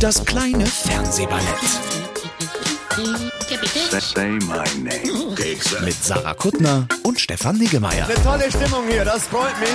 [0.00, 1.44] Das kleine Fernsehballett
[4.00, 5.34] Say my name.
[5.84, 8.08] mit Sarah Kuttner und Stefan Niggemeier.
[8.24, 9.68] Tolle Stimmung hier, das freut mich.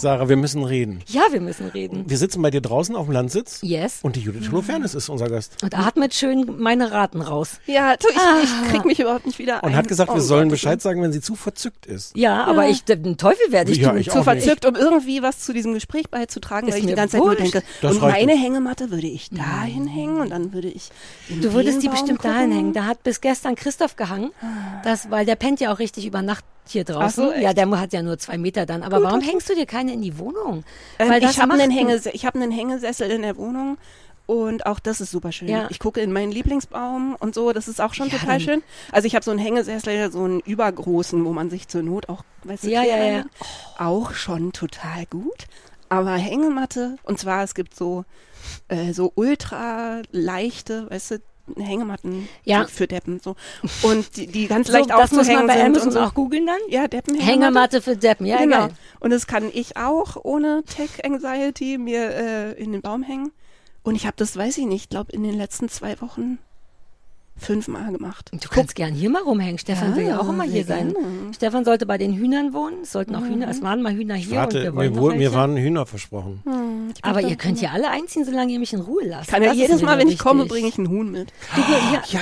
[0.00, 1.00] Sarah, wir müssen reden.
[1.08, 2.04] Ja, wir müssen reden.
[2.08, 3.98] Wir sitzen bei dir draußen auf dem Landsitz Yes.
[4.02, 5.62] und die Judith Holofernes ist unser Gast.
[5.62, 7.60] Und atmet schön meine Raten raus.
[7.66, 9.76] Ja, tu, ich, ich krieg mich überhaupt nicht wieder Und ein.
[9.76, 12.16] hat gesagt, Oh wir sollen Gott, Bescheid sagen, wenn sie zu verzückt ist.
[12.16, 13.98] Ja, aber ich, den Teufel werde ich Ja, tun.
[13.98, 17.18] ich Zu verzückt, um irgendwie was zu diesem Gespräch beizutragen, Ist weil ich die ganze
[17.18, 18.42] Zeit nur denke, Das und meine nicht.
[18.42, 20.90] Hängematte würde ich dahin hängen und dann würde ich
[21.28, 22.34] Du würdest die bestimmt gucken.
[22.34, 22.72] dahin hängen.
[22.72, 24.30] Da hat bis gestern Christoph gehangen,
[24.84, 27.24] das, weil der pennt ja auch richtig über Nacht hier draußen.
[27.24, 28.82] so, ja, der hat ja nur zwei Meter dann.
[28.82, 30.64] Aber warum hängst du dir keine in die Wohnung?
[30.98, 33.78] Ähm, ich habe einen, ein- Hänge, ich hab einen Hängesessel in der Wohnung
[34.26, 35.48] und auch das ist super schön.
[35.48, 35.66] Ja.
[35.70, 38.62] Ich gucke in meinen Lieblingsbaum und so, das ist auch schon Ja, total schön.
[38.92, 42.22] Also ich habe so einen Hängesessel, so einen übergroßen, wo man sich zur Not auch,
[42.44, 43.24] weißt du, Ja, ja, ja.
[43.78, 45.46] auch schon total gut.
[45.88, 48.04] Aber Hängematte, und zwar es gibt so,
[48.68, 51.18] äh, so ultra leichte, weißt du,
[51.56, 52.66] Hängematten Ja.
[52.66, 53.36] für, Deppen so
[53.82, 56.00] und die, die ganz So, leicht das muss man aufzuhängen bei sind Amazon und so.
[56.00, 56.58] auch googeln dann.
[56.68, 58.66] Ja, Deppen Hängematte für Deppen, ja, genau.
[58.68, 58.70] geil.
[59.00, 63.32] Und das kann ich auch ohne Tech Anxiety mir äh, in den Baum hängen.
[63.82, 66.38] Und ich habe das, weiß ich nicht, glaube in den letzten zwei Wochen
[67.40, 68.30] fünfmal gemacht.
[68.32, 69.58] Du kannst gern hier mal rumhängen.
[69.58, 70.92] Stefan Ja, will ja auch immer hier sein.
[70.92, 71.06] gerne.
[71.06, 71.32] Mhm.
[71.32, 72.82] Stefan sollte bei den Hühnern wohnen.
[72.82, 75.32] Es sollten auch Hühner, es waren mal Hühner hier und Warte, wir mir, wurde, mir
[75.34, 76.42] waren Hühner versprochen.
[77.02, 79.30] Aber ihr könnt hier alle einziehen, solange ihr mich in Ruhe lasst.
[79.30, 80.52] Kann ja jedes Mal, wenn ich komme, wichtig.
[80.52, 81.32] bringe ich einen Huhn mit.
[81.54, 82.02] Du, ja.
[82.10, 82.20] Ja,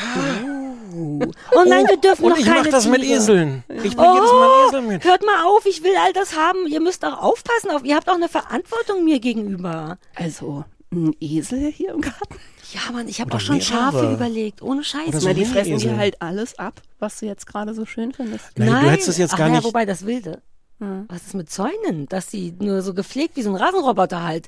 [0.91, 3.19] Oh nein, wir dürfen und noch ich keine mach das mit Tiere.
[3.19, 3.62] Eseln.
[3.69, 5.05] Ich bring jedes Mal Esel mit.
[5.05, 6.67] Hört mal auf, ich will all das haben.
[6.67, 7.85] Ihr müsst auch aufpassen auf.
[7.85, 9.99] Ihr habt auch eine Verantwortung mir gegenüber.
[10.15, 12.37] Also ein Esel hier im Garten.
[12.72, 14.15] Ja, Mann, ich habe auch schon Schafe mehrere.
[14.15, 14.62] überlegt.
[14.62, 15.09] Ohne Scheiß.
[15.09, 18.12] Oder so Na, die fressen dir halt alles ab, was du jetzt gerade so schön
[18.12, 18.47] findest.
[18.59, 19.65] Nein, du hättest es jetzt Ach gar ja, nicht.
[19.65, 20.43] wobei das Wilde.
[20.81, 21.06] Hm.
[21.09, 22.06] Was ist mit Zäunen?
[22.09, 24.47] Dass die nur so gepflegt wie so ein Rasenroboter halt.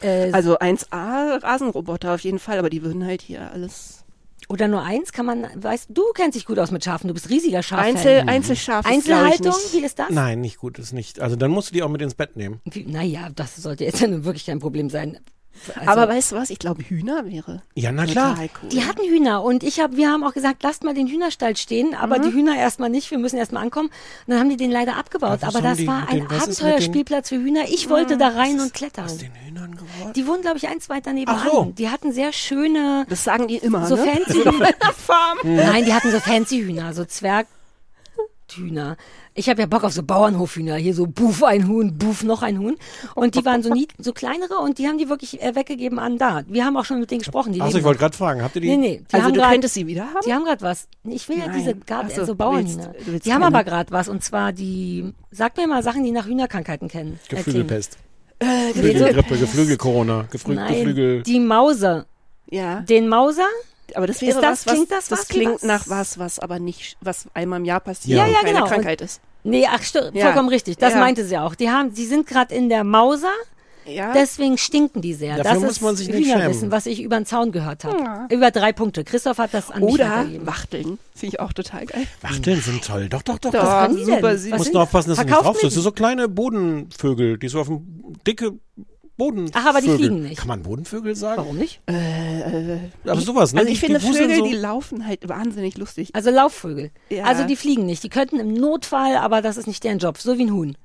[0.00, 4.00] Äh, Also 1A Rasenroboter auf jeden Fall, aber die würden halt hier alles
[4.50, 7.08] oder nur eins kann man, weißt du, kennst dich gut aus mit Schafen.
[7.08, 7.78] Du bist riesiger Schaf.
[7.80, 9.72] Einzel, Einzelschaf ist, glaub ich, Einzelhaltung, nicht.
[9.72, 10.10] wie ist das?
[10.10, 11.18] Nein, nicht gut, ist nicht.
[11.20, 12.60] Also dann musst du die auch mit ins Bett nehmen.
[12.66, 15.18] Wie- Naja, das sollte jetzt ja nun wirklich kein Problem sein.
[15.76, 16.50] Also, Aber weißt du was?
[16.50, 18.34] Ich glaube, Hühner wäre Ja, na klar.
[18.34, 18.68] total cool.
[18.68, 21.94] Die hatten Hühner und ich hab, wir haben auch gesagt, lasst mal den Hühnerstall stehen,
[21.94, 22.22] aber Mhm.
[22.22, 23.88] die Hühner erstmal nicht, wir müssen erstmal ankommen.
[23.88, 25.40] Und dann haben die den leider abgebaut.
[25.42, 27.62] Ja, aber das die war ein ist Abenteuerspielplatz für Hühner.
[27.68, 29.06] Ich wollte da rein und klettern.
[29.06, 30.12] Aus den Hühnern geworden?
[30.14, 31.40] Die wohnen, glaube ich, eins weiter nebenan.
[31.46, 31.72] Ach so.
[31.78, 34.04] Die hatten sehr schöne, das sagen die immer, so ne?
[34.04, 34.42] fancy
[35.06, 35.38] Farm.
[35.44, 38.96] Nein, die hatten so fancy Hühner, so Zwerghühner.
[39.36, 40.76] Ich habe ja Bock auf so Bauernhofhühner.
[40.76, 42.76] Hier so Buff ein Huhn, Buff noch ein Huhn.
[43.16, 46.18] Und die waren so nie, so kleinere und die haben die wirklich äh, weggegeben an
[46.18, 46.42] da.
[46.46, 47.52] Wir haben auch schon mit denen gesprochen.
[47.52, 48.68] Die Achso, ich wollte gerade fragen, habt ihr die?
[48.68, 49.02] Nee, nee.
[49.10, 50.20] Die Also haben du grad, könntest sie wieder haben?
[50.24, 50.86] Die haben gerade was.
[51.04, 51.58] Ich will ja Nein.
[51.58, 52.92] diese Garten, so, so Bauernhühner.
[52.94, 53.56] willst- willst die haben keine.
[53.56, 55.12] aber gerade was und zwar die.
[55.32, 57.18] Sag mir mal Sachen, die nach Hühnerkrankheiten kennen.
[57.28, 57.98] Geflügelpest.
[58.38, 61.22] Äh, Geflügelgrippe, Geflügel-Corona, Geflü Nein, Geflügel.
[61.24, 62.06] die Mauser.
[62.50, 63.46] Ja, Den Mauser?
[63.94, 65.62] aber das wäre Ist das- was, klingt das das was klingt was?
[65.62, 68.66] nach was, was aber nicht, was einmal im Jahr passiert Ja, und ja, keine genau.
[68.66, 69.20] Krankheit ist.
[69.44, 69.80] Nee, ach,
[70.14, 70.24] Ja.
[70.26, 70.78] vollkommen richtig.
[70.78, 71.00] Das Ja.
[71.00, 71.54] meinte sie auch.
[71.54, 73.28] Die haben, die sind gerade in der Mauser,
[73.86, 75.36] Ja, deswegen stinken die sehr.
[75.36, 76.70] Dafür das muss ist man sich nicht schämen.
[76.70, 78.32] was ich über den Zaun gehört habe.
[78.34, 79.04] Über drei Punkte.
[79.04, 80.24] Christoph hat das an mich oder.
[80.40, 82.06] Wachteln, finde ich auch total geil.
[82.22, 83.10] Wachteln sind toll.
[83.10, 83.52] Doch, doch, doch.
[83.52, 83.98] Doch, denn?
[84.06, 84.20] super.
[84.20, 84.76] Du musst sind nur das?
[84.76, 88.14] aufpassen, dass du nicht Verkauft drauf Das sind so kleine Bodenvögel, die so auf dem
[88.26, 88.52] dicke
[89.16, 89.50] Boden.
[89.54, 90.38] Ach, aber die fliegen nicht.
[90.38, 91.42] Kann man Bodenvögel sagen?
[91.42, 91.80] Warum nicht?
[93.04, 93.60] Aber sowas, ne?
[93.60, 94.44] Also ich Die- finde die Vögel, so.
[94.46, 96.10] die laufen halt wahnsinnig lustig.
[96.14, 96.90] Also Laufvögel.
[97.10, 97.24] Ja.
[97.24, 98.02] Also die fliegen nicht.
[98.02, 100.18] Die könnten im Notfall, aber das ist nicht deren Job.
[100.18, 100.76] So wie ein Huhn.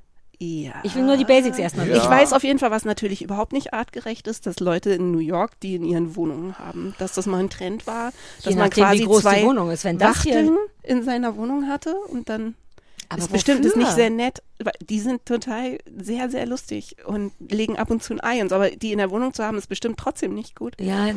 [0.42, 0.72] Ja.
[0.84, 2.10] Ich will nur die Basics erstmal Ich wissen.
[2.10, 5.60] weiß auf jeden Fall, was natürlich überhaupt nicht artgerecht ist, dass Leute in New York,
[5.60, 8.84] die in ihren Wohnungen haben, dass das mal ein Trend war, dass Je man nachdem,
[8.86, 9.84] wie quasi groß die zwei Wohnung ist.
[9.84, 12.56] Wenn das hier- Wachteln in seiner Wohnung hatte und dann
[13.10, 14.42] Aber ist bestimmt ist nicht sehr nett.
[14.60, 18.50] weil Die sind total sehr, sehr lustig und legen ab und zu ein Ei und
[18.50, 20.74] so, aber die in der Wohnung zu haben, ist bestimmt trotzdem nicht gut.
[20.80, 21.08] Ja,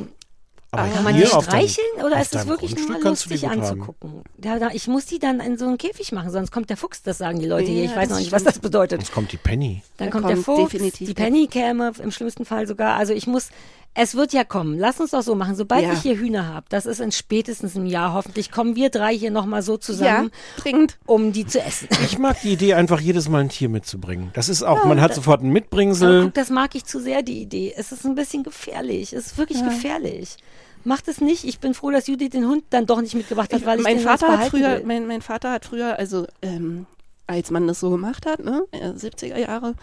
[0.75, 3.47] Aber kann man die hier auf deinem- streicheln oder ist das deinem wirklich nur lustig
[3.47, 4.23] anzugucken?
[4.43, 7.03] Ja, da, ich muss die dann in so einen Käfig machen, sonst kommt der Fuchs,
[7.03, 7.85] das sagen die Leute hier.
[7.85, 9.01] Ja, Ich weiß noch nicht, was das bedeutet.
[9.03, 9.83] Jetzt kommt die Penny.
[9.99, 12.97] Dann Da kommt der kommt Fuchs, definitiv die der- Penny käme im schlimmsten Fall sogar.
[12.97, 13.51] Also ich muss
[13.95, 14.79] Es wird ja kommen.
[14.79, 15.55] Lass uns doch so machen.
[15.55, 15.93] Sobald Ja.
[15.93, 19.31] ich hier Hühner habe, das ist in spätestens einem Jahr, hoffentlich kommen wir drei hier
[19.31, 20.97] nochmal so Ja, zusammen, dringend.
[21.05, 21.89] um die zu essen.
[22.05, 24.31] Ich mag die Idee, einfach jedes Mal ein Tier mitzubringen.
[24.33, 26.25] Das ist auch, man hat sofort ein Mitbringsel.
[26.25, 27.75] guck, das mag ich zu sehr, die Idee.
[27.77, 29.13] Es ist ein bisschen gefährlich.
[29.13, 30.37] Es ist wirklich gefährlich.
[30.85, 31.45] Macht es nicht.
[31.45, 33.99] Ich bin froh, dass Judith den Hund dann doch nicht mitgebracht hat, weil ich mein
[33.99, 34.85] den Vater hat früher, will.
[34.87, 36.87] mein, mein Vater hat früher, also ähm,
[37.27, 39.75] als man das so gemacht hat, ne, äh, 70er Jahre,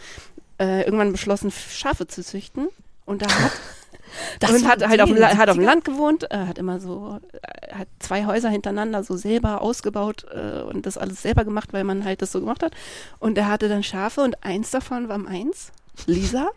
[0.60, 2.68] äh, irgendwann beschlossen, Schafe zu züchten.
[3.06, 3.52] Und da hat
[4.40, 5.66] Das und hat halt auf, dem hat auf dem 70ern?
[5.66, 10.62] Land gewohnt, äh, hat immer so, äh, hat zwei Häuser hintereinander so selber ausgebaut äh,
[10.62, 12.74] und das alles selber gemacht, weil man halt das so gemacht hat.
[13.20, 15.72] Und er hatte dann Schafe und eins davon war meins,
[16.06, 16.50] Lisa.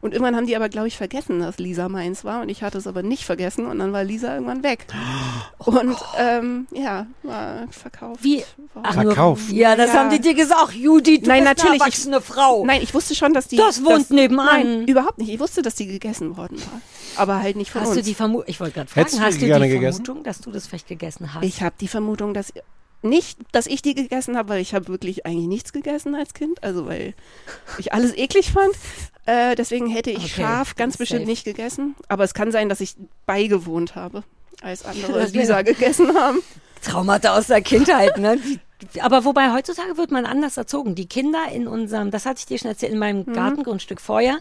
[0.00, 2.42] Und irgendwann haben die aber, glaube ich, vergessen, dass Lisa meins war.
[2.42, 3.66] Und ich hatte es aber nicht vergessen.
[3.66, 4.86] Und dann war Lisa irgendwann weg.
[5.58, 8.22] Und ähm, ja, war verkauft.
[8.22, 8.44] Wie?
[8.82, 9.48] Ach, Verkauf.
[9.48, 10.00] Nur, ja, das Ja.
[10.00, 10.74] haben die dir gesagt.
[10.74, 12.64] Judith, du Nein, bist natürlich, eine ich- erwachsene Frau.
[12.64, 13.56] Nein, ich wusste schon, dass die.
[13.56, 14.46] Das wohnt dass, nebenan.
[14.46, 15.30] Nein, überhaupt nicht.
[15.30, 16.80] Ich wusste, dass die gegessen worden war.
[17.16, 17.98] Aber halt nicht von Hast uns.
[17.98, 20.04] du die Vermutung, ich wollte gerade fragen, Hättest hast du gerne die gegessen?
[20.04, 21.44] Vermutung, dass du das vielleicht gegessen hast?
[21.44, 22.52] Ich habe die Vermutung, dass
[23.02, 26.62] nicht, dass ich die gegessen habe, weil ich habe wirklich eigentlich nichts gegessen als Kind,
[26.64, 27.14] also weil
[27.78, 28.70] ich alles eklig fand.
[29.28, 31.02] Äh, deswegen hätte ich Okay, Schaf ganz safe.
[31.02, 31.94] bestimmt nicht gegessen.
[32.08, 32.94] Aber es kann sein, dass ich
[33.26, 34.24] beigewohnt habe,
[34.62, 36.38] als andere Lisa gegessen haben.
[36.82, 38.38] Traumata aus der Kindheit, ne?
[39.00, 40.94] Aber wobei heutzutage wird man anders erzogen.
[40.94, 44.38] Die Kinder in unserem, das hatte ich dir schon erzählt, in meinem Gartengrundstück vorher,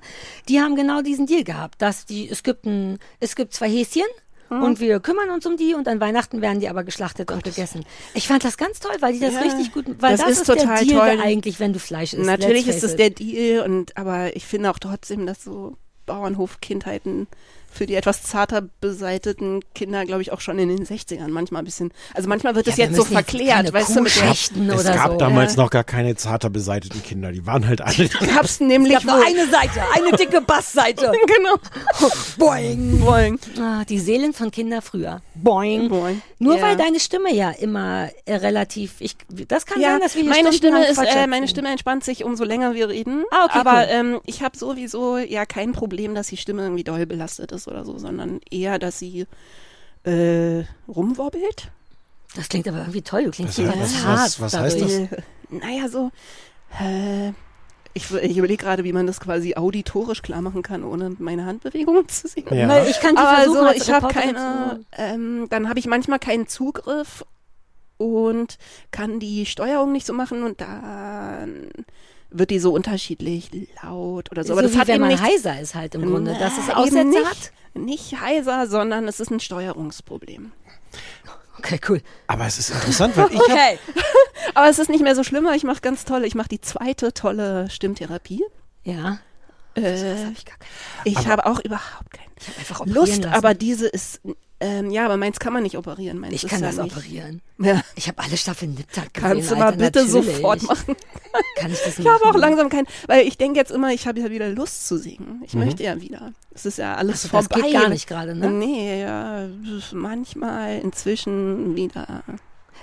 [0.47, 4.03] die haben genau diesen Deal gehabt, dass die, es gibt ein, es gibt zwei Häschen.
[4.49, 7.85] Und wir kümmern uns um die und an Weihnachten werden die aber geschlachtet und gegessen.
[8.13, 10.39] Ich fand das ganz toll, weil die das Ja, richtig gut, weil das, das ist
[10.41, 11.21] ist, der total Deal toll.
[11.21, 12.25] eigentlich, wenn du Fleisch isst.
[12.25, 17.27] Natürlich ist es der Deal, und aber ich finde auch trotzdem, dass so Bauernhof-Kindheiten
[17.77, 21.65] für die etwas zarter beseiteten Kinder, glaube ich, auch schon in den 60ern manchmal ein
[21.65, 21.93] bisschen.
[22.13, 24.81] Also manchmal wird Ja, es wir jetzt so verklärt, weißt du, mit der schächten Es
[24.81, 25.17] oder gab so.
[25.17, 25.61] damals Ja.
[25.63, 27.31] noch gar keine zarter beseiteten Kinder.
[27.31, 28.09] Die waren halt alle.
[28.33, 31.11] gab's nämlich Es gab nur eine Seite, eine dicke Bassseite.
[31.37, 31.55] genau.
[32.37, 33.01] Boing.
[33.01, 33.39] Wollen.
[33.59, 35.21] Ah, die Seelen von Kindern früher.
[35.35, 35.89] Boing.
[35.89, 36.21] Boing.
[36.39, 36.61] Nur Ja.
[36.63, 39.15] weil deine Stimme ja immer äh, relativ, ich,
[39.47, 42.23] das kann Ja, sein, dass wir hier meine Stimme ist, äh, meine Stimme entspannt sich,
[42.23, 43.23] umso länger wir reden.
[43.31, 43.87] Ah, okay, Aber cool.
[43.89, 47.85] ähm, ich habe sowieso ja kein Problem, dass die Stimme irgendwie doll belastet ist oder
[47.85, 49.25] so, sondern eher, dass sie
[50.03, 51.69] äh, rumwobbelt.
[52.35, 53.25] Das klingt aber irgendwie toll.
[53.25, 54.39] Du klingst Was- was- ganz was- hart.
[54.41, 55.09] was heißt dadurch.
[55.09, 55.19] das?
[55.49, 56.11] Naja, so.
[56.79, 57.29] Äh,
[57.93, 62.07] ich ich überlege gerade, wie man das quasi auditorisch klar machen kann, ohne meine Handbewegungen
[62.09, 62.45] zu sehen.
[62.51, 62.67] Ja.
[62.69, 66.19] Weil Ich kann die Aber versuchen, so, ich habe keine, ähm, dann habe ich manchmal
[66.19, 67.25] keinen Zugriff
[67.97, 68.59] und
[68.91, 71.71] kann die Steuerung nicht so machen und dann
[72.29, 73.49] wird die so unterschiedlich
[73.83, 74.47] laut oder so.
[74.49, 76.57] So, Aber das wie hat wenn eben man nichts, heiser ist halt im Grunde, dass
[76.57, 77.51] es Aussätze eben nicht, hat.
[77.73, 80.51] Nicht heiser, sondern es ist ein Steuerungsproblem.
[81.59, 82.01] Okay, cool.
[82.27, 83.79] Aber es ist interessant, weil ich Okay.
[84.53, 86.61] Aber es ist nicht mehr so schlimm, weil ich mache ganz tolle, ich mache die
[86.61, 88.43] zweite tolle Stimmtherapie.
[88.83, 89.19] Ja.
[89.75, 90.69] Äh, ich gar keine-
[91.05, 92.29] ich habe auch überhaupt keine
[92.61, 93.33] Ich Lust, lassen.
[93.33, 94.21] aber diese ist,
[94.59, 96.19] ähm, ja, aber meins kann man nicht operieren.
[96.19, 96.95] Meins ich kann ja das nicht.
[96.95, 97.41] operieren.
[97.59, 97.81] Ja.
[97.95, 99.29] Ich habe alle Staffeln Niptag gesehen.
[99.29, 100.35] Kannst du Alter, mal bitte natürlich.
[100.35, 100.95] sofort machen.
[101.57, 102.39] Kann ich das Ich habe auch machen?
[102.41, 105.41] langsam kein, weil ich denke jetzt immer, ich habe ja wieder Lust zu singen.
[105.45, 106.33] Ich möchte ja wieder.
[106.53, 107.61] Es ist ja alles Also, das vorbei.
[107.69, 108.49] geht gar nicht gerade, ne?
[108.49, 109.47] Nee, ja,
[109.91, 112.23] manchmal, inzwischen wieder.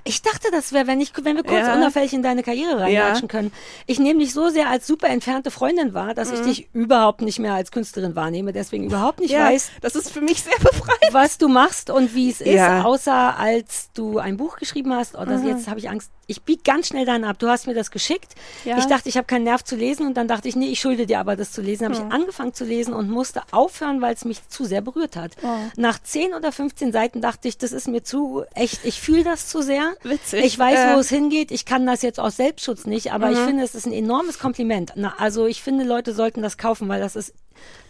[0.06, 1.74] Ich dachte, das wäre, wenn ich, wenn wir kurz Ja.
[1.74, 3.52] unauffällig in deine Karriere reinlatschen können.
[3.86, 7.38] Ich nehme dich so sehr als super entfernte Freundin wahr, dass ich dich überhaupt nicht
[7.38, 9.38] mehr als Künstlerin wahrnehme, deswegen überhaupt nicht Mhm.
[9.38, 10.94] ja, weiß, das ist für mich sehr befreiend.
[11.12, 12.82] was du machst und wie es ist, Ja.
[12.84, 15.14] außer als du ein Buch geschrieben hast.
[15.16, 15.48] Oder Mhm.
[15.48, 16.10] jetzt habe ich Angst.
[16.26, 17.38] Ich biege ganz schnell dann ab.
[17.38, 18.34] Du hast mir das geschickt.
[18.64, 18.78] Ja.
[18.78, 21.04] Ich dachte, ich habe keinen Nerv zu lesen und dann dachte ich, nee, ich schulde
[21.06, 21.84] dir aber das zu lesen.
[21.84, 25.32] Habe ich angefangen zu lesen und musste aufhören, weil es mich zu sehr berührt hat.
[25.42, 25.48] Oh.
[25.76, 29.48] Nach 10 oder 15 Seiten dachte ich, das ist mir zu echt, ich fühle das
[29.48, 29.93] zu sehr.
[30.02, 30.44] Witzig.
[30.44, 30.86] Ich weiß, Äh.
[30.90, 30.96] Mhm.
[30.96, 31.50] wo es hingeht.
[31.50, 34.92] Ich kann das jetzt aus Selbstschutz nicht, aber ich finde, es ist ein enormes Kompliment.
[34.96, 37.34] Na, also ich finde, Leute sollten das kaufen, weil das ist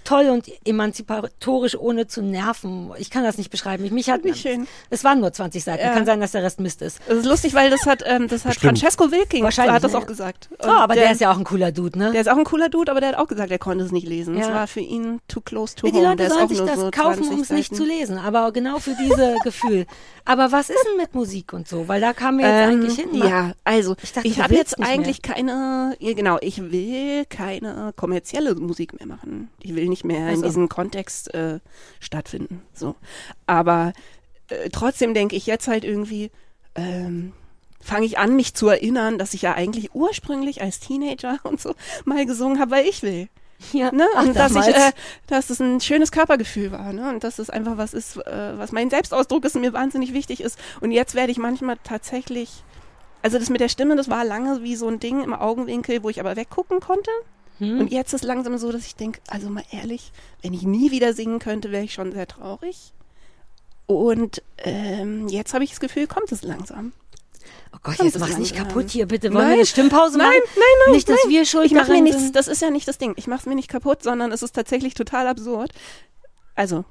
[0.04, 2.90] toll und emanzipatorisch, ohne zu nerven.
[2.98, 3.84] Ich kann das nicht beschreiben.
[3.84, 4.66] Ich, mich hat, Nicht schön.
[4.90, 5.82] Es waren nur 20 Seiten.
[5.82, 5.94] Ja.
[5.94, 7.00] Kann sein, dass der Rest Mist ist.
[7.08, 8.54] Das ist lustig, weil das hat, ähm, das hat.
[8.56, 9.98] Francesco Wilking Wahrscheinlich, hat das ne?
[9.98, 10.50] auch gesagt.
[10.62, 12.12] Oh, aber der, ist ja auch ein cooler Dude, ne?
[12.12, 14.06] Der ist auch ein cooler Dude, aber der hat auch gesagt, er konnte es nicht
[14.06, 14.36] lesen.
[14.36, 14.54] Es Ja.
[14.54, 16.06] war für ihn too close to Ja, die home.
[16.08, 18.18] Leute der ist sollen sich das so kaufen, 20 um es nicht zu lesen.
[18.18, 19.86] Aber genau für diese Gefühl.
[20.26, 21.88] Aber was ist denn mit Musik und so?
[21.88, 23.14] Weil da kamen wir jetzt Ähm, eigentlich hin.
[23.14, 27.92] Ja, also Ich ich, dachte, du habe jetzt eigentlich keine, ja, genau, ich will keine
[27.96, 29.48] kommerzielle Musik mehr machen.
[29.64, 31.60] Ich will nicht mehr Ach in diesem Kontext äh,
[32.00, 32.62] stattfinden.
[32.74, 32.94] So,
[33.46, 33.92] aber
[34.48, 36.30] äh, trotzdem denke ich jetzt halt irgendwie.
[36.74, 37.32] Ähm,
[37.80, 41.74] fange ich an, mich zu erinnern, dass ich ja eigentlich ursprünglich als Teenager und so
[42.04, 43.28] mal gesungen habe, weil ich will.
[43.72, 43.92] ja.
[43.92, 44.06] Ne?
[44.16, 44.92] Ach, und dass ich, äh,
[45.26, 47.10] dass es ein schönes Körpergefühl war, ne?
[47.10, 50.40] Und dass es einfach was ist, äh, was mein Selbstausdruck ist und mir wahnsinnig wichtig
[50.40, 50.58] ist.
[50.80, 52.64] Und jetzt werde ich manchmal tatsächlich,
[53.22, 56.10] also das mit der Stimme, das war lange wie so ein Ding im Augenwinkel, wo
[56.10, 57.10] ich aber weggucken konnte.
[57.60, 61.12] Und jetzt ist langsam so, dass ich denke, also mal ehrlich, wenn ich nie wieder
[61.14, 62.92] singen könnte, wäre ich schon sehr traurig.
[63.86, 66.92] Und ähm, jetzt habe ich das Gefühl, kommt es langsam.
[67.72, 68.68] Oh Gott, Kommt jetzt es mach's nicht langsam.
[68.74, 69.28] kaputt hier, bitte.
[69.28, 69.48] Wollen Nein.
[69.50, 70.40] wir eine Stimmpause Nein, machen?
[70.56, 71.32] nein, nein, Nicht, dass nein.
[71.32, 72.36] wir schuld ich mache mir nichts, sind.
[72.36, 73.14] das ist ja nicht das Ding.
[73.16, 75.70] Ich mache es mir nicht kaputt, sondern es ist tatsächlich total absurd.
[76.54, 76.84] Also,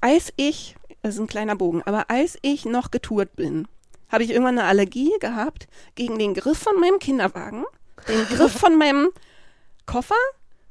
[0.00, 3.66] als ich, das ist ein kleiner Bogen, aber als ich noch getourt bin,
[4.10, 7.64] habe ich irgendwann eine Allergie gehabt gegen den Griff von meinem Kinderwagen,
[8.08, 9.08] den Griff von meinem
[9.86, 10.14] Koffer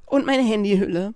[0.05, 1.13] und meine Handyhülle.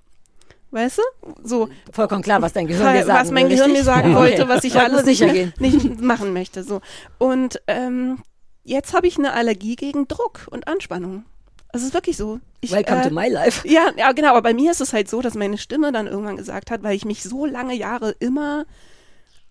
[0.71, 1.01] Weißt du?
[1.41, 4.49] So, Vollkommen klar, was dein Gehirn dir sagen was mein Gehirn mir sagen Ja, wollte,
[4.49, 5.53] was ich nur alles nicht, sicher gehen.
[5.57, 6.63] nicht machen möchte.
[6.63, 6.81] So.
[7.17, 8.19] Und ähm,
[8.63, 11.23] jetzt habe ich eine Allergie gegen Druck und Anspannung.
[11.71, 12.39] Es ist wirklich so.
[12.61, 13.67] Ich, Welcome äh, to my life.
[13.67, 14.31] Ja, ja, genau.
[14.31, 16.95] Aber bei mir ist es halt so, dass meine Stimme dann irgendwann gesagt hat, weil
[16.95, 18.65] ich mich so lange Jahre immer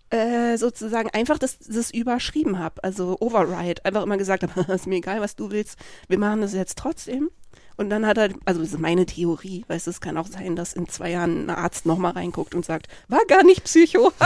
[0.09, 2.83] äh, sozusagen einfach das, das überschrieben habe.
[2.83, 3.83] Also Override.
[3.85, 5.77] Einfach immer gesagt habe, ist mir egal, was du willst.
[6.07, 7.29] Wir machen das jetzt trotzdem.
[7.77, 10.55] Und dann hat er, also das ist meine Theorie, weißt du, es kann auch sein,
[10.55, 14.11] dass in zwei Jahren ein Arzt nochmal reinguckt und sagt, war gar nicht Psycho,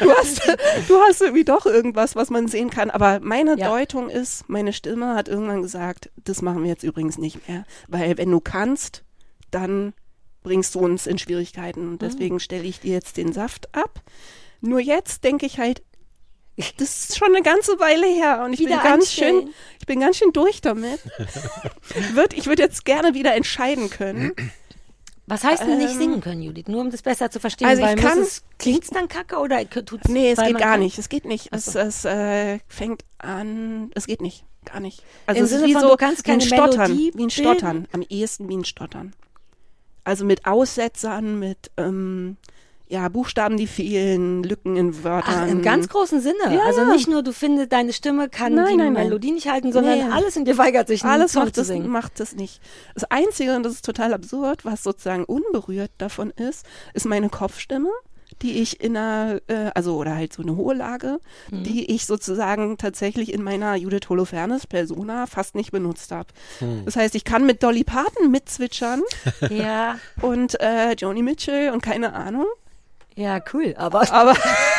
[0.00, 0.42] du hast,
[0.88, 2.90] du hast irgendwie doch irgendwas, was man sehen kann.
[2.90, 3.68] Aber meine Ja.
[3.68, 7.64] Deutung ist, meine Stimme hat irgendwann gesagt, das machen wir jetzt übrigens nicht mehr.
[7.88, 9.04] Weil wenn du kannst,
[9.50, 9.92] dann
[10.42, 11.88] bringst du uns in Schwierigkeiten.
[11.88, 14.00] Und deswegen stelle ich dir jetzt den Saft ab.
[14.60, 15.82] Nur jetzt denke ich halt,
[16.76, 19.50] das ist schon eine ganze Weile her und ich Wieder bin ganz schön,
[19.90, 21.00] bin ganz schön durch damit.
[22.14, 24.32] Würd, ich würde jetzt gerne wieder entscheiden können.
[25.26, 26.68] Was heißt denn nicht Ähm, singen können, Judith?
[26.68, 27.66] Nur um das besser zu verstehen.
[27.66, 30.80] Also ich kann- es, klingt's dann kacke oder tut's Nee, es geht gar kann?
[30.80, 30.96] nicht.
[30.96, 31.48] Es geht nicht.
[31.50, 33.90] Es, es äh, fängt an.
[33.96, 34.44] Es geht nicht.
[34.64, 35.02] Gar nicht.
[35.26, 36.90] Also Im es ist Sinne wie von, so du kannst wie ein keine Stottern.
[36.92, 37.88] Melodie Wie ein Stottern.
[37.90, 39.12] Am ehesten wie ein Stottern.
[40.04, 42.36] Also mit Aussetzern, mit ähm,
[42.90, 45.34] ja, Buchstaben, die fehlen, Lücken in Wörtern.
[45.44, 46.36] Ach, im ganz großen Sinne.
[46.54, 46.60] Ja.
[46.64, 49.04] Also nicht nur, du findest, deine Stimme kann Nein, die nein, nein.
[49.04, 50.04] Melodie nicht halten, sondern Nee.
[50.12, 52.60] alles in dir weigert sich, Alles macht zu es, macht es nicht.
[52.94, 57.90] Das Einzige, und das ist total absurd, was sozusagen unberührt davon ist, ist meine Kopfstimme,
[58.42, 61.18] die ich in einer, äh, also oder halt so eine hohe Lage,
[61.50, 61.64] Mhm.
[61.64, 66.28] die ich sozusagen tatsächlich in meiner Judith Holofernes Persona fast nicht benutzt habe.
[66.84, 69.02] Das heißt, ich kann mit Dolly Parton mitzwitschern
[69.50, 72.46] Ja, und äh, Joni Mitchell und keine Ahnung.
[73.16, 73.74] Ja, cool.
[73.76, 74.30] Aber, Aber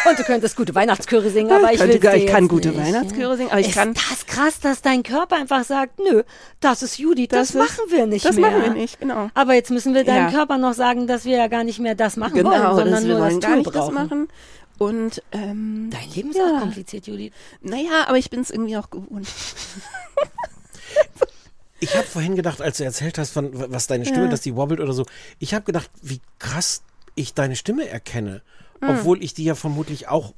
[0.10, 2.80] und du könntest gute Weihnachtschöre singen, aber ich Könnte will gar- ich kann gute nicht.
[2.80, 6.24] Weihnachtschöre singen, aber ich ist kann- das krass, dass dein Körper einfach sagt, nö,
[6.60, 8.50] das ist Judith, das, Das ist- machen wir nicht das mehr.
[8.52, 9.30] machen wir nicht, genau.
[9.34, 10.32] Aber jetzt müssen wir deinem Ja.
[10.32, 13.04] Körper noch sagen, dass wir ja gar nicht mehr das machen Genau, wollen, sondern das,
[13.04, 13.96] wir nur wollen das gar Tool nicht brauchen.
[13.96, 14.28] das machen.
[14.80, 16.56] Und ähm, Dein Leben ist Ja.
[16.56, 17.32] auch kompliziert, Judith.
[17.62, 19.28] naja, aber ich bin es irgendwie auch gewohnt.
[21.80, 24.30] Ich habe vorhin gedacht, als du erzählt hast, von, was deine Stimme, Ja.
[24.32, 25.06] dass die wobbelt oder so,
[25.40, 26.84] ich habe gedacht, wie krass
[27.16, 28.42] ich deine Stimme erkenne.
[28.82, 30.34] Obwohl ich die ja vermutlich auch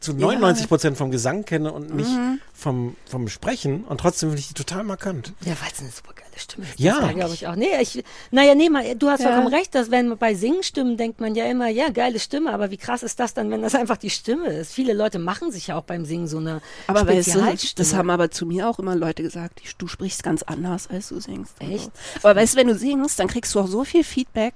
[0.00, 2.10] zu 99 Prozent vom Gesang kenne und nicht
[2.52, 3.84] vom, vom Sprechen.
[3.84, 5.32] Und trotzdem finde ich die total markant.
[5.40, 6.78] Ja, weil es eine super Stimme ist.
[6.80, 7.00] Ja.
[7.00, 7.56] Das glaube ich auch.
[7.56, 9.28] Nee, ich, naja, nee, mal, du hast Ja.
[9.32, 12.70] vollkommen recht, dass wenn man bei Singenstimmen denkt man ja immer, ja, geile Stimme, aber
[12.70, 14.72] wie krass ist das dann, wenn das einfach die Stimme ist?
[14.72, 17.74] Viele Leute machen sich ja auch beim Singen so eine Aber weißt du, Spezialstimme.
[17.76, 21.20] das haben aber zu mir auch immer Leute gesagt, du sprichst ganz anders, als du
[21.20, 21.54] singst.
[21.60, 21.84] Echt?
[21.84, 22.28] So.
[22.28, 24.54] Aber weißt du, wenn du singst, dann kriegst du auch so viel Feedback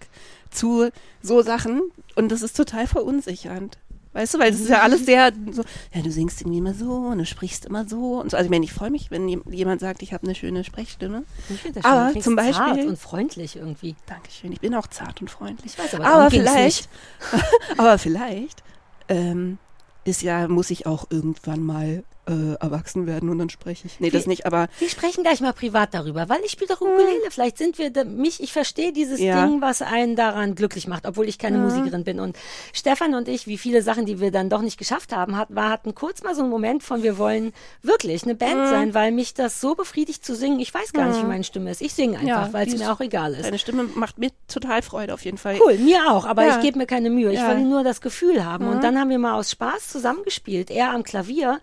[0.50, 0.90] zu
[1.22, 1.80] so Sachen
[2.14, 3.78] und das ist total verunsichernd.
[4.14, 5.62] Weißt du, weil es ist ja alles sehr so,
[5.94, 8.36] ja, du singst irgendwie immer so und du sprichst immer so und so.
[8.36, 11.24] Also ich meine, ich freue mich, wenn jem- jemand sagt, ich habe eine schöne Sprechstimme.
[11.48, 12.10] Ich find das aber schön.
[12.12, 13.96] Klingst zum Beispiel- zart und freundlich irgendwie.
[14.06, 15.72] Dankeschön, ich bin auch zart und freundlich.
[15.72, 16.88] Ich weiß, aber aber vielleicht,
[17.78, 18.62] aber vielleicht
[19.08, 19.58] ähm,
[20.04, 23.98] ist ja, muss ich auch irgendwann mal äh, erwachsen werden und dann spreche ich.
[23.98, 26.80] Nee, das Wie- nicht, aber Wir sprechen gleich mal privat darüber, weil ich spiele doch
[26.80, 27.30] Ukulele.
[27.30, 29.44] Vielleicht sind wir da, mich, ich verstehe dieses Ja.
[29.44, 32.20] Ding, was einen daran glücklich macht, obwohl ich keine Musikerin bin.
[32.20, 32.36] Und
[32.72, 35.70] Stefan und ich, wie viele Sachen, die wir dann doch nicht geschafft haben, hat, war,
[35.70, 37.52] hatten kurz mal so einen Moment von, wir wollen
[37.82, 40.60] wirklich eine Band sein, weil mich das so befriedigt zu singen.
[40.60, 41.82] Ich weiß gar nicht, wie meine Stimme ist.
[41.82, 43.46] Ich singe einfach, Ja, weil es mir auch egal ist.
[43.46, 45.58] Deine Stimme macht mir total Freude auf jeden Fall.
[45.60, 46.56] Cool, mir auch, aber Ja.
[46.56, 47.32] ich gebe mir keine Mühe.
[47.32, 47.52] Ich Ja.
[47.54, 47.58] Mhm.
[47.58, 48.68] will nur das Gefühl haben.
[48.68, 51.60] Und dann haben wir mal aus Spaß zusammengespielt, er am Klavier.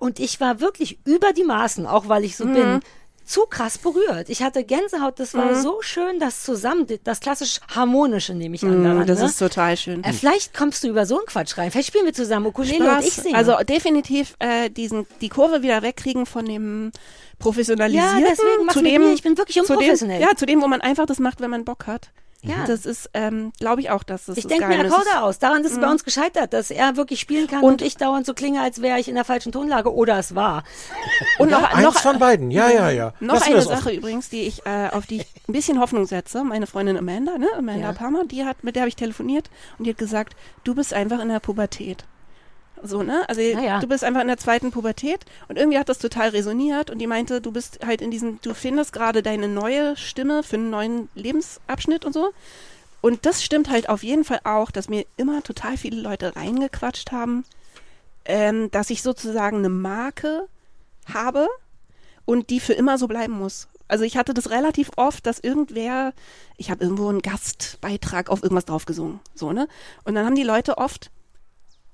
[0.00, 2.54] Und ich war wirklich über die Maßen, auch weil ich so Mhm.
[2.54, 2.80] bin,
[3.24, 4.28] zu krass berührt.
[4.28, 8.82] Ich hatte Gänsehaut, das war so schön, das zusammen, das klassisch harmonische nehme ich an
[8.82, 8.98] daran.
[9.02, 9.26] Mhm, das ne?
[9.26, 10.02] ist total schön.
[10.02, 11.70] äh, vielleicht kommst du über so einen Quatsch rein.
[11.70, 13.22] Vielleicht spielen wir zusammen Ukulele und ich Spaß.
[13.24, 13.36] singe.
[13.36, 16.90] Also definitiv äh, diesen die Kurve wieder wegkriegen von dem
[17.38, 19.12] professionalisierten Ja, deswegen mach's zu dem mir.
[19.12, 20.20] Ich bin wirklich zu dem, unprofessionell.
[20.20, 22.10] ja zu dem, wo man einfach das macht, wenn man Bock hat.
[22.42, 22.64] Ja.
[22.66, 25.38] Das ist, ähm, glaube ich auch, dass das ich das denke mir Akkorde aus.
[25.38, 28.24] Daran ist es bei uns gescheitert, dass er wirklich spielen kann und, Und- ich dauernd
[28.24, 30.64] so klinge, als wäre ich in der falschen Tonlage oder es war.
[31.38, 33.12] Und noch, Eins noch, von beiden, ja, ja, ja.
[33.20, 33.76] Noch Lassen eine das offen.
[33.78, 36.42] Sache übrigens, die ich, äh, auf die ich ein bisschen Hoffnung setze.
[36.44, 37.92] Meine Freundin Amanda, ne, Amanda Ja.
[37.92, 41.20] Palmer, die hat, mit der habe ich telefoniert und die hat gesagt, du bist einfach
[41.20, 42.04] in der Pubertät.
[42.82, 43.28] So, ne?
[43.28, 43.80] Also Ja, ja.
[43.80, 47.06] du bist einfach in der zweiten Pubertät und irgendwie hat das total resoniert und die
[47.06, 51.08] meinte, du bist halt in diesem, du findest gerade deine neue Stimme für einen neuen
[51.14, 52.32] Lebensabschnitt und so.
[53.00, 57.12] Und das stimmt halt auf jeden Fall auch, dass mir immer total viele Leute reingequatscht
[57.12, 57.44] haben,
[58.26, 60.46] ähm, dass ich sozusagen eine Marke
[61.12, 61.48] habe
[62.24, 63.68] und die für immer so bleiben muss.
[63.88, 66.12] Also ich hatte das relativ oft, dass irgendwer,
[66.56, 69.66] ich habe irgendwo einen Gastbeitrag auf irgendwas draufgesungen, so ne?
[70.04, 71.10] Und dann haben die Leute oft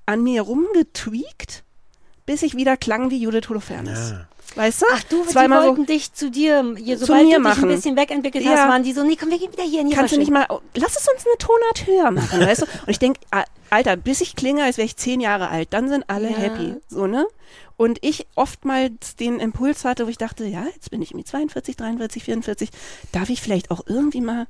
[0.07, 1.63] an mir rumgetweakt,
[2.25, 4.11] bis ich wieder klang wie Judith Holofernes.
[4.11, 4.27] Ja.
[4.55, 4.85] Weißt du?
[4.91, 7.43] Ach du, die Zweimal so, wollten dich zu dir, hier, Zu sobald mir du dich
[7.43, 7.69] machen.
[7.69, 8.51] ein bisschen wegentwickelt Ja.
[8.51, 10.31] hast, waren die so, nee, komm, wir gehen wieder hier in die kannst du nicht
[10.31, 12.65] mal, lass es uns eine Tonart höher machen, weißt du?
[12.65, 13.19] Und ich denke,
[13.69, 16.37] Alter, bis ich klinge, als wäre ich zehn Jahre alt, dann sind alle Ja.
[16.37, 17.27] happy, so, ne?
[17.75, 21.75] Und ich oftmals den Impuls hatte, wo ich dachte, ja, jetzt bin ich irgendwie 42,
[21.75, 22.69] 43, 44,
[23.11, 24.47] darf ich vielleicht auch irgendwie mal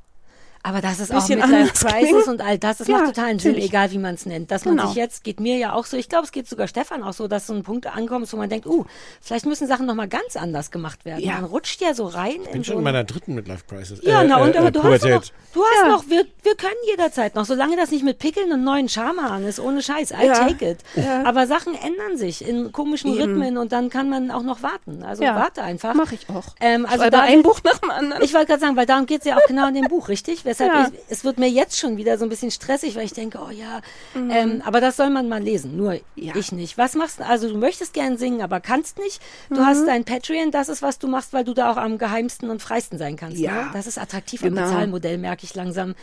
[0.64, 3.40] Aber das ist auch bisschen Midlife anders Crisis und all das, das Ja, macht totalen
[3.40, 4.52] Sinn, egal wie man es nennt.
[4.52, 4.88] Dass man Genau.
[4.90, 7.28] sich jetzt, geht mir ja auch so, ich glaube, es geht sogar Stefan auch so,
[7.28, 8.86] dass so ein Punkt ankommt, wo man denkt, uh,
[9.22, 11.24] vielleicht müssen Sachen nochmal ganz anders gemacht werden.
[11.24, 11.34] Ja.
[11.36, 13.64] Man rutscht ja so rein Ich in bin so schon in ein- meiner dritten Midlife
[13.68, 14.00] Crisis.
[14.04, 15.34] Ja, Äh, na und äh, aber du hast noch, Pubertät.
[15.54, 15.88] du hast Ja.
[15.90, 19.60] noch, wir, wir können jederzeit noch, solange das nicht mit Pickeln und neuen Schamhaaren ist,
[19.60, 20.34] ohne Scheiß, I Ja.
[20.48, 20.80] take it.
[20.96, 21.24] Ja.
[21.26, 23.22] Aber Sachen ändern sich in komischen Eben.
[23.22, 25.04] Rhythmen und dann kann man auch noch warten.
[25.04, 25.36] Also Ja.
[25.36, 25.94] warte einfach.
[25.94, 26.56] Mach ich auch.
[26.60, 28.24] Ähm, also da ein Buch nach dem anderen.
[28.24, 30.44] ich wollte gerade sagen, weil darum geht's ja auch genau in dem Buch, richtig?
[30.60, 30.88] Weshalb Ja.
[30.94, 33.50] ich, es wird mir jetzt schon wieder so ein bisschen stressig, weil ich denke, oh
[33.52, 33.82] ja,
[34.16, 36.00] ähm, aber das soll man mal lesen, nur Mhm.
[36.16, 36.36] Ja.
[36.36, 36.78] ich nicht.
[36.78, 37.26] Was machst du?
[37.26, 39.22] Also du möchtest gern singen, aber kannst nicht.
[39.50, 39.66] Du Mhm.
[39.66, 42.62] hast dein Patreon, das ist, was du machst, weil du da auch am geheimsten und
[42.62, 43.38] freisten sein kannst.
[43.38, 43.66] Ja.
[43.66, 43.70] Ne?
[43.74, 44.62] Das ist attraktiv Genau.
[44.62, 45.96] am Bezahlmodell, merke ich langsam.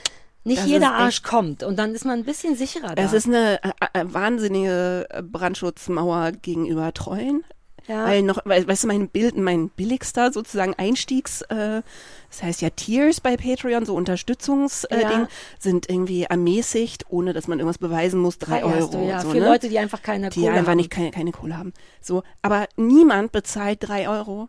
[0.46, 3.02] Nicht Das jeder Arsch kommt und dann ist man ein bisschen sicherer da.
[3.02, 7.44] Es ist eine äh, äh, wahnsinnige äh, Brandschutzmauer gegenüber Treuen.
[7.86, 8.04] Ja.
[8.06, 11.82] Weil noch, weil, weißt du, mein Bild, mein billigster sozusagen Einstiegs, äh,
[12.30, 15.28] das heißt ja Tiers bei Patreon, so Unterstützungsding, äh, Ja.
[15.58, 19.04] Sind irgendwie ermäßigt, ohne dass man irgendwas beweisen muss, drei Feierst Euro.
[19.04, 19.46] du, ja, so, für ne?
[19.46, 20.76] Leute, die einfach keine die Kohle einfach haben.
[20.78, 21.72] nicht keine, keine Kohle haben.
[22.00, 24.48] So, aber niemand bezahlt drei Euro.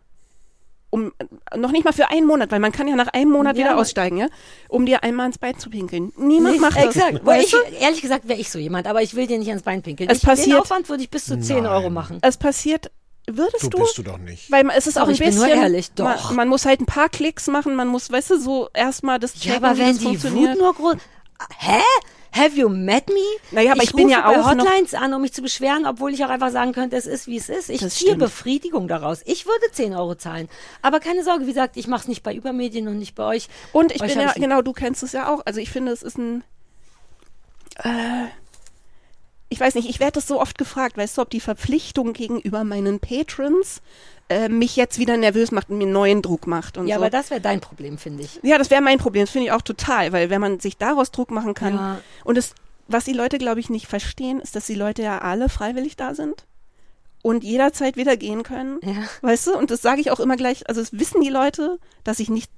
[0.91, 1.11] Um,
[1.57, 3.65] noch nicht mal für einen Monat, weil man kann ja nach einem Monat Ja.
[3.65, 4.27] wieder aussteigen, ja,
[4.69, 6.13] um dir einmal ins Bein zu pinkeln.
[6.15, 6.95] Niemand Nee, macht das.
[6.95, 7.25] Exakt.
[7.25, 7.57] Weißt ich, du?
[7.81, 10.09] ehrlich gesagt wäre ich so jemand, aber ich will dir nicht ans Bein pinkeln.
[10.09, 11.65] Es ich, Den passiert- Aufwand würde ich bis zu 10 Nein.
[11.73, 12.19] Euro machen.
[12.21, 12.91] Es passiert,
[13.27, 13.77] würdest So du?
[13.79, 14.51] bist du doch nicht.
[14.51, 15.47] Weil man- es ist Doch, auch ein ich bin bisschen.
[15.47, 16.05] nur ehrlich, doch.
[16.29, 19.33] Man, man muss halt ein paar Klicks machen, man muss, weißt du, so erstmal das
[19.43, 20.53] Ja, checken, aber wie wenn die funktioniert.
[20.55, 20.95] Wut nur groß.
[21.59, 21.79] Hä?
[22.31, 23.15] Have you met me?
[23.51, 25.85] Naja, aber ich bin rufe ja bei auch noch- Hotlines an, um mich zu beschweren,
[25.85, 27.69] obwohl ich auch einfach sagen könnte, es ist, wie es ist.
[27.69, 28.19] Ich Das ziehe stimmt.
[28.23, 29.21] Befriedigung daraus.
[29.25, 30.49] Ich würde 10 Euro zahlen.
[30.81, 33.47] Aber keine Sorge, wie gesagt, ich mache es nicht bei Übermedien und nicht bei euch.
[33.71, 35.43] Und ich Euch bin ja, ich- genau, du kennst es ja auch.
[35.45, 36.43] Also ich finde, es ist ein.
[37.77, 38.25] Äh,
[39.55, 42.65] ich weiß nicht, ich werde das so oft gefragt, weißt du, ob die Verpflichtung gegenüber
[42.65, 43.81] meinen Patrons
[44.27, 47.01] äh, mich jetzt wieder nervös macht und mir neuen Druck macht und Ja, so.
[47.03, 48.39] aber das wäre dein Problem, finde ich.
[48.43, 49.23] ja, das wäre mein Problem.
[49.23, 52.01] Das finde ich auch total, weil wenn man sich daraus Druck machen kann Ja.
[52.25, 52.53] und es,
[52.89, 56.13] was die Leute, glaube ich, nicht verstehen, ist, dass die Leute ja alle freiwillig da
[56.15, 56.45] sind
[57.21, 58.79] und jederzeit wieder gehen können.
[58.83, 58.93] Ja.
[59.21, 59.57] Weißt du?
[59.57, 60.67] Und das sage ich auch immer gleich.
[60.69, 62.51] Also, es wissen die Leute, dass ich nicht,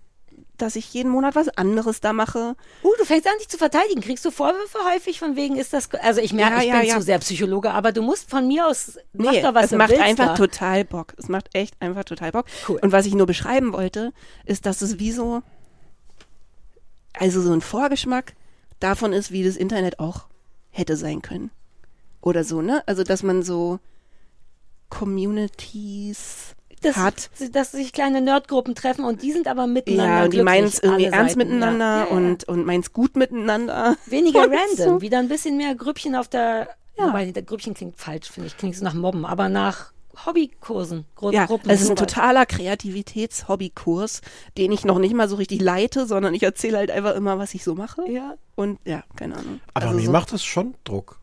[0.62, 2.56] dass ich jeden Monat was anderes da mache.
[2.84, 4.02] Uh, du fängst an, dich zu verteidigen.
[4.02, 6.90] Kriegst du Vorwürfe häufig von wegen, ist das, also ich merke, Ja, ich ja, bin
[6.90, 6.96] ja.
[6.98, 9.92] zu sehr Psychologe, aber du musst von mir aus, mach Nee, doch was es macht
[9.92, 10.36] willst einfach da.
[10.36, 11.14] total Bock.
[11.18, 12.46] Es macht echt einfach total Bock.
[12.68, 12.80] Cool.
[12.82, 14.14] Und was ich nur beschreiben wollte,
[14.46, 15.42] ist, dass es wie so,
[17.14, 18.34] also so ein Vorgeschmack
[18.80, 20.28] davon ist, wie das Internet auch
[20.70, 21.50] hätte sein können.
[22.22, 22.84] Oder so, ne?
[22.88, 23.80] Also, dass man so
[24.90, 27.30] Communities das, hat.
[27.52, 30.80] dass sich kleine Nerdgruppen treffen und die sind aber miteinander Ja, und die meinen es
[30.80, 32.04] irgendwie ernst Seiten, miteinander ja.
[32.04, 32.16] Ja, ja.
[32.16, 33.96] und, und meinen es gut miteinander.
[34.06, 35.02] Weniger Und random, so.
[35.02, 37.08] wieder ein bisschen mehr Grüppchen auf der, Ja.
[37.08, 39.92] wobei, der Grüppchen klingt falsch, finde ich, klingt so nach Mobben, aber nach
[40.26, 41.70] Hobbykursen, Gru Ja, Gruppen.
[41.70, 42.12] es ist ein sowas.
[42.14, 42.46] totaler
[43.22, 44.22] Kreativitäts-Hobbykurs,
[44.58, 47.54] den ich noch nicht mal so richtig leite, sondern ich erzähle halt einfach immer, was
[47.54, 48.02] ich so mache.
[48.10, 48.36] Ja.
[48.56, 49.62] Und ja, keine Ahnung.
[49.74, 51.20] Aber also mir so macht das schon Druck.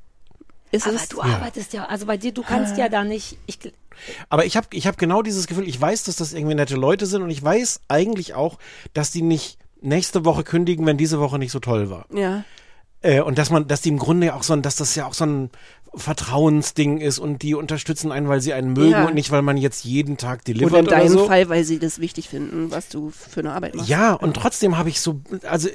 [0.70, 3.58] ist Aber es, du arbeitest ja, also bei dir, du kannst ja da nicht, ich,
[4.28, 7.06] Aber ich habe ich hab genau dieses Gefühl, ich weiß, dass das irgendwie nette Leute
[7.06, 8.58] sind und ich weiß eigentlich auch,
[8.92, 12.06] dass die nicht nächste Woche kündigen, wenn diese Woche nicht so toll war.
[12.14, 12.44] ja.
[13.02, 15.04] Äh, und dass man, dass die im Grunde ja auch so ein, dass das ja
[15.04, 15.50] auch so ein
[15.94, 19.06] Vertrauensding ist und die unterstützen einen, weil sie einen mögen Ja.
[19.06, 21.26] und nicht, weil man jetzt jeden Tag Oder delivert in oder deinem so.
[21.26, 23.88] Fall, weil sie das wichtig finden, was du für eine Arbeit machst.
[23.88, 25.68] Ja, und trotzdem habe ich so, also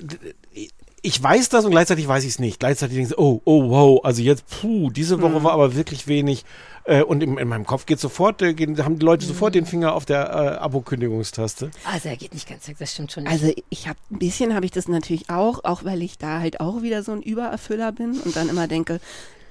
[1.01, 2.59] ich weiß das und gleichzeitig weiß ich es nicht.
[2.59, 5.21] Gleichzeitig denke ich, oh, oh, wow, also jetzt, puh, diese Hm.
[5.21, 6.45] Woche war aber wirklich wenig.
[6.89, 9.61] Äh, und in, in meinem Kopf geht sofort, äh, gehen, haben die Leute sofort Hm.
[9.61, 11.69] den Finger auf der äh, Abo-Kündigungstaste.
[11.85, 13.31] also er geht nicht ganz weg, das stimmt schon nicht.
[13.31, 16.59] Also ich habe ein bisschen habe ich das natürlich auch, auch weil ich da halt
[16.59, 18.99] auch wieder so ein Übererfüller bin und dann immer denke,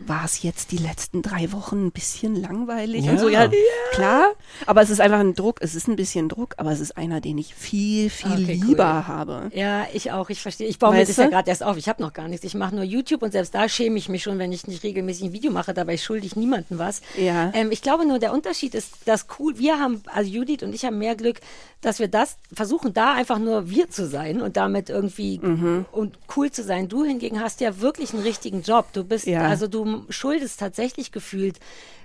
[0.00, 3.12] war es jetzt die letzten drei Wochen ein bisschen langweilig Ja.
[3.12, 3.28] und so.
[3.28, 3.50] Ja,
[3.92, 4.26] klar,
[4.66, 7.20] aber es ist einfach ein Druck, es ist ein bisschen Druck, aber es ist einer,
[7.20, 8.66] den ich viel, viel Okay, cool.
[8.68, 9.50] lieber habe.
[9.54, 10.30] Ja, ich auch.
[10.30, 10.68] Ich verstehe.
[10.68, 11.30] Ich baue mir Weißt das ja du?
[11.30, 11.76] gerade erst auf.
[11.76, 12.44] Ich habe noch gar nichts.
[12.44, 15.24] Ich mache nur YouTube und selbst da schäme ich mich schon, wenn ich nicht regelmäßig
[15.24, 15.74] ein Video mache.
[15.74, 17.00] Dabei schulde ich niemandem was.
[17.16, 17.50] Ja.
[17.54, 20.84] Ähm, ich glaube nur, der Unterschied ist, dass cool, wir haben, also Judith und ich
[20.84, 21.40] haben mehr Glück,
[21.80, 25.86] dass wir das versuchen, da einfach nur wir zu sein und damit irgendwie Mhm.
[25.92, 26.88] und cool zu sein.
[26.88, 28.86] Du hingegen hast ja wirklich einen richtigen Job.
[28.92, 29.42] Du bist, Ja.
[29.42, 31.58] also du schuldest tatsächlich gefühlt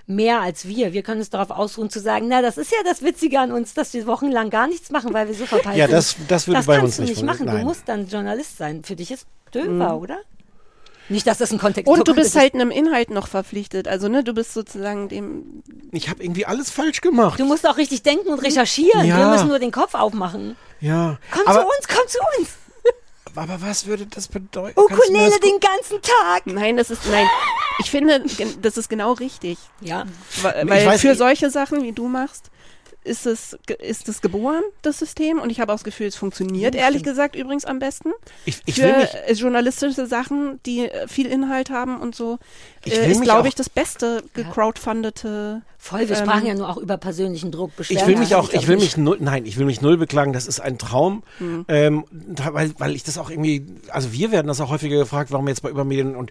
[0.06, 0.92] mehr als wir.
[0.92, 3.72] Wir können uns darauf ausruhen zu sagen, na, das ist ja das Witzige an uns,
[3.74, 5.94] dass wir wochenlang gar nichts machen, weil wir so verpeilt Ja, sind.
[5.96, 7.46] das- das würde das bei kannst uns du nicht nicht machen.
[7.46, 7.64] Du nein.
[7.64, 8.84] musst dann Journalist sein.
[8.84, 10.18] Für dich ist Döver, oder?
[11.10, 13.88] Nicht, dass das ein Kontext Und du bist halt einem Inhalt noch verpflichtet.
[13.88, 15.62] Also, ne, du bist sozusagen dem.
[15.92, 17.38] Ich habe irgendwie alles falsch gemacht.
[17.38, 19.04] Du musst auch richtig denken und recherchieren.
[19.06, 19.18] Ja.
[19.18, 20.56] Wir müssen nur den Kopf aufmachen.
[20.80, 21.18] ja.
[21.30, 22.48] Komm aber, zu uns, komm zu uns.
[23.36, 24.78] Aber was würde das bedeuten?
[24.78, 26.46] Ukulele das den ganzen Tag.
[26.46, 27.06] Nein, das ist.
[27.10, 27.26] Nein.
[27.80, 28.22] Ich finde,
[28.62, 29.58] das ist genau richtig.
[29.80, 30.04] Ja.
[30.42, 32.52] Weil, weiß für nicht- solche Sachen, wie du machst,
[33.02, 35.40] ist es, ist es geboren, das System.
[35.40, 38.12] Und ich habe auch das Gefühl, es funktioniert, ehrlich gesagt, übrigens am besten.
[38.44, 38.96] Ich, ich für will
[39.28, 42.38] mich, journalistische Sachen, die äh, viel Inhalt haben und so,
[42.84, 45.62] Ich äh, will ist, glaube ich, das beste gecrowdfundete.
[45.78, 47.70] Voll, wir Ähm, sprachen ja nur auch über persönlichen Druck.
[47.72, 48.96] ich Beschweren will mich hast auch, ich will nicht.
[48.96, 50.32] mich null, nein, ich will mich null beklagen.
[50.32, 51.66] Das ist ein Traum, Hm.
[51.68, 55.30] ähm, da, weil, weil ich das auch irgendwie, also wir werden das auch häufiger gefragt,
[55.30, 56.30] warum jetzt bei Übermedien und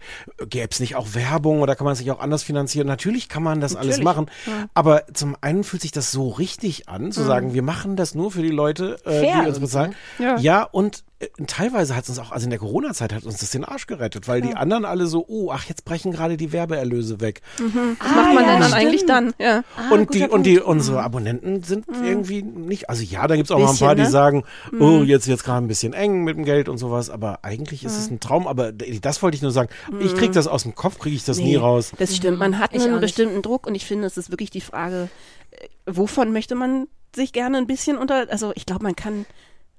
[0.49, 2.87] gäbe es nicht auch Werbung oder kann man sich auch anders finanzieren?
[2.87, 4.25] Natürlich kann man das alles machen,
[4.73, 8.31] aber zum einen fühlt sich das so richtig an, zu sagen, wir machen das nur
[8.31, 9.93] für die Leute, äh, die uns bezahlen.
[10.17, 10.37] Ja.
[10.39, 11.12] ja und äh,
[11.47, 14.27] teilweise hat es uns auch, also in der Corona-Zeit hat uns das den Arsch gerettet,
[14.27, 17.41] weil die anderen alle so, oh, ach, jetzt brechen gerade die Werbeerlöse weg.
[17.57, 18.73] Was macht man ja, denn dann stimmt.
[18.73, 19.33] eigentlich dann?
[19.39, 19.63] Ja.
[19.77, 23.59] Ah, und die, und die, unsere Abonnenten sind irgendwie nicht, also ja, da gibt's auch
[23.59, 24.09] mal ein Bisschen, paar, die ne?
[24.09, 24.43] sagen,
[24.79, 27.97] oh, jetzt wird's gerade ein bisschen eng mit dem Geld und sowas, aber eigentlich ist
[27.97, 29.69] es ein Traum, aber das wollte ich nur sagen.
[29.99, 31.91] Ich krieg das aus dem Kopf, kriege ich das nie Nee, raus.
[31.97, 32.39] Das stimmt.
[32.39, 33.01] Man hat einen nicht.
[33.01, 35.09] bestimmten Druck und ich finde, es ist wirklich die Frage,
[35.51, 39.25] äh, wovon möchte man sich gerne ein bisschen unter, also ich glaube, man kann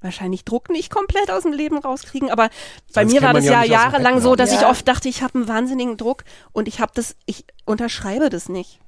[0.05, 2.49] wahrscheinlich Druck nicht komplett aus dem Leben rauskriegen, aber
[2.93, 4.71] bei Sonst mir war das ja jahrelang so, dass ich Ja.
[4.71, 8.79] oft dachte, ich habe einen wahnsinnigen Druck und ich habe das, ich unterschreibe das nicht.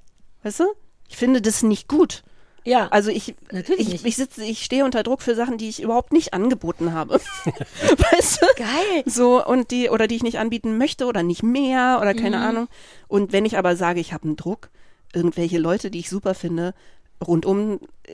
[0.45, 0.65] Weißt du?
[1.09, 2.23] Ich finde das nicht gut.
[2.65, 4.05] Ja, Also ich, Natürlich ich, nicht.
[4.07, 7.21] ich sitze, ich stehe unter Druck für Sachen, die ich überhaupt nicht angeboten habe.
[8.13, 8.47] weißt du?
[8.57, 9.03] geil.
[9.07, 12.67] So, und die, oder die ich nicht anbieten möchte oder nicht mehr oder keine Ahnung.
[13.07, 14.71] Und wenn ich aber sage, ich habe einen Druck,
[15.15, 16.75] irgendwelche Leute, die ich super finde,
[17.27, 18.13] rundum äh,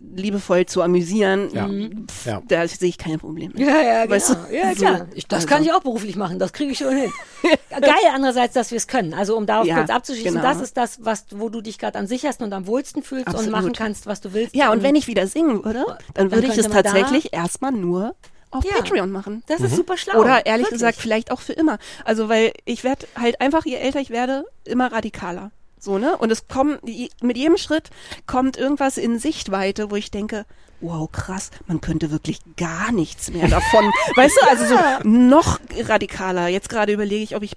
[0.00, 1.68] liebevoll zu amüsieren, Ja.
[2.06, 2.42] pf, Ja.
[2.48, 3.52] da sehe ich keine Probleme.
[3.56, 4.14] Ja, ja, genau.
[4.14, 4.34] Weißt du?
[4.54, 5.06] Ja, klar.
[5.14, 5.48] Ich, das Also.
[5.48, 6.38] kann ich auch beruflich machen.
[6.38, 7.12] Das kriege ich schon hin.
[7.70, 9.12] Geil, andererseits, dass wir es können.
[9.12, 10.42] Also, um darauf Ja, kurz abzuschließen, genau.
[10.42, 13.34] das ist das, was, wo du dich gerade am sichersten und am wohlsten fühlst und
[13.34, 13.52] Absolut.
[13.52, 14.54] machen kannst, was du willst.
[14.54, 17.72] Ja, und wenn ich wieder singen würde, dann würde ich es man da- tatsächlich erstmal
[17.72, 18.14] nur
[18.50, 18.76] auf Ja.
[18.76, 19.42] Patreon machen.
[19.48, 20.20] Das ist super schlau.
[20.20, 20.78] Oder ehrlich Wirklich.
[20.80, 21.78] gesagt, vielleicht auch für immer.
[22.04, 25.50] Also, weil ich werde halt einfach, je älter ich werde, immer radikaler.
[25.84, 26.16] So, ne?
[26.16, 27.90] Und es kommt, mit jedem Schritt
[28.26, 30.46] kommt irgendwas in Sichtweite, wo ich denke,
[30.80, 33.84] wow, krass, man könnte wirklich gar nichts mehr davon.
[34.16, 36.48] weißt du, also so noch radikaler.
[36.48, 37.56] Jetzt gerade überlege ich, ob ich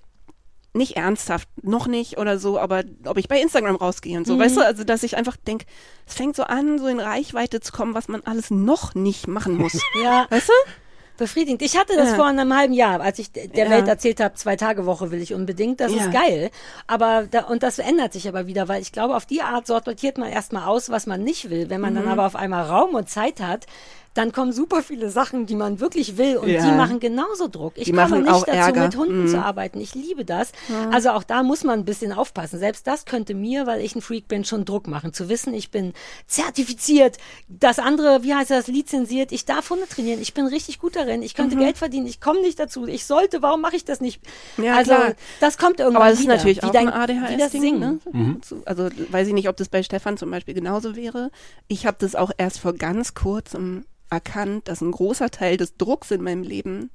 [0.73, 4.57] nicht ernsthaft, noch nicht oder so, aber ob ich bei Instagram rausgehe und so, weißt
[4.57, 5.65] du, also dass ich einfach denke,
[6.05, 9.55] es fängt so an, so in Reichweite zu kommen, was man alles noch nicht machen
[9.55, 9.81] muss.
[10.03, 10.53] Ja, weißt du?
[11.17, 11.61] Befriedigend.
[11.61, 12.15] Ich hatte das Ja.
[12.15, 13.69] vor einem halben Jahr, als ich der Ja.
[13.69, 15.79] Welt erzählt habe, zwei Tage Woche will ich unbedingt.
[15.79, 16.03] Das Ja.
[16.05, 16.49] ist geil.
[16.87, 20.17] Aber da, und das ändert sich aber wieder, weil ich glaube, auf die Art sortiert
[20.17, 21.69] man erstmal aus, was man nicht will.
[21.69, 21.97] Wenn man Mhm.
[21.97, 23.65] dann aber auf einmal Raum und Zeit hat,
[24.17, 26.65] dann kommen super viele Sachen, die man wirklich will und Ja.
[26.65, 27.73] die machen genauso Druck.
[27.75, 28.83] Ich Die komme nicht auch dazu, Ärger.
[28.85, 29.27] mit Hunden Mhm.
[29.27, 29.79] zu arbeiten.
[29.79, 30.51] Ich liebe das.
[30.91, 32.59] Also auch da muss man ein bisschen aufpassen.
[32.59, 35.13] Selbst das könnte mir, weil ich ein Freak bin, schon Druck machen.
[35.13, 35.93] Zu wissen, ich bin
[36.25, 40.95] zertifiziert, das andere, wie heißt das, lizenziert, ich darf Hunde trainieren, ich bin richtig gut
[40.95, 41.41] darin, ich Mhm.
[41.41, 44.21] könnte Geld verdienen, ich komme nicht dazu, ich sollte, warum mache ich das nicht?
[44.57, 45.13] Ja, also klar.
[45.39, 46.35] das kommt irgendwann Aber es ist wieder.
[46.35, 47.61] natürlich wie auch dein, ein wie das ADHS-Ding.
[47.61, 48.01] Singen.
[48.13, 48.37] Ne?
[48.41, 51.31] Zu- Also weiß ich nicht, ob das bei Stefan zum Beispiel genauso wäre.
[51.67, 56.11] Ich habe das auch erst vor ganz kurzem erkannt, dass ein großer Teil des Drucks
[56.11, 56.89] in meinem Leben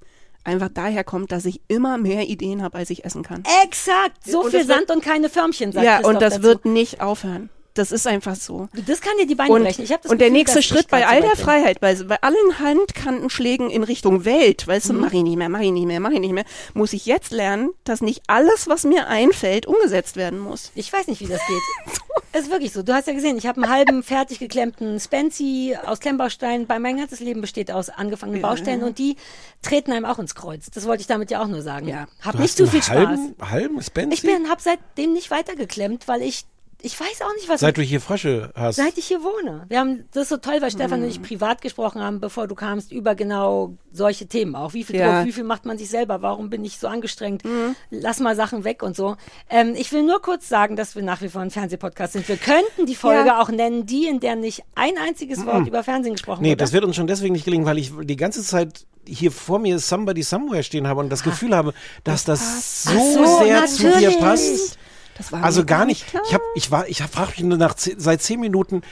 [0.44, 3.44] einfach daher kommt, dass ich immer mehr Ideen habe, als ich essen kann.
[3.64, 6.42] Exakt, so Und viel wird- Sand und keine Förmchen, sagt ja, und das dazu.
[6.44, 7.48] wird nicht aufhören.
[7.74, 8.68] Das ist einfach so.
[8.86, 9.82] Das kann dir die Beine Und, brechen.
[9.84, 11.36] Ich hab das und der Gefühl, nächste dass ich Schritt bei so all der.
[11.36, 14.94] Freiheit, bei, bei allen Handkantenschlägen in Richtung Welt, weißt Mhm.
[14.94, 17.06] du, mach ich nicht mehr, mach ich nicht mehr, mach ich nicht mehr, muss ich
[17.06, 20.70] jetzt lernen, dass nicht alles, was mir einfällt, umgesetzt werden muss.
[20.74, 21.62] Ich weiß nicht, wie das geht.
[22.34, 22.82] Es ist wirklich so.
[22.82, 26.66] Du hast ja gesehen, ich habe einen halben fertig geklemmten Spency aus Klemmbausteinen.
[26.66, 29.16] Bei mein ganzes Leben besteht aus angefangenen Baustellen und die
[29.60, 30.70] treten einem auch ins Kreuz.
[30.74, 31.88] Das wollte ich damit ja auch nur sagen.
[31.88, 32.06] Ja.
[32.22, 32.96] Hab Du nicht hast zu einen viel Spaß.
[32.96, 34.14] halben, halben Spencer?
[34.14, 36.46] Ich bin, hab seitdem nicht weitergeklemmt, weil ich
[36.82, 38.76] ich weiß auch nicht, was Seit du hier Frösche hast.
[38.76, 39.64] Seit ich hier wohne.
[39.68, 42.54] Wir haben das ist so toll, weil Stefan und ich privat gesprochen haben, bevor du
[42.54, 44.74] kamst, über genau solche Themen auch.
[44.74, 45.18] Wie viel Ja.
[45.18, 46.22] Druck, wie viel macht man sich selber?
[46.22, 47.42] Warum bin ich so angestrengt?
[47.90, 49.16] Lass mal Sachen weg und so.
[49.48, 52.28] Ähm, ich will nur kurz sagen, dass wir nach wie vor ein Fernsehpodcast sind.
[52.28, 53.40] Wir könnten die Folge Ja.
[53.40, 56.56] auch nennen, die, in der nicht ein einziges Wort über Fernsehen gesprochen Nee, wurde.
[56.58, 59.78] das wird uns schon deswegen nicht gelingen, weil ich die ganze Zeit hier vor mir
[59.78, 63.82] Somebody Somewhere stehen habe und das Gefühl habe, dass das, so, Ach so, sehr zu
[63.82, 64.18] dir natürlich.
[64.18, 64.78] passt.
[65.18, 66.06] Das war Also gar nicht.
[66.08, 66.22] klar.
[66.26, 68.82] Ich habe, ich war, ich frage mich nur nach ze- seit zehn Minuten,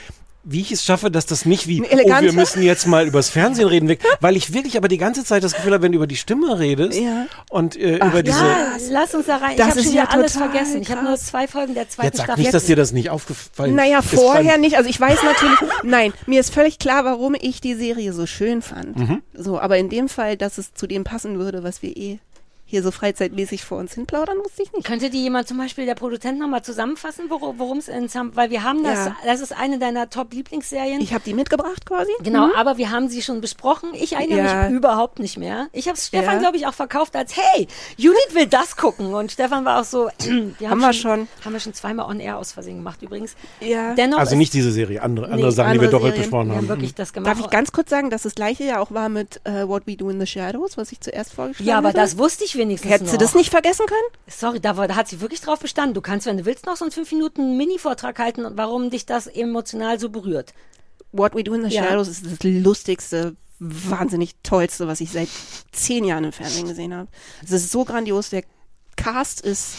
[0.43, 1.85] wie ich es schaffe, dass das nicht wie, oh,
[2.21, 5.43] wir müssen jetzt mal übers Fernsehen reden, weg, weil ich wirklich aber die ganze Zeit
[5.43, 7.27] das Gefühl habe, wenn du über die Stimme redest Ja.
[7.51, 9.55] und äh, über diese, ja, lass uns da rein.
[9.55, 10.81] Das ich habe schon ja alles vergessen.
[10.81, 11.27] Ich habe nur krass.
[11.27, 12.41] zwei Folgen der zweiten jetzt sag Staffel.
[12.41, 14.09] nicht, dass dir das nicht aufgefallen Naja, ist.
[14.15, 14.77] vorher Fand- nicht.
[14.77, 18.63] Also ich weiß natürlich, nein, mir ist völlig klar, warum ich die Serie so schön
[18.63, 18.97] fand.
[18.97, 19.21] Mhm.
[19.35, 22.17] So, aber in dem Fall, dass es zu dem passen würde, was wir eh
[22.71, 24.85] hier so freizeitmäßig vor uns hin plaudern, wusste ich nicht.
[24.85, 28.63] Könnte die jemand zum Beispiel der Produzent nochmal zusammenfassen, worum es in Sam, weil wir
[28.63, 29.15] haben das, Ja.
[29.25, 31.01] das ist eine deiner Top-Lieblingsserien.
[31.01, 32.11] Ich habe die mitgebracht quasi.
[32.23, 33.89] Genau, aber wir haben sie schon besprochen.
[33.93, 34.63] Ich erinnere Ja.
[34.69, 35.67] mich überhaupt nicht mehr.
[35.73, 36.39] Ich habe Stefan, Ja.
[36.39, 39.13] glaube ich, auch verkauft als, hey, Judith will das gucken.
[39.13, 40.09] Und Stefan war auch so,
[40.59, 41.27] wir Haben wir schon.
[41.43, 43.35] Haben wir schon zweimal on-air aus Versehen gemacht übrigens.
[43.59, 43.93] Ja.
[43.93, 46.21] Dennoch Also nicht diese Serie, andere, andere Nee, Sachen, die wir andere doppelt Serien.
[46.29, 46.69] besprochen wir haben haben.
[46.69, 47.29] wirklich das gemacht.
[47.35, 49.95] Darf ich ganz kurz sagen, dass das gleiche ja auch war mit äh, What We
[49.97, 51.97] Do in the Shadows, was ich zuerst vorgeschlagen ja, aber hatte?
[51.97, 53.19] das wusste ich wenigstens Hättest noch.
[53.19, 54.23] du das nicht vergessen können?
[54.27, 55.93] Sorry, da, war, da hat sie wirklich drauf bestanden.
[55.93, 59.27] Du kannst, wenn du willst, noch so einen fünf Minuten Mini-Vortrag halten, warum dich das
[59.27, 60.53] emotional so berührt.
[61.11, 61.83] What We Do in the Ja.
[61.83, 65.27] Shadows ist das lustigste, wahnsinnig tollste, was ich seit
[65.71, 67.07] zehn Jahren im Fernsehen gesehen habe.
[67.43, 68.43] Es ist so grandios, der
[68.95, 69.75] Cast ist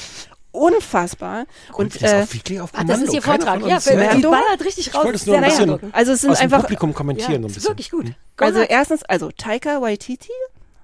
[0.52, 1.46] unfassbar.
[1.72, 2.92] Und Und das äh, auf auf Ach, Kommando.
[2.92, 3.60] das ist ihr Vortrag.
[3.62, 4.30] Ja, ja.
[4.30, 5.04] ballert richtig raus.
[5.04, 7.44] wollte es nur ein bisschen also es sind aus dem einfach Publikum kommentieren Ja, so
[7.44, 7.70] ein ist bisschen.
[7.70, 8.06] wirklich gut.
[8.36, 10.30] Also erstens, also Taika Waititi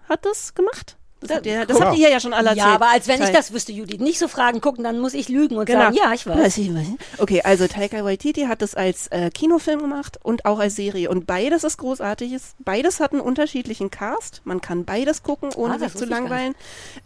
[0.09, 0.97] hat das gemacht.
[1.21, 2.67] Das, Da- habt ihr, das habt ihr ja schon alle erzählt.
[2.67, 3.99] ja, aber als wenn ich das wüsste, Judith.
[4.01, 5.81] Nicht so Fragen gucken, dann muss ich lügen und Genau.
[5.81, 6.39] sagen, ja, ich weiß.
[6.39, 7.21] Weiß ich, weiß ich.
[7.21, 11.11] Okay, also Taika Waititi hat das als äh, Kinofilm gemacht und auch als Serie.
[11.11, 12.37] Und beides ist großartig.
[12.61, 14.43] Beides hat einen unterschiedlichen Cast.
[14.45, 16.55] Man kann beides gucken, ohne Ah, sich zu langweilen.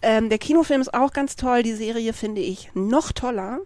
[0.03, 1.63] Ähm, der Kinofilm ist auch ganz toll.
[1.63, 3.61] Die Serie finde ich noch toller.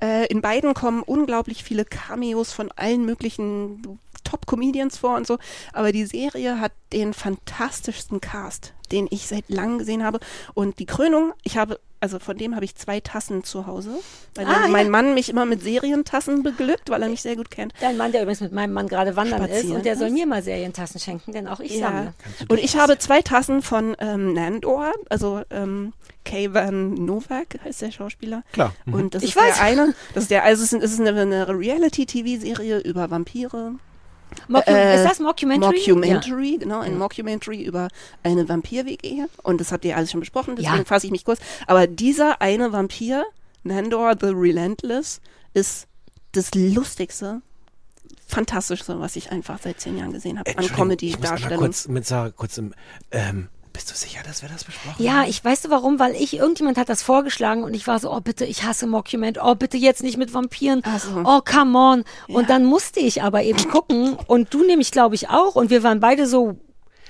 [0.00, 3.98] Äh, in beiden kommen unglaublich viele Cameos von allen möglichen
[4.32, 5.38] Top-Comedians vor und so.
[5.74, 10.20] Aber die Serie hat den fantastischsten Cast, den ich seit langem gesehen habe.
[10.54, 13.90] Und die Krönung, ich habe, also von dem habe ich zwei Tassen zu Hause.
[14.34, 14.90] Weil Ah, mein ja.
[14.90, 17.72] Mann mich immer mit Serientassen beglückt, weil er mich sehr gut kennt.
[17.80, 20.12] Dein Mann, der übrigens mit meinem Mann gerade wandern ist Spazieren und der soll ist.
[20.14, 22.14] mir mal Serientassen schenken, denn auch ich sammle.
[22.48, 25.92] Und ich habe zwei Tassen von ähm, Nandor, also ähm,
[26.24, 28.44] Kayvan Novak heißt der Schauspieler.
[28.52, 28.72] Klar.
[28.84, 28.94] Mhm.
[28.94, 29.56] Und das Ich ist weiß.
[29.56, 33.74] der eine, das ist der, also es ist, es ist eine, eine Reality-TV-Serie über Vampire.
[34.48, 35.78] Mocku Äh, ist das Mockumentary?
[35.78, 37.88] Mockumentary, genau, ein Mockumentary über
[38.22, 39.24] eine Vampir-WG.
[39.42, 40.84] Und das habt ihr alles schon besprochen, deswegen Ja.
[40.84, 41.40] fasse ich mich kurz.
[41.66, 43.24] Aber dieser eine Vampir,
[43.64, 45.20] Nandor the Relentless,
[45.54, 45.86] ist
[46.32, 47.42] das lustigste,
[48.26, 51.58] fantastischste, was ich einfach seit zehn Jahren gesehen habe an Entschuldigung, ich muss Comedy-Darstellung.
[51.58, 52.72] kurz mit Sarah kurz im,
[53.10, 55.28] ähm, bist du sicher, dass wir das besprochen Ja, haben?
[55.30, 55.98] ich weißt du warum?
[55.98, 59.38] Weil ich, irgendjemand hat das vorgeschlagen und ich war so, oh bitte, ich hasse Mockument,
[59.42, 61.22] oh bitte jetzt nicht mit Vampiren, so.
[61.24, 62.04] oh come on.
[62.28, 62.48] Und Ja.
[62.48, 66.00] dann musste ich aber eben gucken und du nämlich glaube ich auch und wir waren
[66.00, 66.58] beide so,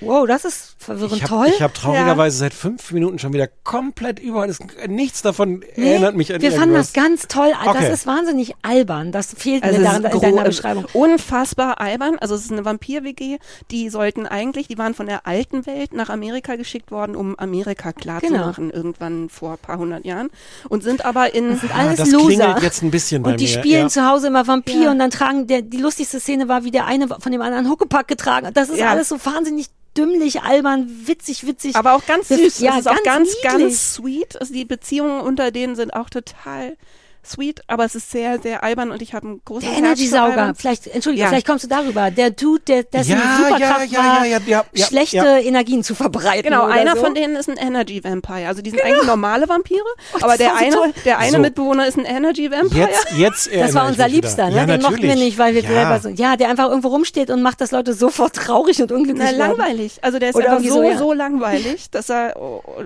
[0.05, 1.47] wow, das ist verwirrend Ich toll.
[1.53, 4.49] habe hab traurigerweise seit fünf Minuten schon wieder komplett überall.
[4.49, 7.11] Das, nichts davon Nee, erinnert mich an wir fanden das irgendwas.
[7.21, 7.53] ganz toll.
[7.65, 7.93] Das Okay.
[7.93, 9.13] ist wahnsinnig albern.
[9.13, 10.87] Das fehlt Also mir daran, in deiner Beschreibung.
[10.93, 12.17] unfassbar albern.
[12.21, 13.39] Also es ist eine Vampir-WG,
[13.71, 17.93] die sollten eigentlich, die waren von der alten Welt nach Amerika geschickt worden, um Amerika
[17.93, 18.47] klar zu Genau.
[18.47, 20.31] machen, irgendwann vor ein paar hundert Jahren.
[20.69, 22.27] Und sind aber in, sind Ah, alles das Loser.
[22.27, 23.51] klingelt jetzt ein bisschen bei Und die mir.
[23.51, 23.89] spielen ja.
[23.89, 24.91] zu Hause immer Vampir Ja.
[24.91, 28.09] und dann tragen, der, die lustigste Szene war, wie der eine von dem anderen Huckepack
[28.09, 28.57] getragen hat.
[28.57, 28.91] Das ist Ja.
[28.91, 31.77] alles so wahnsinnig dümmlich, albern, witzig, witzig.
[31.77, 32.61] aber auch ganz süß.
[32.61, 33.43] ja, es ist auch ganz ganz, niedlich.
[33.43, 34.41] ganz sweet.
[34.41, 36.77] Also die Beziehungen unter denen sind auch total
[37.25, 40.87] sweet, aber es ist sehr, sehr albern und ich habe ein großes der Energy-Sauger, vielleicht,
[40.89, 41.29] Entschuldigung, Ja.
[41.29, 42.11] vielleicht kommst du darüber.
[42.11, 45.39] Der Dude, der, dessen Ja, Superkraft ja, ja, war, ja, ja, ja, ja, schlechte ja.
[45.39, 46.43] Energien zu verbreiten.
[46.51, 47.03] Genau, oder einer so.
[47.05, 48.49] von denen ist ein Energy Vampire.
[48.49, 49.81] Also die sind eigentlich normale Vampire,
[50.13, 50.93] das aber der eine, toll.
[51.05, 51.39] der eine So.
[51.39, 52.89] Mitbewohner ist ein Energy Vampire.
[52.89, 54.09] Jetzt, jetzt Das erinnere war unser.
[54.09, 54.57] Liebster, ne?
[54.57, 55.25] Ja, Den mochten wir natürlich.
[55.25, 55.69] nicht, weil wir ja.
[55.69, 59.29] selber so, ja, der einfach irgendwo rumsteht und macht das Leute sofort traurig und unglücklich
[59.33, 59.99] Na, langweilig.
[60.03, 60.99] Also der ist Oder einfach so, so, ja.
[60.99, 62.37] so langweilig, dass er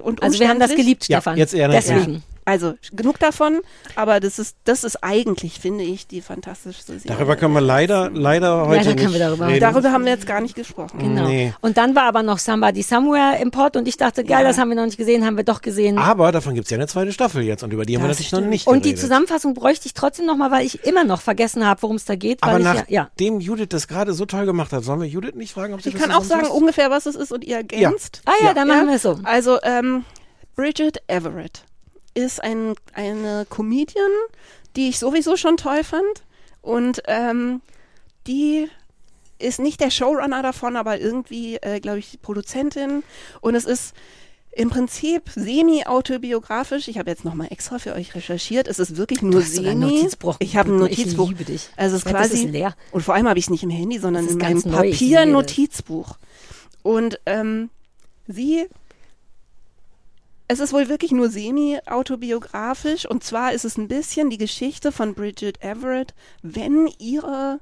[0.03, 1.37] und Also wir haben das geliebt, Stefan.
[1.37, 1.94] jetzt erinnere ich mich.
[1.96, 2.22] Deswegen.
[2.49, 3.61] Also genug davon,
[3.97, 7.17] aber das ist das ist eigentlich finde ich die fantastischste Serie.
[7.19, 9.61] Darüber können wir leider, leider heute Leider können nicht wir darüber- reden.
[9.61, 10.99] Darüber haben wir jetzt gar nicht gesprochen.
[11.01, 11.27] Genau.
[11.27, 11.53] Nee.
[11.61, 14.49] Und dann war aber noch Somebody Somewhere im Pod und ich dachte, geil, Ja.
[14.49, 15.99] das haben wir noch nicht gesehen, haben wir doch gesehen.
[15.99, 18.31] Aber davon gibt's ja eine zweite Staffel jetzt und über die haben wir Das natürlich
[18.33, 18.51] noch stimmt.
[18.51, 18.95] nicht und die.
[18.95, 22.15] Zusammenfassung bräuchte ich trotzdem noch mal, weil ich immer noch vergessen habe, worum es da
[22.15, 22.43] geht.
[22.43, 23.03] Weil Aber ich ja, ja.
[23.11, 25.89] nachdem Judith das gerade so toll gemacht hat, sollen wir Judith nicht fragen, ob sie
[25.89, 26.61] Ich das kann auch sagen zusammenfasst?
[26.61, 28.23] ungefähr, was es ist und ihr ergänzt.
[28.25, 28.55] Ah ja, Ja.
[28.55, 29.19] dann machen wir es so.
[29.25, 30.05] Also ähm,
[30.55, 31.65] Bridget Everett
[32.17, 34.11] ist ein, eine Comedian,
[34.75, 36.03] die ich sowieso schon toll fand.
[36.63, 37.61] Und ähm,
[38.27, 38.69] die
[39.39, 43.03] ist nicht der Showrunner davon, aber irgendwie, äh, glaube ich, Produzentin.
[43.41, 43.95] Und es ist
[44.53, 46.89] im Prinzip semi-autobiografisch.
[46.89, 48.67] Ich habe jetzt nochmal extra für euch recherchiert.
[48.69, 49.69] Es ist wirklich nur Du hast semi.
[49.69, 50.37] ein Notizbuch.
[50.39, 51.29] Ich habe ein Ich Notizbuch.
[51.29, 51.69] liebe dich.
[51.77, 52.75] Also es ist Ja, quasi ist leer.
[52.93, 56.17] Und vor allem habe ich es nicht im Handy, sondern in ist meinem ich Papier-Notizbuch.
[56.83, 57.69] Und ähm,
[58.27, 58.67] sie
[60.49, 65.15] es ist wohl wirklich nur semi-autobiografisch und zwar ist es ein bisschen die Geschichte von
[65.15, 67.61] Bridget Everett, wenn ihre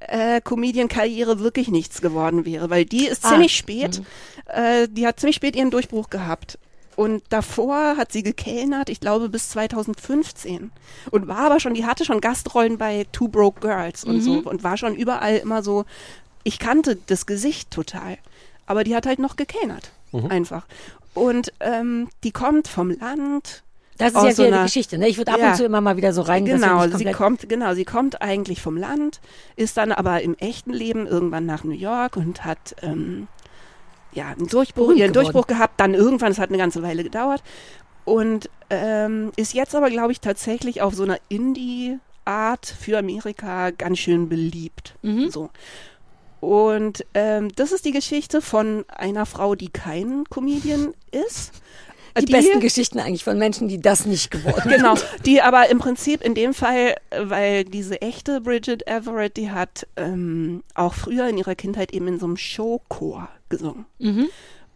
[0.00, 4.02] äh, Comedian-Karriere wirklich nichts geworden wäre, weil die ist Ah, ziemlich spät,
[4.46, 6.58] äh, die hat ziemlich spät ihren Durchbruch gehabt.
[6.96, 10.70] Und davor hat sie gekellnert, ich glaube bis 2015.
[11.10, 14.62] Und war aber schon, die hatte schon Gastrollen bei Two Broke Girls und so und
[14.64, 15.84] war schon überall immer so,
[16.42, 18.16] ich kannte das Gesicht total.
[18.64, 19.92] Aber die hat halt noch gekellnert.
[20.30, 20.66] Einfach.
[21.16, 23.62] Und ähm, die kommt vom Land.
[23.98, 24.98] Das ist ja so einer- Geschichte.
[24.98, 25.08] Ne?
[25.08, 25.48] Ich würde ab Ja.
[25.50, 26.44] und zu immer mal wieder so rein.
[26.44, 29.20] Genau, sie kommt, genau, sie kommt eigentlich vom Land,
[29.56, 33.26] ist dann aber im echten Leben irgendwann nach New York und hat ähm,
[34.12, 35.14] ja einen Durchbruch, ihren.
[35.14, 37.42] Durchbruch gehabt, dann irgendwann, es hat eine ganze Weile gedauert
[38.04, 43.98] und ähm, ist jetzt aber, glaube ich, tatsächlich auf so einer Indie-Art für Amerika ganz
[43.98, 44.94] schön beliebt.
[45.00, 45.30] Mhm.
[45.30, 45.48] So.
[46.40, 51.52] Und ähm, das ist die Geschichte von einer Frau, die kein Comedian ist.
[52.18, 54.76] die, besten Geschichten eigentlich von Menschen, die das nicht geworden sind.
[54.76, 54.94] Genau,
[55.24, 60.62] die aber im Prinzip in dem Fall, weil diese echte Bridget Everett, die hat ähm,
[60.74, 63.86] auch früher in ihrer Kindheit eben in so einem Showchor gesungen.
[63.98, 64.28] Mhm.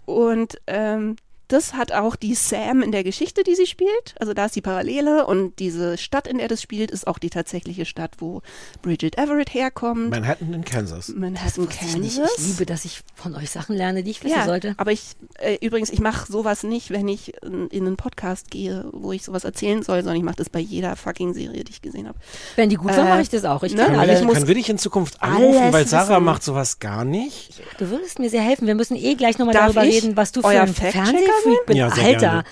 [0.07, 1.17] Und ähm,
[1.53, 4.15] das hat auch die Sam in der Geschichte, die sie spielt.
[4.19, 7.31] Also da ist die Parallele und diese Stadt, in der das spielt, ist auch die
[7.31, 8.43] tatsächliche Stadt, wo
[8.83, 10.11] Bridget Everett herkommt.
[10.11, 11.09] Manhattan in Kansas.
[11.09, 12.17] Manhattan, Wusste ich, nicht.
[12.17, 12.39] Kansas.
[12.39, 14.75] ich liebe, dass ich von euch Sachen lerne, die ich wissen Ja, sollte.
[14.77, 15.03] aber ich,
[15.39, 19.23] äh, übrigens, ich mache sowas nicht, wenn ich in, in einen Podcast gehe, wo ich
[19.25, 22.19] sowas erzählen soll, sondern ich mache das bei jeder fucking Serie, die ich gesehen habe.
[22.57, 23.63] Wenn die gut war, Äh, mache ich das auch.
[23.63, 23.85] Ich ne?
[23.87, 24.13] kann alle.
[24.19, 26.25] wir, muss können wir dich in Zukunft anrufen, weil Sarah wissen.
[26.25, 27.51] macht sowas gar nicht?
[27.79, 28.67] Du würdest mir sehr helfen.
[28.67, 31.33] Wir müssen eh gleich nochmal darüber ich reden, was du für euer ein Fact-Checker
[31.67, 31.77] Bist.
[31.79, 32.45] Ja, Alter, gerne.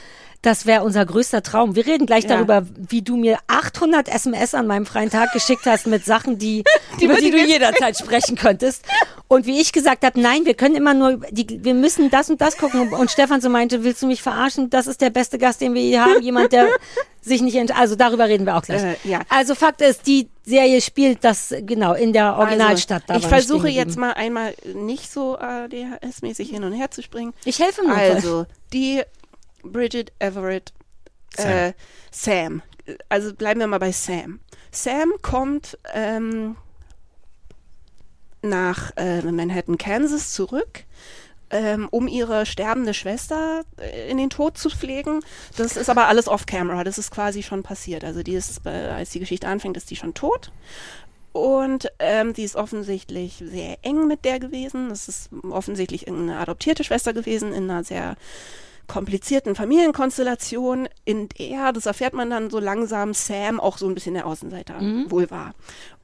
[0.42, 1.74] Das wäre unser größter Traum.
[1.74, 2.36] Wir reden gleich Ja.
[2.36, 6.62] darüber, wie du mir 800 SMS an meinem freien Tag geschickt hast mit Sachen, die,
[7.00, 8.84] über die du jederzeit sprechen könntest.
[9.26, 12.40] Und wie ich gesagt habe, nein, wir können immer nur, die, wir müssen das und
[12.40, 12.92] das gucken.
[12.92, 14.70] Und Stefan so meinte, willst du mich verarschen?
[14.70, 16.22] Das ist der beste Gast, den wir je haben.
[16.22, 16.68] Jemand, der
[17.20, 18.82] sich nicht, ent also darüber reden wir auch gleich.
[18.82, 19.20] Äh, ja.
[19.28, 23.02] Also Fakt ist, die Serie spielt das genau in der Originalstadt.
[23.06, 27.34] Da Also, ich versuche jetzt mal einmal nicht so ADHS-mäßig hin und her zu springen.
[27.44, 28.10] Ich helfe Notfall.
[28.12, 29.02] Also, die
[29.62, 30.72] Bridget Everett,
[31.36, 31.72] Äh,
[32.10, 32.62] Sam.
[33.08, 34.40] Also bleiben wir mal bei Sam.
[34.72, 36.56] Sam kommt ähm,
[38.42, 40.84] nach äh, Manhattan, Kansas zurück.
[41.50, 45.20] Ähm, um ihre sterbende Schwester äh, in den Tod zu pflegen.
[45.56, 46.84] Das ist aber alles off-camera.
[46.84, 48.04] Das ist quasi schon passiert.
[48.04, 50.52] Also die ist, äh, als die Geschichte anfängt, ist die schon tot.
[51.32, 54.90] Und ähm, die ist offensichtlich sehr eng mit der gewesen.
[54.90, 58.16] Das ist offensichtlich eine adoptierte Schwester gewesen in einer sehr
[58.88, 64.14] komplizierten Familienkonstellation, in der, das erfährt man dann so langsam, Sam auch so ein bisschen
[64.14, 65.54] der Außenseiter wohl war.